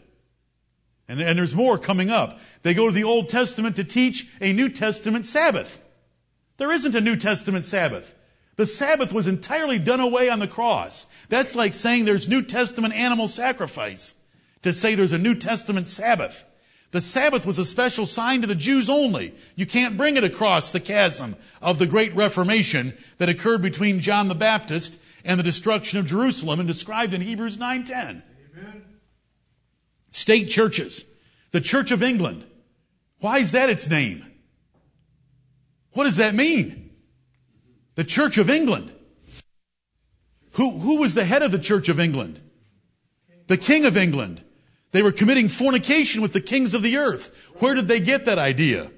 And, 1.06 1.20
and 1.20 1.38
there's 1.38 1.54
more 1.54 1.78
coming 1.78 2.11
up. 2.11 2.38
They 2.62 2.72
go 2.72 2.86
to 2.86 2.92
the 2.92 3.04
Old 3.04 3.28
Testament 3.28 3.76
to 3.76 3.84
teach 3.84 4.28
a 4.40 4.52
New 4.52 4.68
Testament 4.68 5.26
Sabbath. 5.26 5.80
There 6.56 6.72
isn't 6.72 6.94
a 6.94 7.00
New 7.00 7.16
Testament 7.16 7.64
Sabbath. 7.64 8.14
The 8.56 8.66
Sabbath 8.66 9.12
was 9.12 9.26
entirely 9.26 9.78
done 9.78 10.00
away 10.00 10.28
on 10.28 10.38
the 10.38 10.46
cross. 10.46 11.06
That's 11.28 11.54
like 11.54 11.74
saying 11.74 12.04
there's 12.04 12.28
New 12.28 12.42
Testament 12.42 12.94
animal 12.94 13.28
sacrifice 13.28 14.14
to 14.62 14.72
say 14.72 14.94
there's 14.94 15.12
a 15.12 15.18
New 15.18 15.34
Testament 15.34 15.86
Sabbath. 15.86 16.44
The 16.90 17.00
Sabbath 17.00 17.46
was 17.46 17.58
a 17.58 17.64
special 17.64 18.04
sign 18.04 18.40
to 18.40 18.46
the 18.46 18.54
Jews 18.54 18.90
only. 18.90 19.34
You 19.54 19.64
can't 19.64 19.96
bring 19.96 20.16
it 20.16 20.24
across 20.24 20.72
the 20.72 20.80
chasm 20.80 21.36
of 21.62 21.78
the 21.78 21.86
great 21.86 22.14
Reformation 22.14 22.94
that 23.18 23.28
occurred 23.28 23.62
between 23.62 24.00
John 24.00 24.28
the 24.28 24.34
Baptist 24.34 24.98
and 25.25 25.39
the 25.39 25.45
destruction 25.45 25.99
of 25.99 26.07
Jerusalem 26.07 26.61
and 26.61 26.66
described 26.66 27.14
in 27.14 27.21
Hebrews 27.21 27.59
9:10. 27.59 28.23
Amen. 28.57 28.85
State 30.11 30.49
churches. 30.49 31.05
The 31.53 31.61
Church 31.61 31.91
of 31.91 32.03
England. 32.03 32.45
Why 33.18 33.39
is 33.39 33.53
that 33.53 33.71
its 33.71 33.89
name? 33.89 34.25
What 35.93 36.05
does 36.05 36.16
that 36.16 36.35
mean? 36.35 36.91
The 37.97 38.05
Church 38.05 38.39
of 38.39 38.49
England. 38.49 38.93
Who, 40.53 40.71
who 40.71 40.97
was 40.97 41.14
the 41.14 41.25
head 41.25 41.43
of 41.43 41.53
the 41.53 41.59
Church 41.59 41.89
of 41.89 42.01
England? 42.01 42.41
The 43.47 43.57
King 43.57 43.85
of 43.85 43.97
England. 43.97 44.43
They 44.93 45.03
were 45.03 45.12
committing 45.12 45.49
fornication 45.49 46.23
with 46.23 46.33
the 46.33 46.41
kings 46.41 46.75
of 46.75 46.83
the 46.83 46.97
earth. 46.97 47.31
Where 47.61 47.75
did 47.75 47.89
they 47.89 48.01
get 48.01 48.25
that 48.25 48.39
idea? 48.39 48.91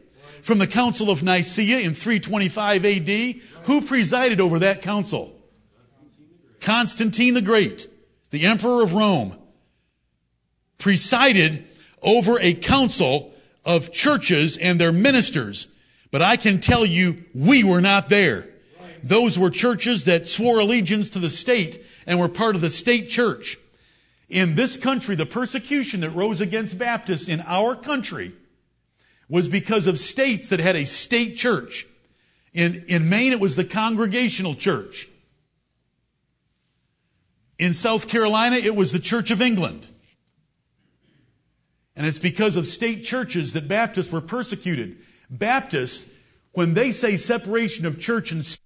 From 0.43 0.59
the 0.59 0.67
Council 0.67 1.11
of 1.11 1.23
Nicaea 1.23 1.81
in 1.81 1.95
325 1.95 2.85
AD. 2.85 3.09
Who 3.65 3.83
presided 3.83 4.41
over 4.41 4.61
that 4.61 4.83
council? 4.83 5.42
Constantine 6.63 7.35
the 7.35 7.43
Great, 7.43 7.89
the 8.31 8.47
Emperor 8.47 8.83
of 8.83 8.95
Rome, 8.95 9.37
presided 10.79 11.65
over 12.01 12.41
a 12.41 12.55
council 12.55 13.33
of 13.65 13.93
churches 13.93 14.57
and 14.57 14.81
their 14.81 14.93
ministers 14.93 15.69
But 16.13 16.23
I 16.23 16.37
can 16.37 16.61
tell 16.61 16.85
you, 16.85 17.25
we 17.35 17.65
were 17.65 17.81
not 17.81 18.09
there. 18.09 18.49
Those 19.03 19.39
were 19.39 19.51
churches 19.51 20.05
that 20.05 20.29
swore 20.29 20.61
allegiance 20.61 21.11
to 21.11 21.19
the 21.19 21.31
state 21.31 21.85
and 22.07 22.21
were 22.21 22.29
part 22.29 22.55
of 22.55 22.61
the 22.61 22.71
state 22.71 23.09
church. 23.09 23.59
In 24.29 24.55
this 24.55 24.77
country, 24.77 25.17
the 25.17 25.27
persecution 25.27 26.01
that 26.01 26.11
rose 26.11 26.41
against 26.41 26.79
Baptists 26.79 27.29
in 27.29 27.41
our 27.47 27.75
country 27.75 28.33
was 29.29 29.49
because 29.49 29.87
of 29.87 29.99
states 29.99 30.51
that 30.51 30.61
had 30.61 30.77
a 30.77 30.85
state 30.85 31.37
church. 31.37 31.87
In, 32.53 32.85
in 32.87 33.09
Maine, 33.09 33.33
it 33.33 33.41
was 33.41 33.57
the 33.57 33.65
Congregational 33.65 34.55
Church. 34.55 35.09
In 37.63 37.75
South 37.75 38.09
Carolina, 38.09 38.57
it 38.57 38.75
was 38.75 38.91
the 38.91 38.99
Church 38.99 39.31
of 39.31 39.41
England. 39.41 39.87
And 41.95 42.05
it's 42.05 42.19
because 42.19 42.57
of 42.57 42.67
state 42.67 43.05
churches 43.05 43.53
that 43.53 43.69
Baptists 43.69 44.11
were 44.11 44.21
persecuted. 44.21 44.97
Baptists, 45.31 46.05
when 46.55 46.75
they 46.75 46.91
say 46.91 47.17
separation 47.17 47.87
of 47.87 48.01
church 48.01 48.33
and 48.33 48.45
state, 48.45 48.59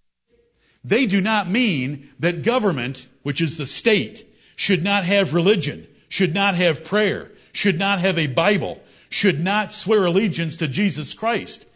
they 0.83 1.05
do 1.05 1.21
not 1.21 1.51
mean 1.51 2.09
that 2.21 2.43
government, 2.43 3.07
which 3.23 3.43
is 3.43 3.59
the 3.59 3.67
state, 3.67 4.35
should 4.57 4.83
not 4.83 5.05
have 5.05 5.35
religion, 5.35 5.87
should 6.09 6.33
not 6.33 6.55
have 6.55 6.83
prayer, 6.83 7.31
should 7.53 7.79
not 7.79 8.01
have 8.01 8.17
a 8.17 8.29
Bible, 8.29 8.81
should 9.11 9.45
not 9.45 9.75
swear 9.75 10.07
allegiance 10.07 10.57
to 10.57 10.69
Jesus 10.69 11.13
Christ. 11.13 11.67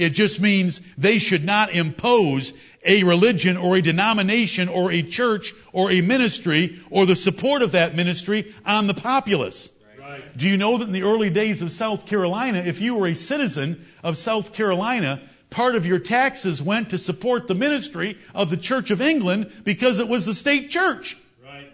It 0.00 0.10
just 0.10 0.40
means 0.40 0.80
they 0.96 1.18
should 1.18 1.44
not 1.44 1.74
impose 1.74 2.54
a 2.86 3.04
religion 3.04 3.58
or 3.58 3.76
a 3.76 3.82
denomination 3.82 4.66
or 4.70 4.90
a 4.90 5.02
church 5.02 5.52
or 5.74 5.90
a 5.90 6.00
ministry 6.00 6.80
or 6.90 7.04
the 7.04 7.14
support 7.14 7.60
of 7.60 7.72
that 7.72 7.94
ministry 7.94 8.54
on 8.64 8.86
the 8.86 8.94
populace. 8.94 9.68
Right. 9.98 10.22
Do 10.38 10.48
you 10.48 10.56
know 10.56 10.78
that 10.78 10.86
in 10.86 10.92
the 10.92 11.02
early 11.02 11.28
days 11.28 11.60
of 11.60 11.70
South 11.70 12.06
Carolina, 12.06 12.60
if 12.60 12.80
you 12.80 12.94
were 12.94 13.08
a 13.08 13.14
citizen 13.14 13.86
of 14.02 14.16
South 14.16 14.54
Carolina, 14.54 15.20
part 15.50 15.74
of 15.74 15.84
your 15.84 15.98
taxes 15.98 16.62
went 16.62 16.88
to 16.90 16.98
support 16.98 17.46
the 17.46 17.54
ministry 17.54 18.16
of 18.34 18.48
the 18.48 18.56
Church 18.56 18.90
of 18.90 19.02
England 19.02 19.52
because 19.64 20.00
it 20.00 20.08
was 20.08 20.24
the 20.24 20.32
state 20.32 20.70
church. 20.70 21.18
Right. 21.44 21.70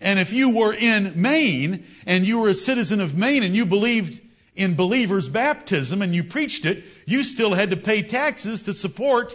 And 0.00 0.18
if 0.18 0.32
you 0.32 0.48
were 0.48 0.72
in 0.72 1.12
Maine 1.20 1.84
and 2.06 2.26
you 2.26 2.38
were 2.38 2.48
a 2.48 2.54
citizen 2.54 3.02
of 3.02 3.18
Maine 3.18 3.42
and 3.42 3.54
you 3.54 3.66
believed 3.66 4.22
in 4.54 4.74
believers' 4.74 5.28
baptism 5.28 6.02
and 6.02 6.14
you 6.14 6.24
preached 6.24 6.64
it, 6.64 6.84
you 7.06 7.22
still 7.22 7.54
had 7.54 7.70
to 7.70 7.76
pay 7.76 8.02
taxes 8.02 8.62
to 8.62 8.72
support 8.72 9.34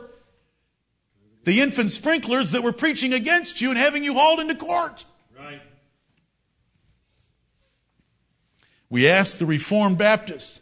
the 1.44 1.62
infant 1.62 1.92
sprinklers 1.92 2.52
that 2.52 2.64
were 2.64 2.74
preaching 2.74 3.14
against 3.14 3.62
you 3.62 3.70
and 3.70 3.78
having 3.78 4.04
you 4.04 4.16
hauled 4.16 4.40
into 4.40 4.56
court. 4.56 5.06
Right. 5.38 5.62
We 8.90 9.08
asked 9.08 9.40
the 9.40 9.46
Reformed 9.46 9.98
Baptists, 9.98 10.60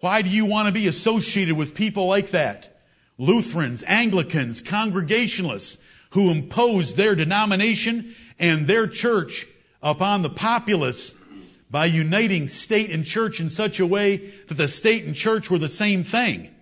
why 0.00 0.22
do 0.22 0.30
you 0.30 0.44
want 0.46 0.66
to 0.66 0.72
be 0.74 0.88
associated 0.88 1.56
with 1.56 1.74
people 1.74 2.06
like 2.06 2.30
that? 2.30 2.80
Lutherans, 3.18 3.84
Anglicans, 3.86 4.60
Congregationalists 4.60 5.78
who 6.10 6.30
impose 6.30 6.94
their 6.94 7.14
denomination 7.14 8.14
and 8.38 8.66
their 8.66 8.86
church 8.86 9.46
upon 9.82 10.22
the 10.22 10.30
populace 10.30 11.14
by 11.72 11.86
uniting 11.86 12.46
state 12.48 12.90
and 12.90 13.04
church 13.04 13.40
in 13.40 13.48
such 13.48 13.80
a 13.80 13.86
way 13.86 14.18
that 14.46 14.54
the 14.54 14.68
state 14.68 15.04
and 15.04 15.16
church 15.16 15.50
were 15.50 15.58
the 15.58 15.68
same 15.68 16.04
thing. 16.04 16.54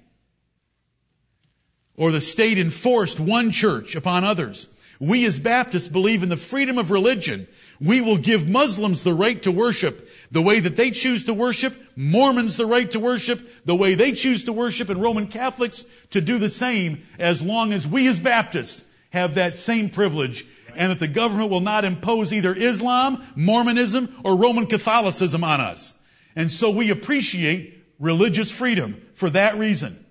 Or 1.97 2.13
the 2.13 2.21
state 2.21 2.57
enforced 2.57 3.19
one 3.19 3.51
church 3.51 3.97
upon 3.97 4.23
others. 4.25 4.69
We 5.01 5.25
as 5.27 5.39
Baptists 5.39 5.89
believe 5.89 6.23
in 6.23 6.29
the 6.29 6.37
freedom 6.37 6.79
of 6.79 6.93
religion. 6.93 7.49
We 7.81 8.01
will 8.01 8.19
give 8.19 8.49
Muslims 8.49 9.03
the 9.03 9.13
right 9.13 9.43
to 9.43 9.51
worship 9.51 10.09
the 10.31 10.43
way 10.43 10.61
that 10.61 10.77
they 10.77 10.93
choose 10.93 11.25
to 11.25 11.35
worship, 11.35 11.75
Mormons 11.97 12.57
the 12.57 12.67
right 12.67 12.91
to 12.93 13.01
worship 13.01 13.65
the 13.65 13.75
way 13.75 13.95
they 13.95 14.13
choose 14.13 14.45
to 14.45 14.53
worship, 14.53 14.91
and 14.91 15.03
Roman 15.03 15.27
Catholics 15.27 15.85
to 16.11 16.21
do 16.21 16.39
the 16.39 16.51
same 16.51 17.05
as 17.19 17.43
long 17.43 17.73
as 17.73 17.87
we 17.87 18.07
as 18.07 18.21
Baptists 18.21 18.85
have 19.11 19.35
that 19.35 19.57
same 19.57 19.91
privilege 19.91 20.47
and 20.77 20.91
that 20.91 20.99
the 20.99 21.09
government 21.09 21.51
will 21.51 21.61
not 21.61 21.85
impose 21.85 22.33
either 22.33 22.55
Islam, 22.55 23.25
Mormonism, 23.37 24.14
or 24.25 24.39
Roman 24.39 24.66
Catholicism 24.66 25.45
on 25.45 25.61
us. 25.61 25.95
And 26.37 26.51
so 26.51 26.71
we 26.71 26.91
appreciate 26.91 27.85
religious 27.99 28.51
freedom 28.51 29.01
for 29.14 29.31
that 29.31 29.59
reason. 29.59 30.05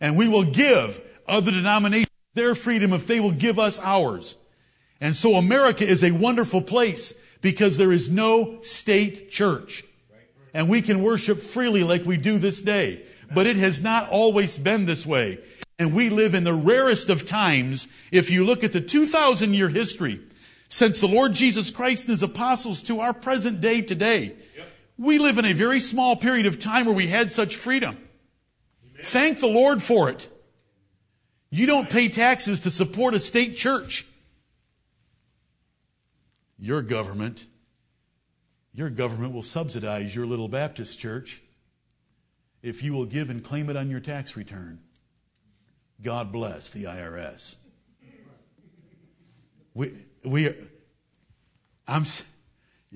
And 0.00 0.16
we 0.16 0.28
will 0.28 0.44
give 0.44 1.00
other 1.26 1.50
denominations 1.50 2.10
their 2.34 2.54
freedom 2.54 2.92
if 2.92 3.06
they 3.06 3.20
will 3.20 3.32
give 3.32 3.58
us 3.58 3.78
ours. 3.80 4.36
And 5.00 5.14
so 5.14 5.34
America 5.34 5.86
is 5.86 6.02
a 6.02 6.10
wonderful 6.10 6.62
place 6.62 7.14
because 7.40 7.76
there 7.76 7.92
is 7.92 8.10
no 8.10 8.60
state 8.60 9.30
church. 9.30 9.84
And 10.52 10.68
we 10.68 10.82
can 10.82 11.02
worship 11.02 11.40
freely 11.40 11.82
like 11.82 12.04
we 12.04 12.16
do 12.16 12.38
this 12.38 12.62
day. 12.62 13.04
But 13.34 13.46
it 13.46 13.56
has 13.56 13.80
not 13.80 14.10
always 14.10 14.56
been 14.56 14.86
this 14.86 15.04
way. 15.04 15.38
And 15.78 15.94
we 15.94 16.08
live 16.08 16.34
in 16.34 16.44
the 16.44 16.54
rarest 16.54 17.10
of 17.10 17.26
times. 17.26 17.88
If 18.12 18.30
you 18.30 18.44
look 18.44 18.62
at 18.62 18.72
the 18.72 18.80
2,000 18.80 19.54
year 19.54 19.68
history 19.68 20.20
since 20.68 21.00
the 21.00 21.08
Lord 21.08 21.34
Jesus 21.34 21.70
Christ 21.70 22.04
and 22.04 22.12
his 22.12 22.22
apostles 22.22 22.82
to 22.82 23.00
our 23.00 23.12
present 23.12 23.60
day 23.60 23.82
today, 23.82 24.36
yep. 24.56 24.68
we 24.96 25.18
live 25.18 25.38
in 25.38 25.44
a 25.44 25.52
very 25.52 25.80
small 25.80 26.16
period 26.16 26.46
of 26.46 26.58
time 26.58 26.86
where 26.86 26.94
we 26.94 27.08
had 27.08 27.32
such 27.32 27.56
freedom. 27.56 27.96
Amen. 28.92 29.04
Thank 29.04 29.40
the 29.40 29.48
Lord 29.48 29.82
for 29.82 30.10
it. 30.10 30.28
You 31.50 31.66
don't 31.66 31.90
pay 31.90 32.08
taxes 32.08 32.60
to 32.60 32.70
support 32.70 33.14
a 33.14 33.20
state 33.20 33.56
church. 33.56 34.06
Your 36.58 36.82
government, 36.82 37.46
your 38.72 38.90
government 38.90 39.34
will 39.34 39.42
subsidize 39.42 40.14
your 40.14 40.26
little 40.26 40.48
Baptist 40.48 40.98
church 40.98 41.42
if 42.62 42.82
you 42.82 42.92
will 42.92 43.04
give 43.04 43.28
and 43.28 43.44
claim 43.44 43.68
it 43.70 43.76
on 43.76 43.90
your 43.90 44.00
tax 44.00 44.36
return. 44.36 44.80
God 46.02 46.32
bless 46.32 46.70
the 46.70 46.84
IRS. 46.84 47.56
We, 49.74 49.92
we 50.24 50.48
are, 50.48 50.54
I'm, 51.86 52.04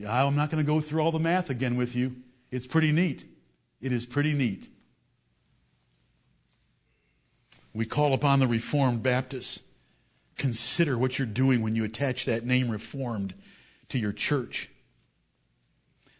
I'm 0.07 0.37
not 0.37 0.51
going 0.51 0.65
to 0.65 0.67
go 0.67 0.81
through 0.81 1.01
all 1.01 1.13
the 1.13 1.19
math 1.19 1.51
again 1.51 1.77
with 1.77 1.97
you. 1.97 2.17
It's 2.51 2.67
pretty 2.67 2.93
neat. 2.93 3.25
It 3.81 3.93
is 3.93 4.07
pretty 4.07 4.35
neat. 4.35 4.69
We 7.75 7.85
call 7.85 8.15
upon 8.15 8.41
the 8.41 8.47
Reformed 8.47 9.03
Baptists. 9.03 9.63
Consider 10.37 10.97
what 10.97 11.19
you're 11.19 11.27
doing 11.27 11.63
when 11.63 11.77
you 11.77 11.85
attach 11.85 12.25
that 12.25 12.45
name 12.45 12.71
Reformed 12.71 13.35
to 13.89 13.99
your 13.99 14.13
church. 14.13 14.71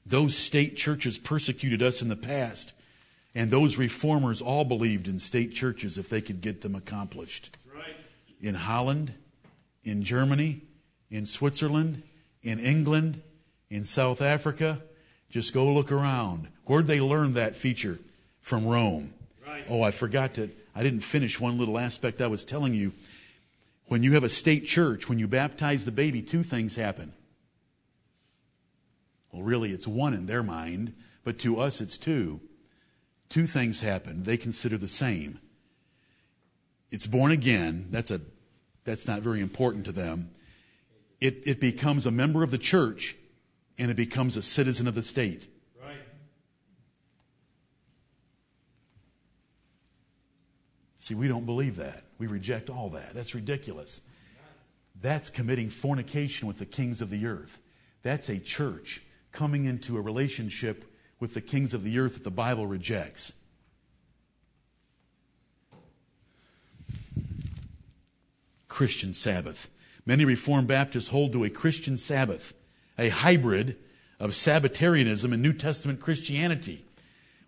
Those 0.05 0.37
state 0.37 0.77
churches 0.77 1.19
persecuted 1.19 1.83
us 1.83 2.03
in 2.03 2.09
the 2.09 2.17
past. 2.17 2.75
And 3.35 3.51
those 3.51 3.77
reformers 3.77 4.41
all 4.41 4.65
believed 4.65 5.07
in 5.07 5.19
state 5.19 5.53
churches 5.53 5.99
if 5.99 6.09
they 6.09 6.21
could 6.21 6.41
get 6.41 6.63
them 6.63 6.75
accomplished. 6.75 7.57
Right. 7.73 7.95
In 8.41 8.55
Holland, 8.55 9.13
in 9.85 10.03
Germany, 10.03 10.63
in 11.11 11.27
Switzerland, 11.27 12.03
in 12.43 12.59
England, 12.59 13.21
in 13.71 13.85
South 13.85 14.23
Africa. 14.23 14.81
Just 15.31 15.53
go 15.53 15.73
look 15.73 15.93
around. 15.93 16.49
Where'd 16.65 16.87
they 16.87 17.01
learn 17.01 17.35
that 17.35 17.55
feature? 17.55 17.99
From 18.41 18.67
Rome. 18.67 19.13
Right. 19.47 19.65
Oh, 19.69 19.83
I 19.83 19.91
forgot 19.91 20.35
to, 20.35 20.51
I 20.75 20.83
didn't 20.83 21.01
finish 21.01 21.39
one 21.39 21.59
little 21.59 21.79
aspect 21.79 22.23
I 22.23 22.29
was 22.29 22.45
telling 22.45 22.73
you. 22.73 22.93
When 23.89 24.03
you 24.03 24.15
have 24.15 24.25
a 24.25 24.29
state 24.29 24.67
church, 24.67 25.09
when 25.09 25.19
you 25.19 25.29
baptize 25.29 25.85
the 25.85 25.93
baby, 25.93 26.23
two 26.23 26.43
things 26.43 26.77
happen. 26.77 27.13
Well, 29.33 29.43
really, 29.43 29.73
it's 29.73 29.87
one 29.87 30.15
in 30.15 30.27
their 30.27 30.43
mind, 30.43 30.95
but 31.25 31.39
to 31.41 31.61
us, 31.61 31.81
it's 31.81 31.99
two 31.99 32.41
two 33.29 33.47
things 33.47 33.81
happen. 33.81 34.23
They 34.23 34.37
consider 34.37 34.79
the 34.79 34.89
same. 34.89 35.39
It's 36.91 37.07
born 37.07 37.33
again. 37.33 37.89
That's 37.91 38.11
a 38.11 38.21
that's 38.85 39.07
not 39.07 39.21
very 39.21 39.41
important 39.41 39.85
to 39.87 39.93
them. 39.93 40.31
It 41.21 41.43
it 41.47 41.61
becomes 41.61 42.07
a 42.07 42.11
member 42.11 42.43
of 42.43 42.51
the 42.51 42.59
church 42.59 43.17
and 43.79 43.91
it 43.91 43.97
becomes 43.97 44.37
a 44.37 44.43
citizen 44.43 44.89
of 44.89 44.95
the 44.95 45.03
state. 45.03 45.49
Right. 45.81 45.97
See, 50.99 51.15
we 51.15 51.29
don't 51.29 51.47
believe 51.47 51.77
that. 51.77 52.05
We 52.19 52.27
reject 52.27 52.71
all 52.71 52.91
that. 52.91 53.15
That's 53.15 53.35
ridiculous. 53.35 54.03
That's 55.01 55.31
committing 55.31 55.71
fornication 55.71 56.49
with 56.49 56.59
the 56.59 56.67
kings 56.67 57.01
of 57.01 57.11
the 57.11 57.27
earth. 57.27 57.61
That's 58.03 58.29
a 58.29 58.39
church 58.39 59.03
coming 59.31 59.67
into 59.67 59.97
a 59.97 60.01
relationship 60.01 60.85
with 61.21 61.35
the 61.35 61.41
kings 61.41 61.75
of 61.75 61.85
the 61.85 61.99
earth 61.99 62.15
that 62.15 62.25
the 62.25 62.31
Bible 62.31 62.67
rejects. 62.67 63.33
Christian 68.69 69.13
Sabbath. 69.13 69.71
Many 70.07 70.25
Reformed 70.25 70.69
Baptists 70.69 71.09
hold 71.09 71.33
to 71.33 71.45
a 71.45 71.51
Christian 71.51 71.99
Sabbath, 71.99 72.55
a 72.97 73.09
hybrid 73.09 73.77
of 74.21 74.35
Sabbatarianism 74.35 75.33
and 75.33 75.43
New 75.43 75.53
Testament 75.53 76.01
Christianity, 76.01 76.85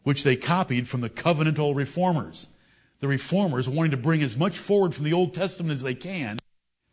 which 0.02 0.24
they 0.24 0.36
copied 0.36 0.88
from 0.88 1.00
the 1.00 1.10
covenantal 1.10 1.74
reformers. 1.74 2.48
The 2.98 3.08
reformers, 3.08 3.68
wanting 3.68 3.92
to 3.92 3.96
bring 3.96 4.22
as 4.22 4.36
much 4.36 4.58
forward 4.58 4.94
from 4.94 5.04
the 5.04 5.12
Old 5.12 5.34
Testament 5.34 5.72
as 5.72 5.82
they 5.82 5.94
can, 5.94 6.38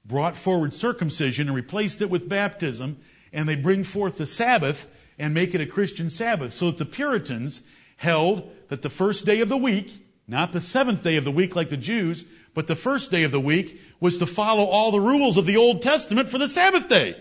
brought 0.06 0.38
forward 0.38 0.74
circumcision 0.74 1.48
and 1.48 1.56
replaced 1.56 2.02
it 2.02 2.10
with 2.10 2.30
baptism, 2.30 2.98
and 3.34 3.50
they 3.50 3.56
bring 3.56 3.84
forth 3.84 4.18
the 4.18 4.26
Sabbath 4.26 4.88
and 5.18 5.34
make 5.34 5.56
it 5.56 5.62
a 5.62 5.66
Christian 5.66 6.10
Sabbath. 6.10 6.54
So 6.54 6.68
that 6.68 6.78
the 6.78 6.86
Puritans 6.86 7.62
held 7.98 8.52
that 8.70 8.82
the 8.82 8.90
first 8.90 9.26
day 9.26 9.42
of 9.42 9.50
the 9.50 9.58
week 9.58 10.04
Not 10.28 10.52
the 10.52 10.60
seventh 10.62 11.04
day 11.04 11.16
of 11.16 11.24
the 11.24 11.32
week 11.32 11.56
like 11.56 11.70
the 11.70 11.78
Jews, 11.78 12.26
but 12.54 12.68
the 12.68 12.76
first 12.76 13.12
day 13.12 13.24
of 13.24 13.32
the 13.32 13.40
week 13.40 13.80
was 14.02 14.18
to 14.18 14.26
follow 14.26 14.66
all 14.66 14.92
the 14.92 15.00
rules 15.00 15.38
of 15.38 15.46
the 15.46 15.58
Old 15.58 15.82
Testament 15.82 16.28
for 16.28 16.38
the 16.38 16.50
Sabbath 16.50 16.90
day. 16.90 17.16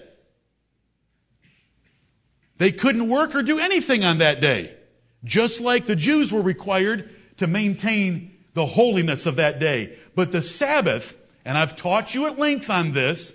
They 2.58 2.72
couldn't 2.72 3.08
work 3.08 3.34
or 3.34 3.42
do 3.42 3.60
anything 3.60 4.02
on 4.02 4.18
that 4.18 4.40
day. 4.40 4.74
Just 5.22 5.60
like 5.60 5.86
the 5.86 5.96
Jews 5.96 6.32
were 6.32 6.42
required 6.42 7.10
to 7.36 7.46
maintain 7.46 8.34
the 8.54 8.66
holiness 8.66 9.26
of 9.26 9.36
that 9.36 9.60
day. 9.60 9.96
But 10.14 10.32
the 10.32 10.42
Sabbath, 10.42 11.16
and 11.44 11.56
I've 11.56 11.76
taught 11.76 12.14
you 12.14 12.26
at 12.26 12.38
length 12.38 12.70
on 12.70 12.92
this, 12.92 13.34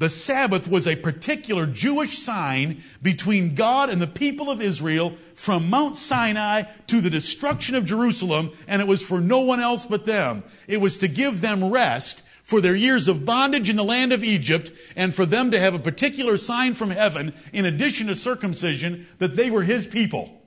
the 0.00 0.08
Sabbath 0.08 0.66
was 0.66 0.88
a 0.88 0.96
particular 0.96 1.66
Jewish 1.66 2.18
sign 2.18 2.82
between 3.02 3.54
God 3.54 3.90
and 3.90 4.00
the 4.00 4.06
people 4.06 4.50
of 4.50 4.62
Israel 4.62 5.14
from 5.34 5.68
Mount 5.68 5.98
Sinai 5.98 6.62
to 6.86 7.02
the 7.02 7.10
destruction 7.10 7.74
of 7.74 7.84
Jerusalem, 7.84 8.50
and 8.66 8.80
it 8.80 8.88
was 8.88 9.02
for 9.02 9.20
no 9.20 9.40
one 9.40 9.60
else 9.60 9.84
but 9.84 10.06
them. 10.06 10.42
It 10.66 10.80
was 10.80 10.96
to 10.98 11.08
give 11.08 11.42
them 11.42 11.70
rest 11.70 12.22
for 12.42 12.62
their 12.62 12.74
years 12.74 13.08
of 13.08 13.26
bondage 13.26 13.68
in 13.68 13.76
the 13.76 13.84
land 13.84 14.14
of 14.14 14.24
Egypt, 14.24 14.72
and 14.96 15.14
for 15.14 15.26
them 15.26 15.50
to 15.50 15.60
have 15.60 15.74
a 15.74 15.78
particular 15.78 16.38
sign 16.38 16.72
from 16.72 16.88
heaven, 16.88 17.34
in 17.52 17.66
addition 17.66 18.06
to 18.06 18.16
circumcision, 18.16 19.06
that 19.18 19.36
they 19.36 19.50
were 19.50 19.64
His 19.64 19.86
people. 19.86 20.39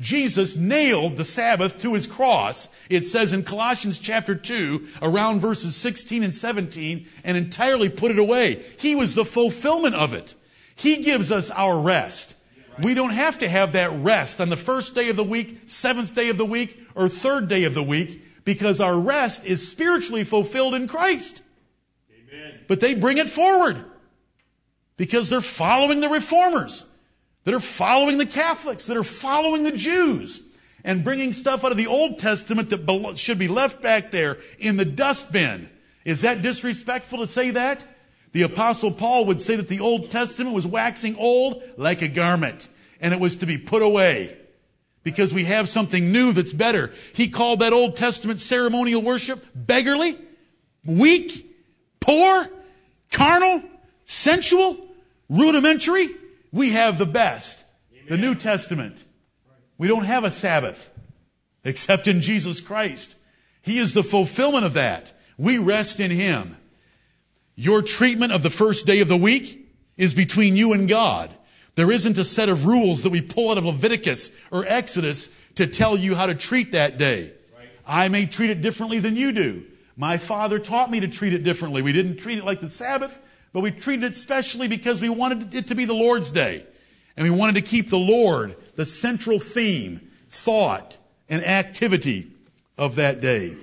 Jesus 0.00 0.56
nailed 0.56 1.18
the 1.18 1.26
Sabbath 1.26 1.78
to 1.80 1.92
his 1.92 2.06
cross. 2.06 2.70
It 2.88 3.04
says 3.04 3.34
in 3.34 3.42
Colossians 3.42 3.98
chapter 3.98 4.34
2, 4.34 4.88
around 5.02 5.40
verses 5.40 5.76
16 5.76 6.22
and 6.22 6.34
17, 6.34 7.06
and 7.22 7.36
entirely 7.36 7.90
put 7.90 8.10
it 8.10 8.18
away. 8.18 8.64
He 8.78 8.94
was 8.94 9.14
the 9.14 9.26
fulfillment 9.26 9.94
of 9.94 10.14
it. 10.14 10.34
He 10.74 11.02
gives 11.02 11.30
us 11.30 11.50
our 11.50 11.78
rest. 11.78 12.34
We 12.82 12.94
don't 12.94 13.10
have 13.10 13.38
to 13.38 13.48
have 13.48 13.72
that 13.72 13.92
rest 14.02 14.40
on 14.40 14.48
the 14.48 14.56
first 14.56 14.94
day 14.94 15.10
of 15.10 15.16
the 15.16 15.24
week, 15.24 15.64
seventh 15.66 16.14
day 16.14 16.30
of 16.30 16.38
the 16.38 16.46
week, 16.46 16.80
or 16.94 17.10
third 17.10 17.48
day 17.48 17.64
of 17.64 17.74
the 17.74 17.82
week, 17.82 18.24
because 18.44 18.80
our 18.80 18.98
rest 18.98 19.44
is 19.44 19.68
spiritually 19.68 20.24
fulfilled 20.24 20.74
in 20.74 20.88
Christ. 20.88 21.42
Amen. 22.10 22.60
But 22.66 22.80
they 22.80 22.94
bring 22.94 23.18
it 23.18 23.28
forward 23.28 23.84
because 24.96 25.28
they're 25.28 25.42
following 25.42 26.00
the 26.00 26.08
reformers 26.08 26.86
that 27.44 27.54
are 27.54 27.60
following 27.60 28.18
the 28.18 28.26
Catholics, 28.26 28.86
that 28.86 28.96
are 28.96 29.04
following 29.04 29.62
the 29.62 29.72
Jews, 29.72 30.40
and 30.84 31.04
bringing 31.04 31.32
stuff 31.32 31.64
out 31.64 31.72
of 31.72 31.78
the 31.78 31.86
Old 31.86 32.18
Testament 32.18 32.70
that 32.70 33.18
should 33.18 33.38
be 33.38 33.48
left 33.48 33.82
back 33.82 34.10
there 34.10 34.38
in 34.58 34.76
the 34.76 34.84
dustbin. 34.84 35.70
Is 36.04 36.22
that 36.22 36.42
disrespectful 36.42 37.18
to 37.18 37.26
say 37.26 37.50
that? 37.50 37.84
The 38.32 38.42
apostle 38.42 38.92
Paul 38.92 39.26
would 39.26 39.42
say 39.42 39.56
that 39.56 39.68
the 39.68 39.80
Old 39.80 40.10
Testament 40.10 40.54
was 40.54 40.66
waxing 40.66 41.16
old 41.16 41.62
like 41.76 42.02
a 42.02 42.08
garment, 42.08 42.68
and 43.00 43.12
it 43.12 43.20
was 43.20 43.38
to 43.38 43.46
be 43.46 43.58
put 43.58 43.82
away. 43.82 44.36
Because 45.02 45.32
we 45.32 45.44
have 45.44 45.68
something 45.68 46.12
new 46.12 46.32
that's 46.32 46.52
better. 46.52 46.92
He 47.14 47.28
called 47.28 47.60
that 47.60 47.72
Old 47.72 47.96
Testament 47.96 48.38
ceremonial 48.38 49.02
worship 49.02 49.44
beggarly, 49.54 50.18
weak, 50.84 51.56
poor, 52.00 52.48
carnal, 53.10 53.62
sensual, 54.04 54.76
rudimentary, 55.30 56.08
we 56.52 56.70
have 56.70 56.98
the 56.98 57.06
best. 57.06 57.64
Amen. 57.92 58.06
The 58.08 58.18
New 58.18 58.34
Testament. 58.34 58.96
We 59.78 59.88
don't 59.88 60.04
have 60.04 60.24
a 60.24 60.30
Sabbath 60.30 60.90
except 61.64 62.08
in 62.08 62.20
Jesus 62.20 62.60
Christ. 62.60 63.16
He 63.62 63.78
is 63.78 63.94
the 63.94 64.02
fulfillment 64.02 64.64
of 64.64 64.74
that. 64.74 65.12
We 65.36 65.58
rest 65.58 66.00
in 66.00 66.10
Him. 66.10 66.56
Your 67.54 67.82
treatment 67.82 68.32
of 68.32 68.42
the 68.42 68.50
first 68.50 68.86
day 68.86 69.00
of 69.00 69.08
the 69.08 69.16
week 69.16 69.68
is 69.96 70.14
between 70.14 70.56
you 70.56 70.72
and 70.72 70.88
God. 70.88 71.34
There 71.74 71.90
isn't 71.90 72.18
a 72.18 72.24
set 72.24 72.48
of 72.48 72.66
rules 72.66 73.02
that 73.02 73.10
we 73.10 73.20
pull 73.20 73.50
out 73.50 73.58
of 73.58 73.64
Leviticus 73.64 74.30
or 74.50 74.64
Exodus 74.66 75.28
to 75.54 75.66
tell 75.66 75.96
you 75.96 76.14
how 76.14 76.26
to 76.26 76.34
treat 76.34 76.72
that 76.72 76.98
day. 76.98 77.32
Right. 77.56 77.68
I 77.86 78.08
may 78.08 78.26
treat 78.26 78.50
it 78.50 78.60
differently 78.60 78.98
than 78.98 79.16
you 79.16 79.32
do. 79.32 79.66
My 79.96 80.16
father 80.16 80.58
taught 80.58 80.90
me 80.90 81.00
to 81.00 81.08
treat 81.08 81.34
it 81.34 81.42
differently. 81.42 81.82
We 81.82 81.92
didn't 81.92 82.16
treat 82.16 82.38
it 82.38 82.44
like 82.44 82.60
the 82.60 82.68
Sabbath. 82.68 83.18
But 83.52 83.60
we 83.60 83.70
treated 83.70 84.04
it 84.04 84.16
specially 84.16 84.68
because 84.68 85.00
we 85.00 85.08
wanted 85.08 85.54
it 85.54 85.68
to 85.68 85.74
be 85.74 85.84
the 85.84 85.94
Lord's 85.94 86.30
Day. 86.30 86.66
And 87.16 87.24
we 87.24 87.30
wanted 87.30 87.56
to 87.56 87.62
keep 87.62 87.90
the 87.90 87.98
Lord 87.98 88.56
the 88.76 88.86
central 88.86 89.38
theme, 89.38 90.10
thought, 90.28 90.96
and 91.28 91.44
activity 91.44 92.32
of 92.78 92.96
that 92.96 93.20
day. 93.20 93.56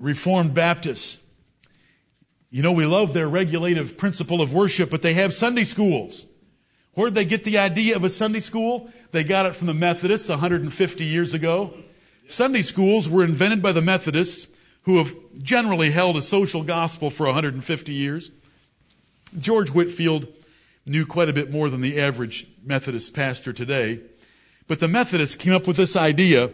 Reformed 0.00 0.54
Baptists. 0.54 1.18
You 2.50 2.62
know, 2.62 2.72
we 2.72 2.86
love 2.86 3.12
their 3.12 3.28
regulative 3.28 3.96
principle 3.96 4.40
of 4.40 4.52
worship, 4.52 4.90
but 4.90 5.02
they 5.02 5.14
have 5.14 5.34
Sunday 5.34 5.64
schools. 5.64 6.26
Where 6.94 7.08
did 7.08 7.16
they 7.16 7.24
get 7.24 7.44
the 7.44 7.58
idea 7.58 7.96
of 7.96 8.04
a 8.04 8.10
Sunday 8.10 8.40
school? 8.40 8.90
They 9.10 9.24
got 9.24 9.46
it 9.46 9.54
from 9.54 9.66
the 9.66 9.74
Methodists 9.74 10.28
150 10.28 11.04
years 11.04 11.34
ago. 11.34 11.74
Sunday 12.28 12.62
schools 12.62 13.08
were 13.08 13.24
invented 13.24 13.62
by 13.62 13.72
the 13.72 13.82
Methodists 13.82 14.46
who 14.84 14.98
have 14.98 15.14
generally 15.38 15.90
held 15.90 16.16
a 16.16 16.22
social 16.22 16.62
gospel 16.62 17.10
for 17.10 17.26
150 17.26 17.92
years. 17.92 18.30
George 19.38 19.70
Whitefield 19.70 20.28
knew 20.86 21.06
quite 21.06 21.28
a 21.28 21.32
bit 21.32 21.50
more 21.50 21.68
than 21.68 21.80
the 21.80 22.00
average 22.00 22.46
Methodist 22.62 23.14
pastor 23.14 23.52
today. 23.52 24.00
But 24.66 24.80
the 24.80 24.88
Methodists 24.88 25.36
came 25.36 25.52
up 25.52 25.66
with 25.66 25.76
this 25.76 25.96
idea 25.96 26.50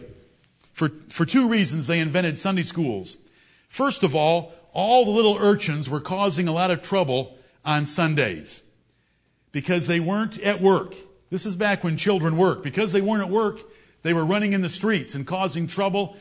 for, 0.73 0.89
for 1.09 1.25
two 1.25 1.47
reasons 1.47 1.87
they 1.87 1.99
invented 1.99 2.37
Sunday 2.37 2.63
schools. 2.63 3.17
First 3.67 4.03
of 4.03 4.15
all, 4.15 4.53
all 4.73 5.05
the 5.05 5.11
little 5.11 5.37
urchins 5.37 5.89
were 5.89 5.99
causing 5.99 6.47
a 6.47 6.53
lot 6.53 6.71
of 6.71 6.81
trouble 6.81 7.37
on 7.65 7.85
Sundays 7.85 8.63
because 9.51 9.87
they 9.87 9.99
weren't 9.99 10.39
at 10.39 10.61
work. 10.61 10.95
This 11.29 11.45
is 11.45 11.55
back 11.55 11.83
when 11.83 11.97
children 11.97 12.37
worked. 12.37 12.63
Because 12.63 12.91
they 12.93 13.01
weren't 13.01 13.23
at 13.23 13.29
work, 13.29 13.59
they 14.03 14.13
were 14.13 14.25
running 14.25 14.53
in 14.53 14.61
the 14.61 14.69
streets 14.69 15.15
and 15.15 15.27
causing 15.27 15.67
trouble 15.67 16.15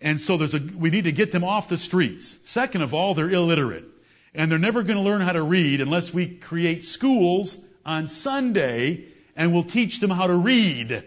and 0.00 0.20
so 0.20 0.36
there's 0.36 0.54
a, 0.54 0.60
we 0.76 0.90
need 0.90 1.04
to 1.04 1.12
get 1.12 1.32
them 1.32 1.44
off 1.44 1.68
the 1.68 1.76
streets. 1.76 2.38
Second 2.42 2.82
of 2.82 2.94
all, 2.94 3.14
they're 3.14 3.30
illiterate. 3.30 3.84
And 4.34 4.50
they're 4.50 4.58
never 4.58 4.82
going 4.82 4.96
to 4.96 5.02
learn 5.02 5.20
how 5.20 5.32
to 5.32 5.42
read 5.42 5.80
unless 5.80 6.14
we 6.14 6.28
create 6.28 6.84
schools 6.84 7.58
on 7.84 8.06
Sunday 8.06 9.06
and 9.34 9.52
we'll 9.52 9.64
teach 9.64 10.00
them 10.00 10.10
how 10.10 10.26
to 10.26 10.36
read. 10.36 11.04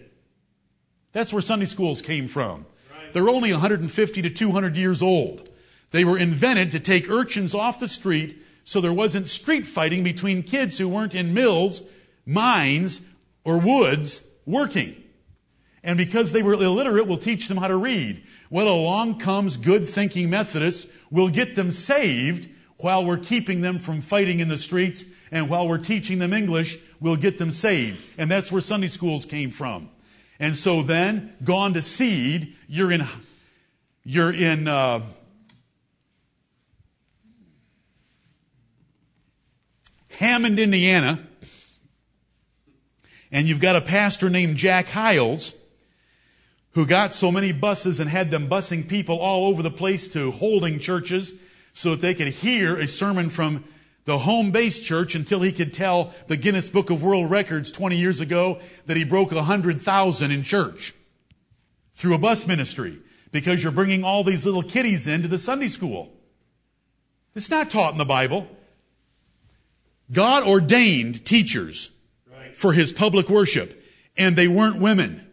That's 1.14 1.32
where 1.32 1.42
Sunday 1.42 1.66
schools 1.66 2.02
came 2.02 2.28
from. 2.28 2.66
Right. 2.92 3.14
They're 3.14 3.30
only 3.30 3.52
150 3.52 4.22
to 4.22 4.30
200 4.30 4.76
years 4.76 5.02
old. 5.02 5.50
They 5.92 6.04
were 6.04 6.18
invented 6.18 6.72
to 6.72 6.80
take 6.80 7.10
urchins 7.10 7.54
off 7.54 7.80
the 7.80 7.88
street 7.88 8.42
so 8.64 8.82
there 8.82 8.94
wasn't 8.94 9.28
street 9.28 9.66
fighting 9.66 10.04
between 10.04 10.44
kids 10.44 10.78
who 10.78 10.88
weren't 10.88 11.16
in 11.16 11.34
mills, 11.34 11.82
mines, 12.26 13.02
or 13.44 13.58
woods 13.58 14.22
working. 14.46 15.01
And 15.84 15.98
because 15.98 16.32
they 16.32 16.44
were 16.44 16.54
illiterate, 16.54 17.08
we'll 17.08 17.18
teach 17.18 17.48
them 17.48 17.58
how 17.58 17.68
to 17.68 17.76
read. 17.76 18.24
Well, 18.50 18.68
along 18.68 19.20
comes 19.20 19.58
good 19.58 19.88
thinking 19.88 20.30
Methodists. 20.30 20.92
We'll 21.10 21.30
get 21.30 21.56
them 21.56 21.72
saved 21.72 22.50
while 22.78 23.06
we're 23.06 23.18
keeping 23.18 23.62
them 23.62 23.80
from 23.80 24.02
fighting 24.02 24.40
in 24.40 24.48
the 24.48 24.58
streets. 24.58 25.06
And 25.32 25.50
while 25.50 25.68
we're 25.68 25.80
teaching 25.80 26.20
them 26.20 26.34
English, 26.34 26.78
we'll 27.00 27.16
get 27.16 27.38
them 27.38 27.52
saved. 27.52 28.04
And 28.18 28.30
that's 28.30 28.52
where 28.52 28.62
Sunday 28.62 28.90
schools 28.90 29.26
came 29.26 29.50
from. 29.50 29.90
And 30.40 30.56
so 30.56 30.84
then, 30.84 31.36
gone 31.44 31.74
to 31.74 31.82
seed, 31.82 32.56
you're 32.68 32.92
in, 32.92 33.06
you're 34.04 34.34
in, 34.34 34.68
uh, 34.68 35.02
Hammond, 40.10 40.60
Indiana, 40.60 41.20
and 43.32 43.48
you've 43.48 43.60
got 43.60 43.76
a 43.76 43.82
pastor 43.82 44.30
named 44.30 44.56
Jack 44.56 44.88
Hyles 44.88 45.56
who 46.74 46.86
got 46.86 47.14
so 47.14 47.32
many 47.32 47.52
buses 47.52 48.00
and 48.00 48.10
had 48.10 48.32
them 48.32 48.50
busing 48.50 48.88
people 48.88 49.20
all 49.20 49.48
over 49.48 49.62
the 49.62 49.72
place 49.72 50.08
to 50.10 50.32
holding 50.32 50.80
churches 50.80 51.34
so 51.74 51.92
that 51.92 52.02
they 52.02 52.14
could 52.14 52.28
hear 52.28 52.78
a 52.78 52.88
sermon 52.88 53.30
from 53.30 53.64
the 54.06 54.18
home 54.18 54.52
base 54.52 54.80
church 54.80 55.16
until 55.16 55.42
he 55.42 55.52
could 55.52 55.74
tell 55.74 56.14
the 56.28 56.38
Guinness 56.38 56.70
Book 56.70 56.90
of 56.90 57.04
World 57.04 57.30
Records 57.30 57.72
20 57.72 57.98
years 57.98 58.22
ago 58.22 58.60
that 58.88 58.98
he 58.98 59.04
broke 59.04 59.32
100,000 59.32 60.32
in 60.32 60.44
church 60.44 60.94
through 61.94 62.16
a 62.16 62.18
bus 62.18 62.48
ministry 62.48 63.00
because 63.32 63.62
you're 63.62 63.72
bringing 63.72 64.04
all 64.04 64.24
these 64.24 64.46
little 64.46 64.64
kiddies 64.64 65.08
into 65.08 65.28
the 65.28 65.38
Sunday 65.38 65.68
school. 65.68 66.12
It's 67.36 67.50
not 67.50 67.70
taught 67.70 67.92
in 67.92 67.98
the 67.98 68.06
Bible. 68.06 68.48
God 70.12 70.44
ordained 70.44 71.26
teachers 71.26 71.92
for 72.54 72.74
his 72.74 72.92
public 72.92 73.30
worship, 73.30 73.82
and 74.18 74.36
they 74.36 74.48
weren't 74.48 74.82
women. 74.82 75.26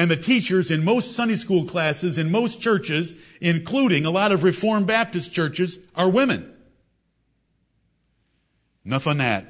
And 0.00 0.10
the 0.10 0.16
teachers 0.16 0.70
in 0.70 0.82
most 0.82 1.12
Sunday 1.12 1.34
school 1.34 1.66
classes 1.66 2.16
in 2.16 2.32
most 2.32 2.62
churches, 2.62 3.14
including 3.42 4.06
a 4.06 4.10
lot 4.10 4.32
of 4.32 4.44
Reformed 4.44 4.86
Baptist 4.86 5.30
churches, 5.30 5.78
are 5.94 6.10
women. 6.10 6.50
Enough 8.86 9.06
on 9.06 9.18
that. 9.18 9.44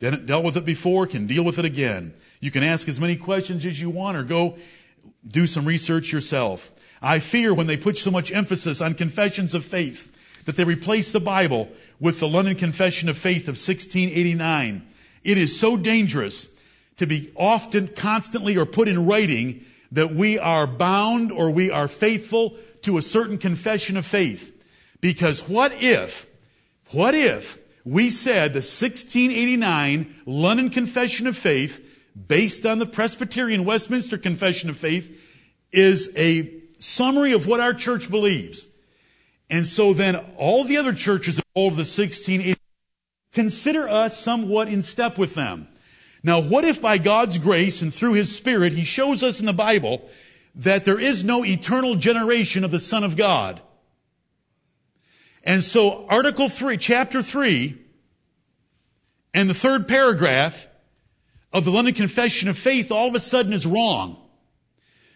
Dealt 0.00 0.42
with 0.42 0.56
it 0.56 0.64
before, 0.64 1.06
can 1.06 1.26
deal 1.26 1.44
with 1.44 1.58
it 1.58 1.66
again. 1.66 2.14
You 2.40 2.50
can 2.50 2.62
ask 2.62 2.88
as 2.88 2.98
many 2.98 3.14
questions 3.14 3.66
as 3.66 3.78
you 3.78 3.90
want 3.90 4.16
or 4.16 4.22
go 4.22 4.56
do 5.26 5.46
some 5.46 5.66
research 5.66 6.14
yourself. 6.14 6.72
I 7.02 7.18
fear 7.18 7.52
when 7.52 7.66
they 7.66 7.76
put 7.76 7.98
so 7.98 8.10
much 8.10 8.32
emphasis 8.32 8.80
on 8.80 8.94
confessions 8.94 9.52
of 9.52 9.66
faith 9.66 10.46
that 10.46 10.56
they 10.56 10.64
replace 10.64 11.12
the 11.12 11.20
Bible 11.20 11.68
with 12.00 12.20
the 12.20 12.28
London 12.28 12.54
Confession 12.54 13.10
of 13.10 13.18
Faith 13.18 13.42
of 13.42 13.58
1689. 13.58 14.88
It 15.24 15.36
is 15.36 15.60
so 15.60 15.76
dangerous 15.76 16.48
to 16.98 17.06
be 17.06 17.32
often, 17.34 17.88
constantly, 17.88 18.56
or 18.56 18.66
put 18.66 18.88
in 18.88 19.06
writing 19.06 19.64
that 19.92 20.14
we 20.14 20.38
are 20.38 20.66
bound 20.66 21.32
or 21.32 21.50
we 21.50 21.70
are 21.70 21.88
faithful 21.88 22.56
to 22.82 22.98
a 22.98 23.02
certain 23.02 23.38
confession 23.38 23.96
of 23.96 24.04
faith. 24.04 24.54
Because 25.00 25.48
what 25.48 25.72
if, 25.74 26.26
what 26.92 27.14
if 27.14 27.58
we 27.84 28.10
said 28.10 28.52
the 28.52 28.58
1689 28.58 30.14
London 30.26 30.70
Confession 30.70 31.26
of 31.26 31.36
Faith, 31.36 31.84
based 32.26 32.66
on 32.66 32.78
the 32.78 32.86
Presbyterian 32.86 33.64
Westminster 33.64 34.18
Confession 34.18 34.68
of 34.68 34.76
Faith, 34.76 35.24
is 35.72 36.10
a 36.16 36.52
summary 36.78 37.32
of 37.32 37.46
what 37.46 37.60
our 37.60 37.74
church 37.74 38.10
believes. 38.10 38.66
And 39.50 39.66
so 39.66 39.94
then 39.94 40.16
all 40.36 40.64
the 40.64 40.76
other 40.76 40.92
churches 40.92 41.38
of 41.38 41.76
the 41.76 41.86
1680 41.86 42.60
consider 43.32 43.88
us 43.88 44.18
somewhat 44.18 44.68
in 44.68 44.82
step 44.82 45.16
with 45.16 45.34
them. 45.34 45.68
Now, 46.22 46.40
what 46.40 46.64
if 46.64 46.80
by 46.80 46.98
God's 46.98 47.38
grace 47.38 47.82
and 47.82 47.94
through 47.94 48.14
His 48.14 48.34
Spirit, 48.34 48.72
He 48.72 48.84
shows 48.84 49.22
us 49.22 49.40
in 49.40 49.46
the 49.46 49.52
Bible 49.52 50.08
that 50.56 50.84
there 50.84 50.98
is 50.98 51.24
no 51.24 51.44
eternal 51.44 51.94
generation 51.94 52.64
of 52.64 52.70
the 52.70 52.80
Son 52.80 53.04
of 53.04 53.16
God? 53.16 53.60
And 55.44 55.62
so, 55.62 56.06
Article 56.08 56.48
3, 56.48 56.76
Chapter 56.76 57.22
3, 57.22 57.78
and 59.34 59.48
the 59.48 59.54
third 59.54 59.86
paragraph 59.86 60.66
of 61.52 61.64
the 61.64 61.70
London 61.70 61.94
Confession 61.94 62.48
of 62.48 62.58
Faith 62.58 62.90
all 62.90 63.08
of 63.08 63.14
a 63.14 63.20
sudden 63.20 63.52
is 63.52 63.66
wrong. 63.66 64.22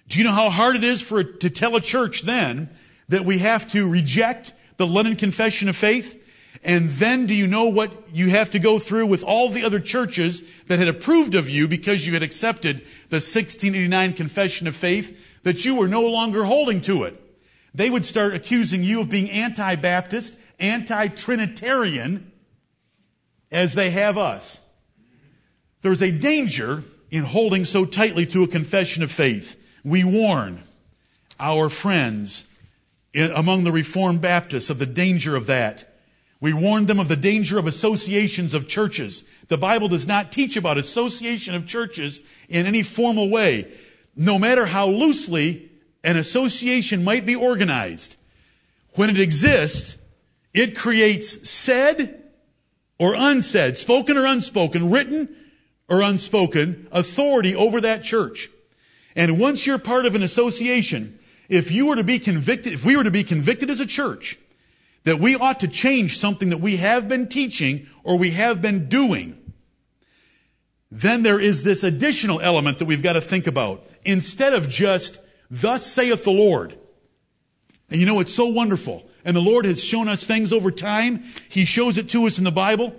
Do 0.09 0.19
you 0.19 0.25
know 0.25 0.33
how 0.33 0.51
hard 0.51 0.77
it 0.77 0.85
is 0.85 1.01
for 1.01 1.23
to 1.25 1.51
tell 1.51 1.77
a 1.77 1.81
church 1.81 2.23
then 2.23 2.71
that 3.09 3.25
we 3.25 3.39
have 3.39 3.69
to 3.73 3.89
reject 3.89 4.53
the 4.77 4.87
London 4.87 5.17
Confession 5.17 5.69
of 5.69 5.77
Faith? 5.77 6.22
And 6.63 6.91
then 6.91 7.27
do 7.27 7.35
you 7.35 7.47
know 7.47 7.65
what 7.65 7.93
you 8.13 8.31
have 8.31 8.51
to 8.51 8.59
go 8.59 8.79
through 8.79 9.07
with 9.07 9.25
all 9.25 9.49
the 9.49 9.65
other 9.65 9.81
churches 9.81 10.43
that 10.69 10.79
had 10.79 10.89
approved 10.89 11.35
of 11.35 11.49
you 11.49 11.67
because 11.67 12.07
you 12.07 12.13
had 12.13 12.23
accepted 12.23 12.83
the 13.09 13.17
1689 13.17 14.13
Confession 14.13 14.67
of 14.67 14.77
Faith 14.77 15.43
that 15.45 15.65
you 15.65 15.75
were 15.75 15.89
no 15.89 16.07
longer 16.07 16.45
holding 16.45 16.81
to 16.83 17.05
it? 17.05 17.19
They 17.75 17.91
would 17.91 18.05
start 18.05 18.35
accusing 18.35 18.83
you 18.83 19.01
of 19.01 19.09
being 19.09 19.31
anti-Baptist, 19.31 20.37
anti-Trinitarian, 20.61 22.31
as 23.51 23.75
they 23.75 23.91
have 23.91 24.19
us. 24.19 24.61
There's 25.81 26.03
a 26.03 26.13
danger 26.13 26.85
in 27.11 27.25
holding 27.25 27.65
so 27.65 27.85
tightly 27.85 28.27
to 28.27 28.45
a 28.45 28.49
confession 28.49 29.03
of 29.03 29.11
faith. 29.11 29.61
We 29.85 30.05
warn 30.05 30.63
our 31.41 31.69
friends 31.69 32.45
among 33.15 33.65
the 33.65 33.73
Reformed 33.73 34.21
Baptists 34.21 34.71
of 34.71 34.79
the 34.79 34.87
danger 34.87 35.35
of 35.35 35.47
that. 35.47 35.92
We 36.43 36.53
warned 36.53 36.89
them 36.89 36.99
of 36.99 37.07
the 37.07 37.15
danger 37.15 37.57
of 37.57 37.69
associations 37.69 38.53
of 38.53 38.67
churches. 38.67 39.23
The 39.47 39.57
Bible 39.57 39.87
does 39.87 40.09
not 40.09 40.33
teach 40.33 40.57
about 40.57 40.77
association 40.77 41.55
of 41.55 41.69
churches 41.69 42.21
in 42.49 42.67
any 42.67 42.83
formal 42.83 43.31
way, 43.31 43.73
no 44.17 44.41
matter 44.41 44.67
how 44.67 44.89
loosely 44.89 45.71
an 46.03 46.17
association 46.17 47.05
might 47.05 47.25
be 47.25 47.37
organized. 47.37 48.17
When 48.95 49.09
it 49.09 49.21
exists, 49.21 49.97
it 50.53 50.77
creates 50.77 51.49
said 51.49 52.21
or 52.99 53.15
unsaid, 53.15 53.79
spoken 53.79 54.19
or 54.19 54.27
unspoken, 54.27 54.91
written 54.91 55.29
or 55.89 56.03
unspoken 56.03 56.89
authority 56.91 57.55
over 57.55 57.83
that 57.83 58.03
church. 58.03 58.49
And 59.15 59.39
once 59.39 59.65
you're 59.65 59.79
part 59.79 60.07
of 60.07 60.17
an 60.17 60.25
association, 60.25 61.21
if 61.49 61.71
you 61.71 61.87
were 61.87 61.97
to 61.97 62.03
be 62.03 62.19
convicted, 62.19 62.73
if 62.73 62.85
we 62.85 62.97
were 62.97 63.05
to 63.05 63.13
be 63.13 63.23
convicted 63.23 63.71
as 63.71 63.79
a 63.79 63.87
church 63.87 64.41
that 65.05 65.19
we 65.19 65.37
ought 65.37 65.61
to 65.61 65.69
change 65.69 66.19
something 66.19 66.51
that 66.51 66.61
we 66.61 66.77
have 66.77 67.09
been 67.09 67.29
teaching 67.29 67.89
or 68.05 68.17
we 68.17 68.31
have 68.31 68.63
been 68.63 68.89
doing, 68.89 69.39
then 70.91 71.23
there 71.23 71.41
is 71.41 71.63
this 71.63 71.83
additional 71.83 72.41
element 72.41 72.79
that 72.79 72.85
we've 72.85 73.03
got 73.03 73.15
to 73.15 73.21
think 73.21 73.47
about. 73.47 73.87
Instead 74.05 74.53
of 74.53 74.69
just, 74.69 75.19
thus 75.51 75.87
saith 75.87 76.25
the 76.25 76.31
Lord. 76.31 76.79
And 77.91 78.01
you 78.01 78.07
know, 78.07 78.21
it's 78.21 78.35
so 78.35 78.47
wonderful. 78.47 79.09
And 79.25 79.37
the 79.37 79.41
Lord 79.41 79.65
has 79.65 79.83
shown 79.83 80.09
us 80.09 80.25
things 80.25 80.53
over 80.53 80.71
time. 80.71 81.25
He 81.49 81.65
shows 81.65 81.99
it 81.99 82.11
to 82.11 82.27
us 82.27 82.39
in 82.39 82.45
the 82.45 82.51
Bible. 82.51 82.95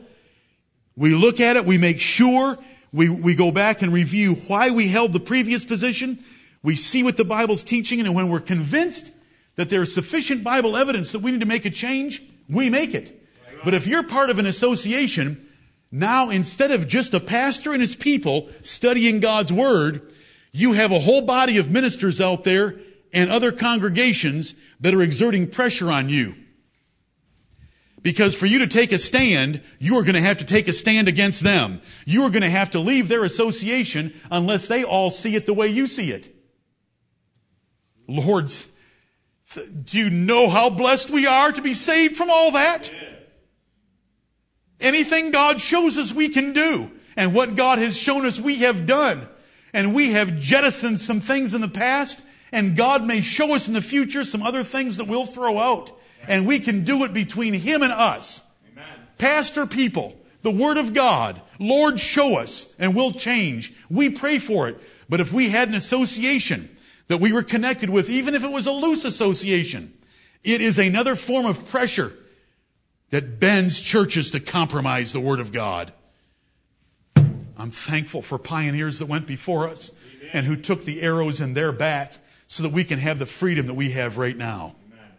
We 0.96 1.16
look 1.16 1.40
at 1.40 1.56
it, 1.56 1.66
we 1.66 1.78
make 1.78 2.00
sure, 2.00 2.58
we, 2.92 3.10
we 3.10 3.34
go 3.34 3.52
back 3.52 3.82
and 3.82 3.92
review 3.92 4.36
why 4.48 4.70
we 4.70 4.88
held 4.88 5.12
the 5.12 5.20
previous 5.20 5.64
position. 5.64 6.20
We 6.62 6.76
see 6.76 7.04
what 7.04 7.18
the 7.18 7.26
Bible's 7.26 7.64
teaching, 7.64 8.00
and 8.00 8.14
when 8.14 8.30
we're 8.30 8.40
convinced 8.40 9.12
that 9.56 9.70
there's 9.70 9.94
sufficient 9.94 10.44
Bible 10.44 10.76
evidence 10.76 11.12
that 11.12 11.20
we 11.20 11.32
need 11.32 11.42
to 11.42 11.46
make 11.46 11.66
a 11.66 11.70
change, 11.70 12.24
we 12.50 12.70
make 12.70 12.94
it. 12.94 13.22
But 13.64 13.74
if 13.74 13.88
you're 13.88 14.04
part 14.04 14.30
of 14.30 14.40
an 14.40 14.46
association, 14.46 15.48
now 15.92 16.30
instead 16.30 16.72
of 16.72 16.88
just 16.88 17.14
a 17.14 17.20
pastor 17.20 17.72
and 17.72 17.82
his 17.82 17.96
people 17.96 18.50
studying 18.64 19.20
God's 19.20 19.54
Word, 19.54 20.12
you 20.52 20.74
have 20.74 20.92
a 20.92 21.00
whole 21.00 21.22
body 21.22 21.58
of 21.58 21.72
ministers 21.72 22.20
out 22.20 22.44
there 22.44 22.80
and 23.14 23.30
other 23.30 23.52
congregations 23.52 24.56
that 24.80 24.94
are 24.94 25.02
exerting 25.02 25.48
pressure 25.48 25.90
on 25.90 26.10
you. 26.10 26.36
Because 28.02 28.36
for 28.36 28.48
you 28.48 28.60
to 28.60 28.68
take 28.68 28.92
a 28.92 28.98
stand, 28.98 29.62
you 29.80 29.98
are 29.98 30.04
going 30.04 30.16
to 30.16 30.22
have 30.22 30.40
to 30.40 30.46
take 30.46 30.68
a 30.68 30.74
stand 30.74 31.08
against 31.08 31.42
them. 31.42 31.80
You 32.06 32.24
are 32.24 32.30
going 32.30 32.44
to 32.44 32.50
have 32.50 32.72
to 32.72 32.80
leave 32.80 33.08
their 33.08 33.24
association 33.24 34.14
unless 34.30 34.68
they 34.68 34.84
all 34.84 35.10
see 35.10 35.36
it 35.36 35.46
the 35.46 35.54
way 35.54 35.68
you 35.68 35.88
see 35.88 36.12
it. 36.12 36.36
Lords, 38.08 38.68
do 39.56 39.98
you 39.98 40.10
know 40.10 40.50
how 40.50 40.70
blessed 40.70 41.10
we 41.10 41.28
are 41.28 41.52
to 41.52 41.62
be 41.62 41.74
saved 41.74 42.16
from 42.16 42.30
all 42.30 42.52
that? 42.52 42.92
Anything 44.80 45.32
God 45.32 45.62
shows 45.62 45.98
us 45.98 46.14
we 46.14 46.30
can 46.30 46.54
do, 46.54 46.92
and 47.16 47.34
what 47.34 47.56
God 47.56 47.80
has 47.80 47.98
shown 47.98 48.26
us 48.26 48.40
we 48.40 48.56
have 48.56 48.86
done, 48.86 49.28
and 49.74 49.94
we 49.94 50.12
have 50.12 50.40
jettisoned 50.40 51.00
some 51.00 51.22
things 51.22 51.54
in 51.54 51.62
the 51.62 51.68
past, 51.68 52.24
and 52.52 52.76
God 52.76 53.06
may 53.06 53.22
show 53.22 53.54
us 53.54 53.68
in 53.68 53.74
the 53.74 53.82
future 53.82 54.24
some 54.24 54.44
other 54.44 54.64
things 54.64 54.98
that 54.98 55.08
we'll 55.08 55.26
throw 55.26 55.58
out, 55.58 55.92
and 56.28 56.46
we 56.46 56.60
can 56.60 56.84
do 56.84 57.04
it 57.04 57.14
between 57.14 57.54
Him 57.54 57.82
and 57.82 57.94
us. 57.94 58.42
Amen. 58.72 58.86
Pastor 59.18 59.66
people, 59.66 60.16
the 60.42 60.52
Word 60.52 60.78
of 60.78 60.94
God, 60.94 61.42
Lord, 61.60 62.00
show 62.00 62.38
us, 62.38 62.68
and 62.78 62.94
we'll 62.94 63.12
change. 63.12 63.74
We 63.90 64.10
pray 64.10 64.38
for 64.38 64.68
it. 64.68 64.78
But 65.08 65.20
if 65.22 65.32
we 65.32 65.50
had 65.50 65.70
an 65.70 65.76
association 65.76 66.73
that 67.14 67.20
we 67.20 67.32
were 67.32 67.44
connected 67.44 67.92
with, 67.92 68.10
even 68.10 68.34
if 68.34 68.44
it 68.44 68.52
was 68.52 68.66
a 68.66 68.72
loose 68.72 69.06
association. 69.06 69.94
It 70.44 70.62
is 70.62 70.80
another 70.80 71.16
form 71.16 71.46
of 71.46 71.64
pressure 71.70 72.12
that 73.12 73.40
bends 73.40 73.80
churches 73.80 74.32
to 74.32 74.40
compromise 74.40 75.14
the 75.14 75.20
Word 75.20 75.40
of 75.40 75.52
God. 75.52 75.94
I'm 77.16 77.70
thankful 77.70 78.24
for 78.24 78.40
pioneers 78.40 78.98
that 78.98 79.06
went 79.06 79.28
before 79.28 79.68
us 79.68 79.92
Amen. 80.22 80.32
and 80.34 80.46
who 80.48 80.56
took 80.56 80.86
the 80.86 81.04
arrows 81.04 81.40
in 81.40 81.54
their 81.54 81.72
back 81.72 82.14
so 82.48 82.64
that 82.64 82.72
we 82.72 82.84
can 82.84 82.98
have 82.98 83.20
the 83.20 83.28
freedom 83.28 83.68
that 83.68 83.76
we 83.76 83.92
have 83.92 84.18
right 84.18 84.36
now. 84.36 84.74
Amen. 84.92 85.12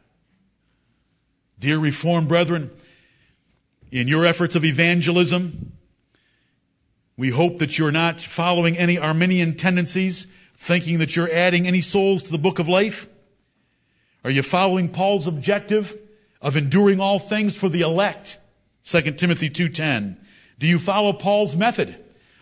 Dear 1.60 1.78
Reformed 1.78 2.26
brethren, 2.26 2.72
in 3.92 4.08
your 4.08 4.26
efforts 4.26 4.56
of 4.56 4.64
evangelism, 4.64 5.70
we 7.16 7.30
hope 7.30 7.60
that 7.60 7.78
you're 7.78 7.92
not 7.92 8.20
following 8.20 8.76
any 8.76 8.98
Arminian 8.98 9.54
tendencies 9.54 10.26
thinking 10.56 10.98
that 10.98 11.16
you're 11.16 11.30
adding 11.30 11.66
any 11.66 11.80
souls 11.80 12.22
to 12.24 12.32
the 12.32 12.38
book 12.38 12.58
of 12.58 12.68
life? 12.68 13.08
Are 14.24 14.30
you 14.30 14.42
following 14.42 14.88
Paul's 14.88 15.26
objective 15.26 15.96
of 16.40 16.56
enduring 16.56 17.00
all 17.00 17.18
things 17.18 17.54
for 17.54 17.68
the 17.68 17.82
elect? 17.82 18.38
2 18.84 19.12
Timothy 19.12 19.50
2.10. 19.50 20.16
Do 20.58 20.66
you 20.66 20.78
follow 20.78 21.12
Paul's 21.12 21.56
method 21.56 21.96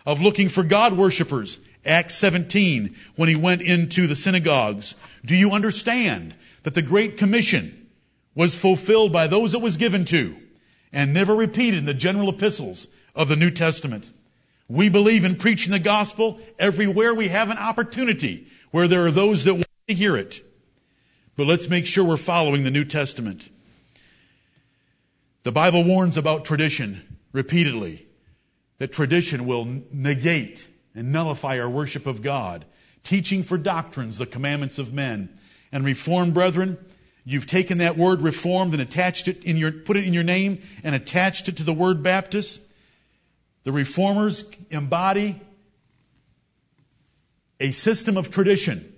of 0.05 0.21
looking 0.21 0.49
for 0.49 0.63
God 0.63 0.93
worshippers? 0.93 1.59
Acts 1.85 2.15
17, 2.15 2.95
when 3.15 3.27
he 3.27 3.35
went 3.35 3.61
into 3.61 4.07
the 4.07 4.15
synagogues. 4.15 4.95
Do 5.25 5.35
you 5.35 5.51
understand 5.51 6.33
that 6.63 6.73
the 6.73 6.81
Great 6.81 7.17
Commission 7.17 7.89
was 8.35 8.55
fulfilled 8.55 9.11
by 9.11 9.27
those 9.27 9.53
it 9.53 9.61
was 9.61 9.77
given 9.77 10.05
to 10.05 10.35
and 10.93 11.13
never 11.13 11.35
repeated 11.35 11.79
in 11.79 11.85
the 11.85 11.93
general 11.93 12.29
epistles 12.29 12.87
of 13.15 13.27
the 13.27 13.35
New 13.35 13.51
Testament? 13.51 14.09
We 14.73 14.89
believe 14.89 15.23
in 15.23 15.35
preaching 15.35 15.71
the 15.71 15.77
gospel 15.77 16.39
everywhere 16.57 17.13
we 17.13 17.27
have 17.27 17.51
an 17.51 17.59
opportunity, 17.59 18.47
where 18.71 18.87
there 18.87 19.05
are 19.05 19.11
those 19.11 19.43
that 19.43 19.53
want 19.53 19.67
to 19.87 19.93
hear 19.93 20.17
it. 20.17 20.43
But 21.35 21.45
let's 21.45 21.69
make 21.69 21.85
sure 21.85 22.03
we're 22.03 22.17
following 22.17 22.63
the 22.63 22.71
New 22.71 22.83
Testament. 22.83 23.47
The 25.43 25.51
Bible 25.51 25.83
warns 25.83 26.17
about 26.17 26.43
tradition 26.43 27.19
repeatedly, 27.33 28.07
that 28.79 28.91
tradition 28.91 29.45
will 29.45 29.83
negate 29.91 30.67
and 30.95 31.11
nullify 31.11 31.59
our 31.59 31.69
worship 31.69 32.07
of 32.07 32.23
God, 32.23 32.65
teaching 33.03 33.43
for 33.43 33.59
doctrines 33.59 34.17
the 34.17 34.25
commandments 34.25 34.79
of 34.79 34.91
men. 34.91 35.29
And 35.71 35.85
reformed 35.85 36.33
brethren, 36.33 36.79
you've 37.23 37.45
taken 37.45 37.77
that 37.77 37.95
word 37.95 38.21
reformed 38.21 38.73
and 38.73 38.81
attached 38.81 39.27
it 39.27 39.43
in 39.43 39.55
your, 39.55 39.71
put 39.71 39.97
it 39.97 40.07
in 40.07 40.13
your 40.13 40.23
name 40.23 40.63
and 40.83 40.95
attached 40.95 41.47
it 41.47 41.57
to 41.57 41.63
the 41.63 41.73
word 41.73 42.01
Baptist. 42.01 42.59
The 43.63 43.71
reformers 43.71 44.43
embody 44.69 45.41
a 47.59 47.71
system 47.71 48.17
of 48.17 48.29
tradition 48.29 48.93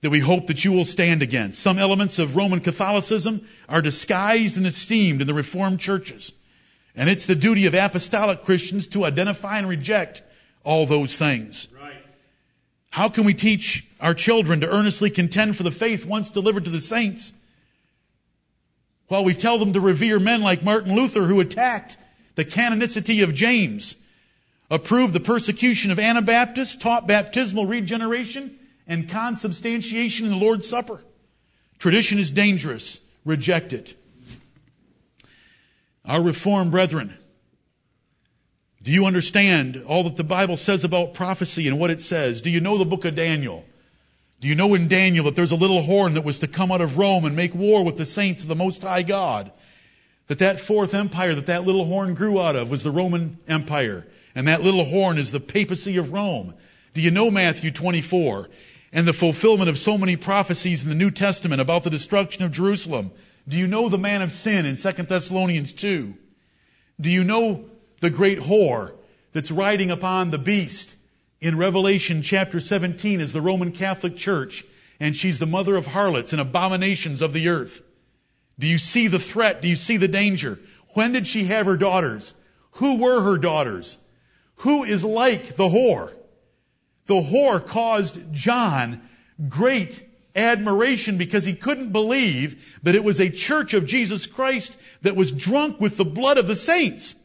that 0.00 0.10
we 0.10 0.20
hope 0.20 0.46
that 0.48 0.64
you 0.64 0.72
will 0.72 0.84
stand 0.84 1.22
against. 1.22 1.60
Some 1.60 1.78
elements 1.78 2.18
of 2.18 2.36
Roman 2.36 2.60
Catholicism 2.60 3.46
are 3.68 3.82
disguised 3.82 4.56
and 4.56 4.66
esteemed 4.66 5.20
in 5.20 5.26
the 5.26 5.34
Reformed 5.34 5.80
churches. 5.80 6.32
And 6.94 7.10
it's 7.10 7.26
the 7.26 7.34
duty 7.34 7.66
of 7.66 7.74
apostolic 7.74 8.42
Christians 8.42 8.86
to 8.88 9.04
identify 9.04 9.58
and 9.58 9.68
reject 9.68 10.22
all 10.62 10.86
those 10.86 11.16
things. 11.16 11.68
Right. 11.74 11.94
How 12.90 13.08
can 13.08 13.24
we 13.24 13.34
teach 13.34 13.86
our 14.00 14.14
children 14.14 14.60
to 14.60 14.68
earnestly 14.68 15.10
contend 15.10 15.56
for 15.56 15.62
the 15.62 15.70
faith 15.70 16.06
once 16.06 16.30
delivered 16.30 16.64
to 16.66 16.70
the 16.70 16.80
saints? 16.80 17.32
While 19.08 19.24
we 19.24 19.34
tell 19.34 19.58
them 19.58 19.72
to 19.72 19.80
revere 19.80 20.18
men 20.18 20.42
like 20.42 20.62
Martin 20.62 20.94
Luther 20.94 21.22
who 21.22 21.40
attacked 21.40 21.96
the 22.34 22.44
canonicity 22.44 23.22
of 23.22 23.34
James, 23.34 23.96
approved 24.70 25.12
the 25.12 25.20
persecution 25.20 25.90
of 25.90 25.98
Anabaptists, 25.98 26.76
taught 26.76 27.06
baptismal 27.06 27.66
regeneration 27.66 28.58
and 28.86 29.08
consubstantiation 29.08 30.26
in 30.26 30.32
the 30.32 30.38
Lord's 30.38 30.68
Supper. 30.68 31.00
Tradition 31.78 32.18
is 32.18 32.30
dangerous. 32.30 33.00
Reject 33.24 33.72
it. 33.72 33.98
Our 36.04 36.22
Reformed 36.22 36.70
brethren, 36.70 37.16
do 38.82 38.90
you 38.90 39.06
understand 39.06 39.82
all 39.86 40.04
that 40.04 40.16
the 40.16 40.24
Bible 40.24 40.58
says 40.58 40.84
about 40.84 41.14
prophecy 41.14 41.66
and 41.68 41.78
what 41.78 41.90
it 41.90 42.02
says? 42.02 42.42
Do 42.42 42.50
you 42.50 42.60
know 42.60 42.76
the 42.76 42.84
book 42.84 43.06
of 43.06 43.14
Daniel? 43.14 43.64
Do 44.40 44.48
you 44.48 44.54
know 44.54 44.74
in 44.74 44.88
Daniel 44.88 45.24
that 45.24 45.36
there's 45.36 45.52
a 45.52 45.56
little 45.56 45.80
horn 45.80 46.14
that 46.14 46.24
was 46.24 46.40
to 46.40 46.46
come 46.46 46.70
out 46.70 46.82
of 46.82 46.98
Rome 46.98 47.24
and 47.24 47.34
make 47.34 47.54
war 47.54 47.82
with 47.82 47.96
the 47.96 48.04
saints 48.04 48.42
of 48.42 48.48
the 48.48 48.54
Most 48.54 48.82
High 48.82 49.02
God? 49.02 49.52
That 50.26 50.38
that 50.38 50.60
fourth 50.60 50.94
empire 50.94 51.34
that 51.34 51.46
that 51.46 51.64
little 51.64 51.84
horn 51.84 52.14
grew 52.14 52.40
out 52.40 52.56
of 52.56 52.70
was 52.70 52.82
the 52.82 52.90
Roman 52.90 53.38
Empire. 53.46 54.06
And 54.34 54.48
that 54.48 54.62
little 54.62 54.84
horn 54.84 55.18
is 55.18 55.32
the 55.32 55.40
papacy 55.40 55.96
of 55.96 56.12
Rome. 56.12 56.54
Do 56.94 57.00
you 57.00 57.10
know 57.10 57.30
Matthew 57.30 57.70
24 57.70 58.48
and 58.92 59.06
the 59.06 59.12
fulfillment 59.12 59.68
of 59.68 59.78
so 59.78 59.98
many 59.98 60.16
prophecies 60.16 60.82
in 60.82 60.88
the 60.88 60.94
New 60.94 61.10
Testament 61.10 61.60
about 61.60 61.84
the 61.84 61.90
destruction 61.90 62.44
of 62.44 62.52
Jerusalem? 62.52 63.10
Do 63.46 63.56
you 63.56 63.66
know 63.66 63.88
the 63.88 63.98
man 63.98 64.22
of 64.22 64.32
sin 64.32 64.64
in 64.64 64.76
2 64.76 64.92
Thessalonians 65.04 65.74
2? 65.74 66.14
Do 67.00 67.10
you 67.10 67.24
know 67.24 67.66
the 68.00 68.10
great 68.10 68.38
whore 68.38 68.92
that's 69.32 69.50
riding 69.50 69.90
upon 69.90 70.30
the 70.30 70.38
beast 70.38 70.96
in 71.40 71.58
Revelation 71.58 72.22
chapter 72.22 72.60
17 72.60 73.20
is 73.20 73.32
the 73.32 73.42
Roman 73.42 73.72
Catholic 73.72 74.16
Church, 74.16 74.64
and 74.98 75.14
she's 75.14 75.38
the 75.38 75.46
mother 75.46 75.76
of 75.76 75.88
harlots 75.88 76.32
and 76.32 76.40
abominations 76.40 77.20
of 77.20 77.34
the 77.34 77.48
earth. 77.48 77.82
Do 78.58 78.66
you 78.66 78.78
see 78.78 79.08
the 79.08 79.18
threat? 79.18 79.62
Do 79.62 79.68
you 79.68 79.76
see 79.76 79.96
the 79.96 80.08
danger? 80.08 80.58
When 80.94 81.12
did 81.12 81.26
she 81.26 81.44
have 81.44 81.66
her 81.66 81.76
daughters? 81.76 82.34
Who 82.72 82.96
were 82.96 83.22
her 83.22 83.38
daughters? 83.38 83.98
Who 84.56 84.84
is 84.84 85.04
like 85.04 85.56
the 85.56 85.68
whore? 85.68 86.12
The 87.06 87.20
whore 87.20 87.64
caused 87.64 88.32
John 88.32 89.02
great 89.48 90.02
admiration 90.34 91.16
because 91.16 91.44
he 91.44 91.54
couldn't 91.54 91.92
believe 91.92 92.78
that 92.82 92.94
it 92.94 93.04
was 93.04 93.20
a 93.20 93.30
church 93.30 93.74
of 93.74 93.86
Jesus 93.86 94.26
Christ 94.26 94.76
that 95.02 95.16
was 95.16 95.32
drunk 95.32 95.80
with 95.80 95.96
the 95.96 96.04
blood 96.04 96.38
of 96.38 96.46
the 96.46 96.56
saints. 96.56 97.16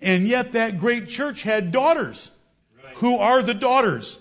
And 0.00 0.28
yet 0.28 0.52
that 0.52 0.78
great 0.78 1.08
church 1.08 1.42
had 1.42 1.72
daughters. 1.72 2.30
Right. 2.84 2.96
Who 2.96 3.16
are 3.16 3.42
the 3.42 3.54
daughters? 3.54 4.18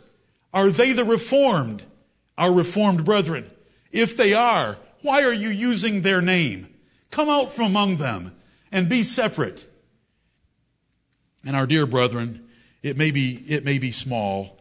Are 0.54 0.70
they 0.70 0.94
the 0.94 1.06
reformed? 1.06 1.84
Our 2.38 2.54
reformed 2.54 3.06
brethren? 3.06 3.50
If 3.92 4.18
they 4.18 4.34
are, 4.34 4.78
why 5.06 5.24
are 5.24 5.34
you 5.34 5.50
using 5.50 6.02
their 6.02 6.22
name? 6.22 6.68
Come 7.12 7.30
out 7.30 7.54
from 7.54 7.66
among 7.66 7.98
them 7.98 8.36
and 8.72 8.90
be 8.90 9.04
separate. 9.04 9.66
And 11.46 11.56
our 11.56 11.68
dear 11.68 11.86
brethren, 11.86 12.48
it 12.84 12.98
may 12.98 13.12
be, 13.12 13.44
it 13.48 13.64
may 13.64 13.78
be 13.78 13.92
small, 13.92 14.60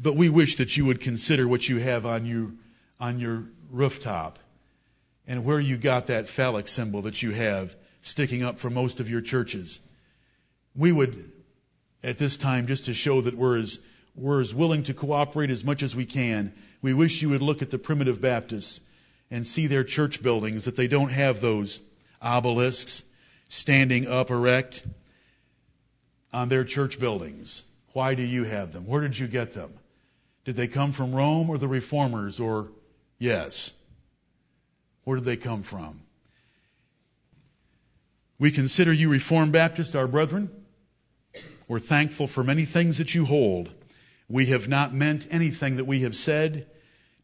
but 0.00 0.16
we 0.16 0.28
wish 0.28 0.56
that 0.56 0.76
you 0.76 0.84
would 0.86 1.00
consider 1.00 1.46
what 1.46 1.68
you 1.68 1.78
have 1.78 2.06
on 2.06 2.24
you, 2.24 2.56
on 2.98 3.18
your 3.18 3.44
rooftop 3.70 4.38
and 5.26 5.44
where 5.44 5.60
you 5.60 5.76
got 5.76 6.06
that 6.06 6.28
phallic 6.28 6.68
symbol 6.68 7.02
that 7.02 7.22
you 7.22 7.32
have 7.32 7.74
sticking 8.00 8.42
up 8.42 8.58
for 8.58 8.70
most 8.70 9.00
of 9.00 9.10
your 9.10 9.20
churches 9.20 9.80
we 10.74 10.92
would, 10.92 11.30
at 12.02 12.18
this 12.18 12.36
time, 12.36 12.66
just 12.66 12.86
to 12.86 12.94
show 12.94 13.20
that 13.20 13.36
we're 13.36 13.58
as, 13.58 13.78
we're 14.14 14.40
as 14.40 14.54
willing 14.54 14.82
to 14.84 14.94
cooperate 14.94 15.50
as 15.50 15.64
much 15.64 15.82
as 15.82 15.94
we 15.94 16.06
can, 16.06 16.52
we 16.80 16.94
wish 16.94 17.22
you 17.22 17.28
would 17.28 17.42
look 17.42 17.62
at 17.62 17.70
the 17.70 17.78
primitive 17.78 18.20
Baptists 18.20 18.80
and 19.32 19.46
see 19.46 19.66
their 19.66 19.82
church 19.82 20.22
buildings, 20.22 20.66
that 20.66 20.76
they 20.76 20.86
don't 20.86 21.10
have 21.10 21.40
those 21.40 21.80
obelisks 22.22 23.02
standing 23.48 24.06
up 24.06 24.30
erect 24.30 24.86
on 26.34 26.50
their 26.50 26.64
church 26.64 27.00
buildings. 27.00 27.64
Why 27.94 28.14
do 28.14 28.22
you 28.22 28.44
have 28.44 28.74
them? 28.74 28.86
Where 28.86 29.00
did 29.00 29.18
you 29.18 29.26
get 29.26 29.54
them? 29.54 29.72
Did 30.44 30.56
they 30.56 30.68
come 30.68 30.92
from 30.92 31.14
Rome 31.14 31.48
or 31.48 31.56
the 31.56 31.66
reformers 31.66 32.38
or 32.38 32.72
yes? 33.18 33.72
Where 35.04 35.16
did 35.16 35.24
they 35.24 35.38
come 35.38 35.62
from? 35.62 36.02
We 38.38 38.50
consider 38.50 38.92
you 38.92 39.08
Reformed 39.08 39.52
Baptists 39.52 39.94
our 39.94 40.08
brethren. 40.08 40.50
We're 41.68 41.78
thankful 41.78 42.26
for 42.26 42.44
many 42.44 42.66
things 42.66 42.98
that 42.98 43.14
you 43.14 43.24
hold. 43.24 43.72
We 44.28 44.46
have 44.46 44.68
not 44.68 44.92
meant 44.92 45.26
anything 45.30 45.76
that 45.76 45.86
we 45.86 46.00
have 46.00 46.14
said 46.14 46.66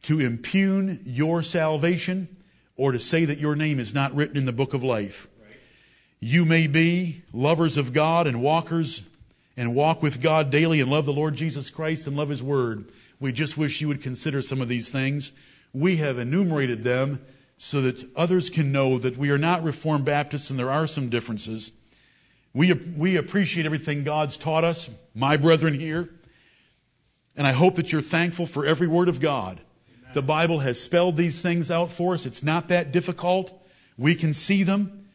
to 0.02 0.20
impugn 0.20 1.00
your 1.04 1.42
salvation 1.42 2.28
or 2.76 2.92
to 2.92 2.98
say 2.98 3.24
that 3.24 3.38
your 3.38 3.56
name 3.56 3.80
is 3.80 3.94
not 3.94 4.14
written 4.14 4.36
in 4.36 4.44
the 4.44 4.52
book 4.52 4.74
of 4.74 4.84
life. 4.84 5.28
You 6.20 6.44
may 6.44 6.66
be 6.66 7.22
lovers 7.32 7.76
of 7.76 7.92
God 7.92 8.26
and 8.26 8.42
walkers 8.42 9.02
and 9.56 9.74
walk 9.74 10.02
with 10.02 10.20
God 10.20 10.50
daily 10.50 10.80
and 10.80 10.90
love 10.90 11.04
the 11.04 11.12
Lord 11.12 11.34
Jesus 11.34 11.70
Christ 11.70 12.06
and 12.06 12.16
love 12.16 12.28
His 12.28 12.42
Word. 12.42 12.90
We 13.20 13.32
just 13.32 13.58
wish 13.58 13.80
you 13.80 13.88
would 13.88 14.02
consider 14.02 14.40
some 14.40 14.62
of 14.62 14.68
these 14.68 14.88
things. 14.88 15.32
We 15.72 15.96
have 15.96 16.18
enumerated 16.18 16.84
them 16.84 17.24
so 17.58 17.80
that 17.82 18.08
others 18.16 18.50
can 18.50 18.70
know 18.70 18.98
that 18.98 19.16
we 19.16 19.30
are 19.30 19.38
not 19.38 19.64
Reformed 19.64 20.04
Baptists 20.04 20.50
and 20.50 20.58
there 20.58 20.70
are 20.70 20.86
some 20.86 21.08
differences. 21.08 21.72
We, 22.54 22.72
we 22.72 23.16
appreciate 23.16 23.66
everything 23.66 24.04
God's 24.04 24.36
taught 24.36 24.64
us, 24.64 24.88
my 25.14 25.36
brethren 25.36 25.78
here. 25.78 26.08
And 27.36 27.46
I 27.46 27.52
hope 27.52 27.76
that 27.76 27.92
you're 27.92 28.00
thankful 28.00 28.46
for 28.46 28.64
every 28.64 28.88
word 28.88 29.08
of 29.08 29.20
God. 29.20 29.60
The 30.14 30.22
Bible 30.22 30.60
has 30.60 30.80
spelled 30.80 31.16
these 31.16 31.42
things 31.42 31.70
out 31.70 31.90
for 31.90 32.14
us. 32.14 32.26
It's 32.26 32.42
not 32.42 32.68
that 32.68 32.92
difficult. 32.92 33.52
We 33.96 34.14
can 34.14 34.32
see 34.32 34.62
them. 34.62 35.08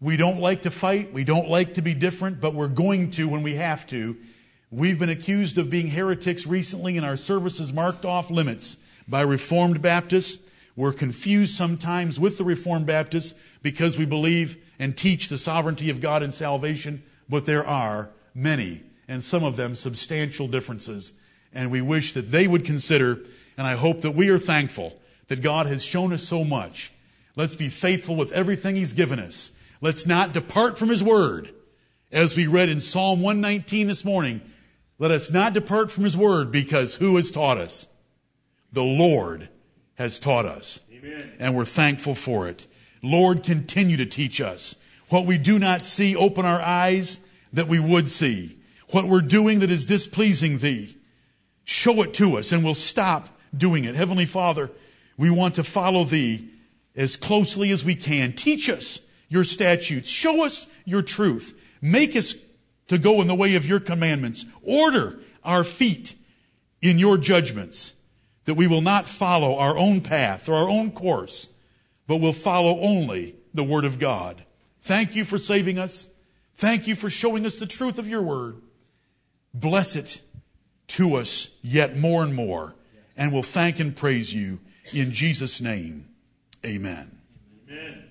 We 0.00 0.16
don't 0.16 0.38
like 0.38 0.62
to 0.62 0.70
fight. 0.70 1.12
We 1.12 1.24
don't 1.24 1.48
like 1.48 1.74
to 1.74 1.82
be 1.82 1.94
different, 1.94 2.40
but 2.40 2.54
we're 2.54 2.68
going 2.68 3.10
to 3.12 3.28
when 3.28 3.42
we 3.42 3.54
have 3.54 3.86
to. 3.88 4.16
We've 4.70 4.98
been 4.98 5.08
accused 5.08 5.56
of 5.56 5.70
being 5.70 5.86
heretics 5.86 6.46
recently, 6.46 6.96
and 6.96 7.06
our 7.06 7.16
services 7.16 7.72
marked 7.72 8.04
off 8.04 8.30
limits 8.30 8.76
by 9.08 9.22
Reformed 9.22 9.80
Baptists. 9.80 10.38
We're 10.76 10.92
confused 10.92 11.54
sometimes 11.54 12.18
with 12.18 12.36
the 12.38 12.44
Reformed 12.44 12.86
Baptists 12.86 13.38
because 13.62 13.96
we 13.96 14.04
believe 14.04 14.58
and 14.78 14.96
teach 14.96 15.28
the 15.28 15.38
sovereignty 15.38 15.90
of 15.90 16.00
God 16.00 16.22
in 16.22 16.32
salvation, 16.32 17.02
but 17.28 17.46
there 17.46 17.66
are 17.66 18.10
many, 18.34 18.82
and 19.06 19.22
some 19.22 19.44
of 19.44 19.56
them 19.56 19.76
substantial 19.76 20.48
differences. 20.48 21.12
And 21.52 21.70
we 21.70 21.80
wish 21.80 22.12
that 22.14 22.32
they 22.32 22.48
would 22.48 22.64
consider, 22.64 23.20
and 23.56 23.66
I 23.66 23.74
hope 23.74 24.02
that 24.02 24.12
we 24.12 24.30
are 24.30 24.38
thankful 24.38 24.98
that 25.28 25.42
God 25.42 25.66
has 25.66 25.84
shown 25.84 26.12
us 26.12 26.22
so 26.22 26.44
much. 26.44 26.92
Let's 27.36 27.54
be 27.54 27.68
faithful 27.68 28.16
with 28.16 28.32
everything 28.32 28.76
He's 28.76 28.92
given 28.92 29.18
us. 29.18 29.52
Let's 29.80 30.06
not 30.06 30.32
depart 30.32 30.78
from 30.78 30.88
His 30.88 31.02
Word. 31.02 31.52
As 32.12 32.36
we 32.36 32.46
read 32.46 32.68
in 32.68 32.80
Psalm 32.80 33.22
119 33.22 33.88
this 33.88 34.04
morning, 34.04 34.40
let 34.98 35.10
us 35.10 35.30
not 35.30 35.52
depart 35.52 35.90
from 35.90 36.04
His 36.04 36.16
Word 36.16 36.50
because 36.50 36.94
who 36.94 37.16
has 37.16 37.30
taught 37.30 37.58
us? 37.58 37.88
The 38.72 38.84
Lord 38.84 39.48
has 39.94 40.20
taught 40.20 40.46
us. 40.46 40.80
Amen. 40.92 41.32
And 41.38 41.56
we're 41.56 41.64
thankful 41.64 42.14
for 42.14 42.48
it. 42.48 42.66
Lord, 43.02 43.42
continue 43.42 43.96
to 43.98 44.06
teach 44.06 44.40
us. 44.40 44.76
What 45.08 45.26
we 45.26 45.38
do 45.38 45.58
not 45.58 45.84
see, 45.84 46.16
open 46.16 46.46
our 46.46 46.60
eyes 46.60 47.20
that 47.52 47.68
we 47.68 47.78
would 47.78 48.08
see. 48.08 48.58
What 48.90 49.06
we're 49.06 49.20
doing 49.20 49.60
that 49.60 49.70
is 49.70 49.84
displeasing 49.84 50.58
thee, 50.58 50.96
show 51.64 52.02
it 52.02 52.14
to 52.14 52.36
us 52.36 52.52
and 52.52 52.64
we'll 52.64 52.74
stop 52.74 53.28
doing 53.56 53.84
it. 53.84 53.94
Heavenly 53.94 54.26
Father, 54.26 54.70
we 55.16 55.30
want 55.30 55.56
to 55.56 55.64
follow 55.64 56.04
thee 56.04 56.48
as 56.96 57.16
closely 57.16 57.70
as 57.70 57.84
we 57.84 57.94
can. 57.94 58.32
Teach 58.32 58.68
us 58.68 59.00
your 59.28 59.44
statutes. 59.44 60.08
Show 60.08 60.44
us 60.44 60.66
your 60.84 61.02
truth. 61.02 61.60
Make 61.80 62.16
us 62.16 62.34
to 62.88 62.98
go 62.98 63.20
in 63.20 63.26
the 63.26 63.34
way 63.34 63.56
of 63.56 63.66
your 63.66 63.80
commandments. 63.80 64.44
Order 64.62 65.18
our 65.42 65.64
feet 65.64 66.14
in 66.80 66.98
your 66.98 67.16
judgments 67.16 67.94
that 68.44 68.54
we 68.54 68.66
will 68.66 68.80
not 68.80 69.06
follow 69.06 69.56
our 69.56 69.76
own 69.76 70.00
path 70.00 70.48
or 70.48 70.54
our 70.54 70.68
own 70.68 70.90
course, 70.90 71.48
but 72.06 72.18
will 72.18 72.32
follow 72.32 72.78
only 72.80 73.34
the 73.54 73.64
Word 73.64 73.84
of 73.84 73.98
God. 73.98 74.44
Thank 74.82 75.16
you 75.16 75.24
for 75.24 75.38
saving 75.38 75.78
us. 75.78 76.08
Thank 76.56 76.86
you 76.86 76.94
for 76.94 77.08
showing 77.08 77.46
us 77.46 77.56
the 77.56 77.66
truth 77.66 77.98
of 77.98 78.08
your 78.08 78.22
Word. 78.22 78.60
Bless 79.54 79.96
it 79.96 80.20
to 80.88 81.16
us 81.16 81.50
yet 81.62 81.96
more 81.96 82.22
and 82.22 82.34
more 82.34 82.74
and 83.16 83.32
will 83.32 83.42
thank 83.42 83.80
and 83.80 83.94
praise 83.94 84.34
you 84.34 84.60
in 84.92 85.12
Jesus' 85.12 85.60
name. 85.60 86.08
Amen. 86.64 87.18
Amen. 87.70 88.03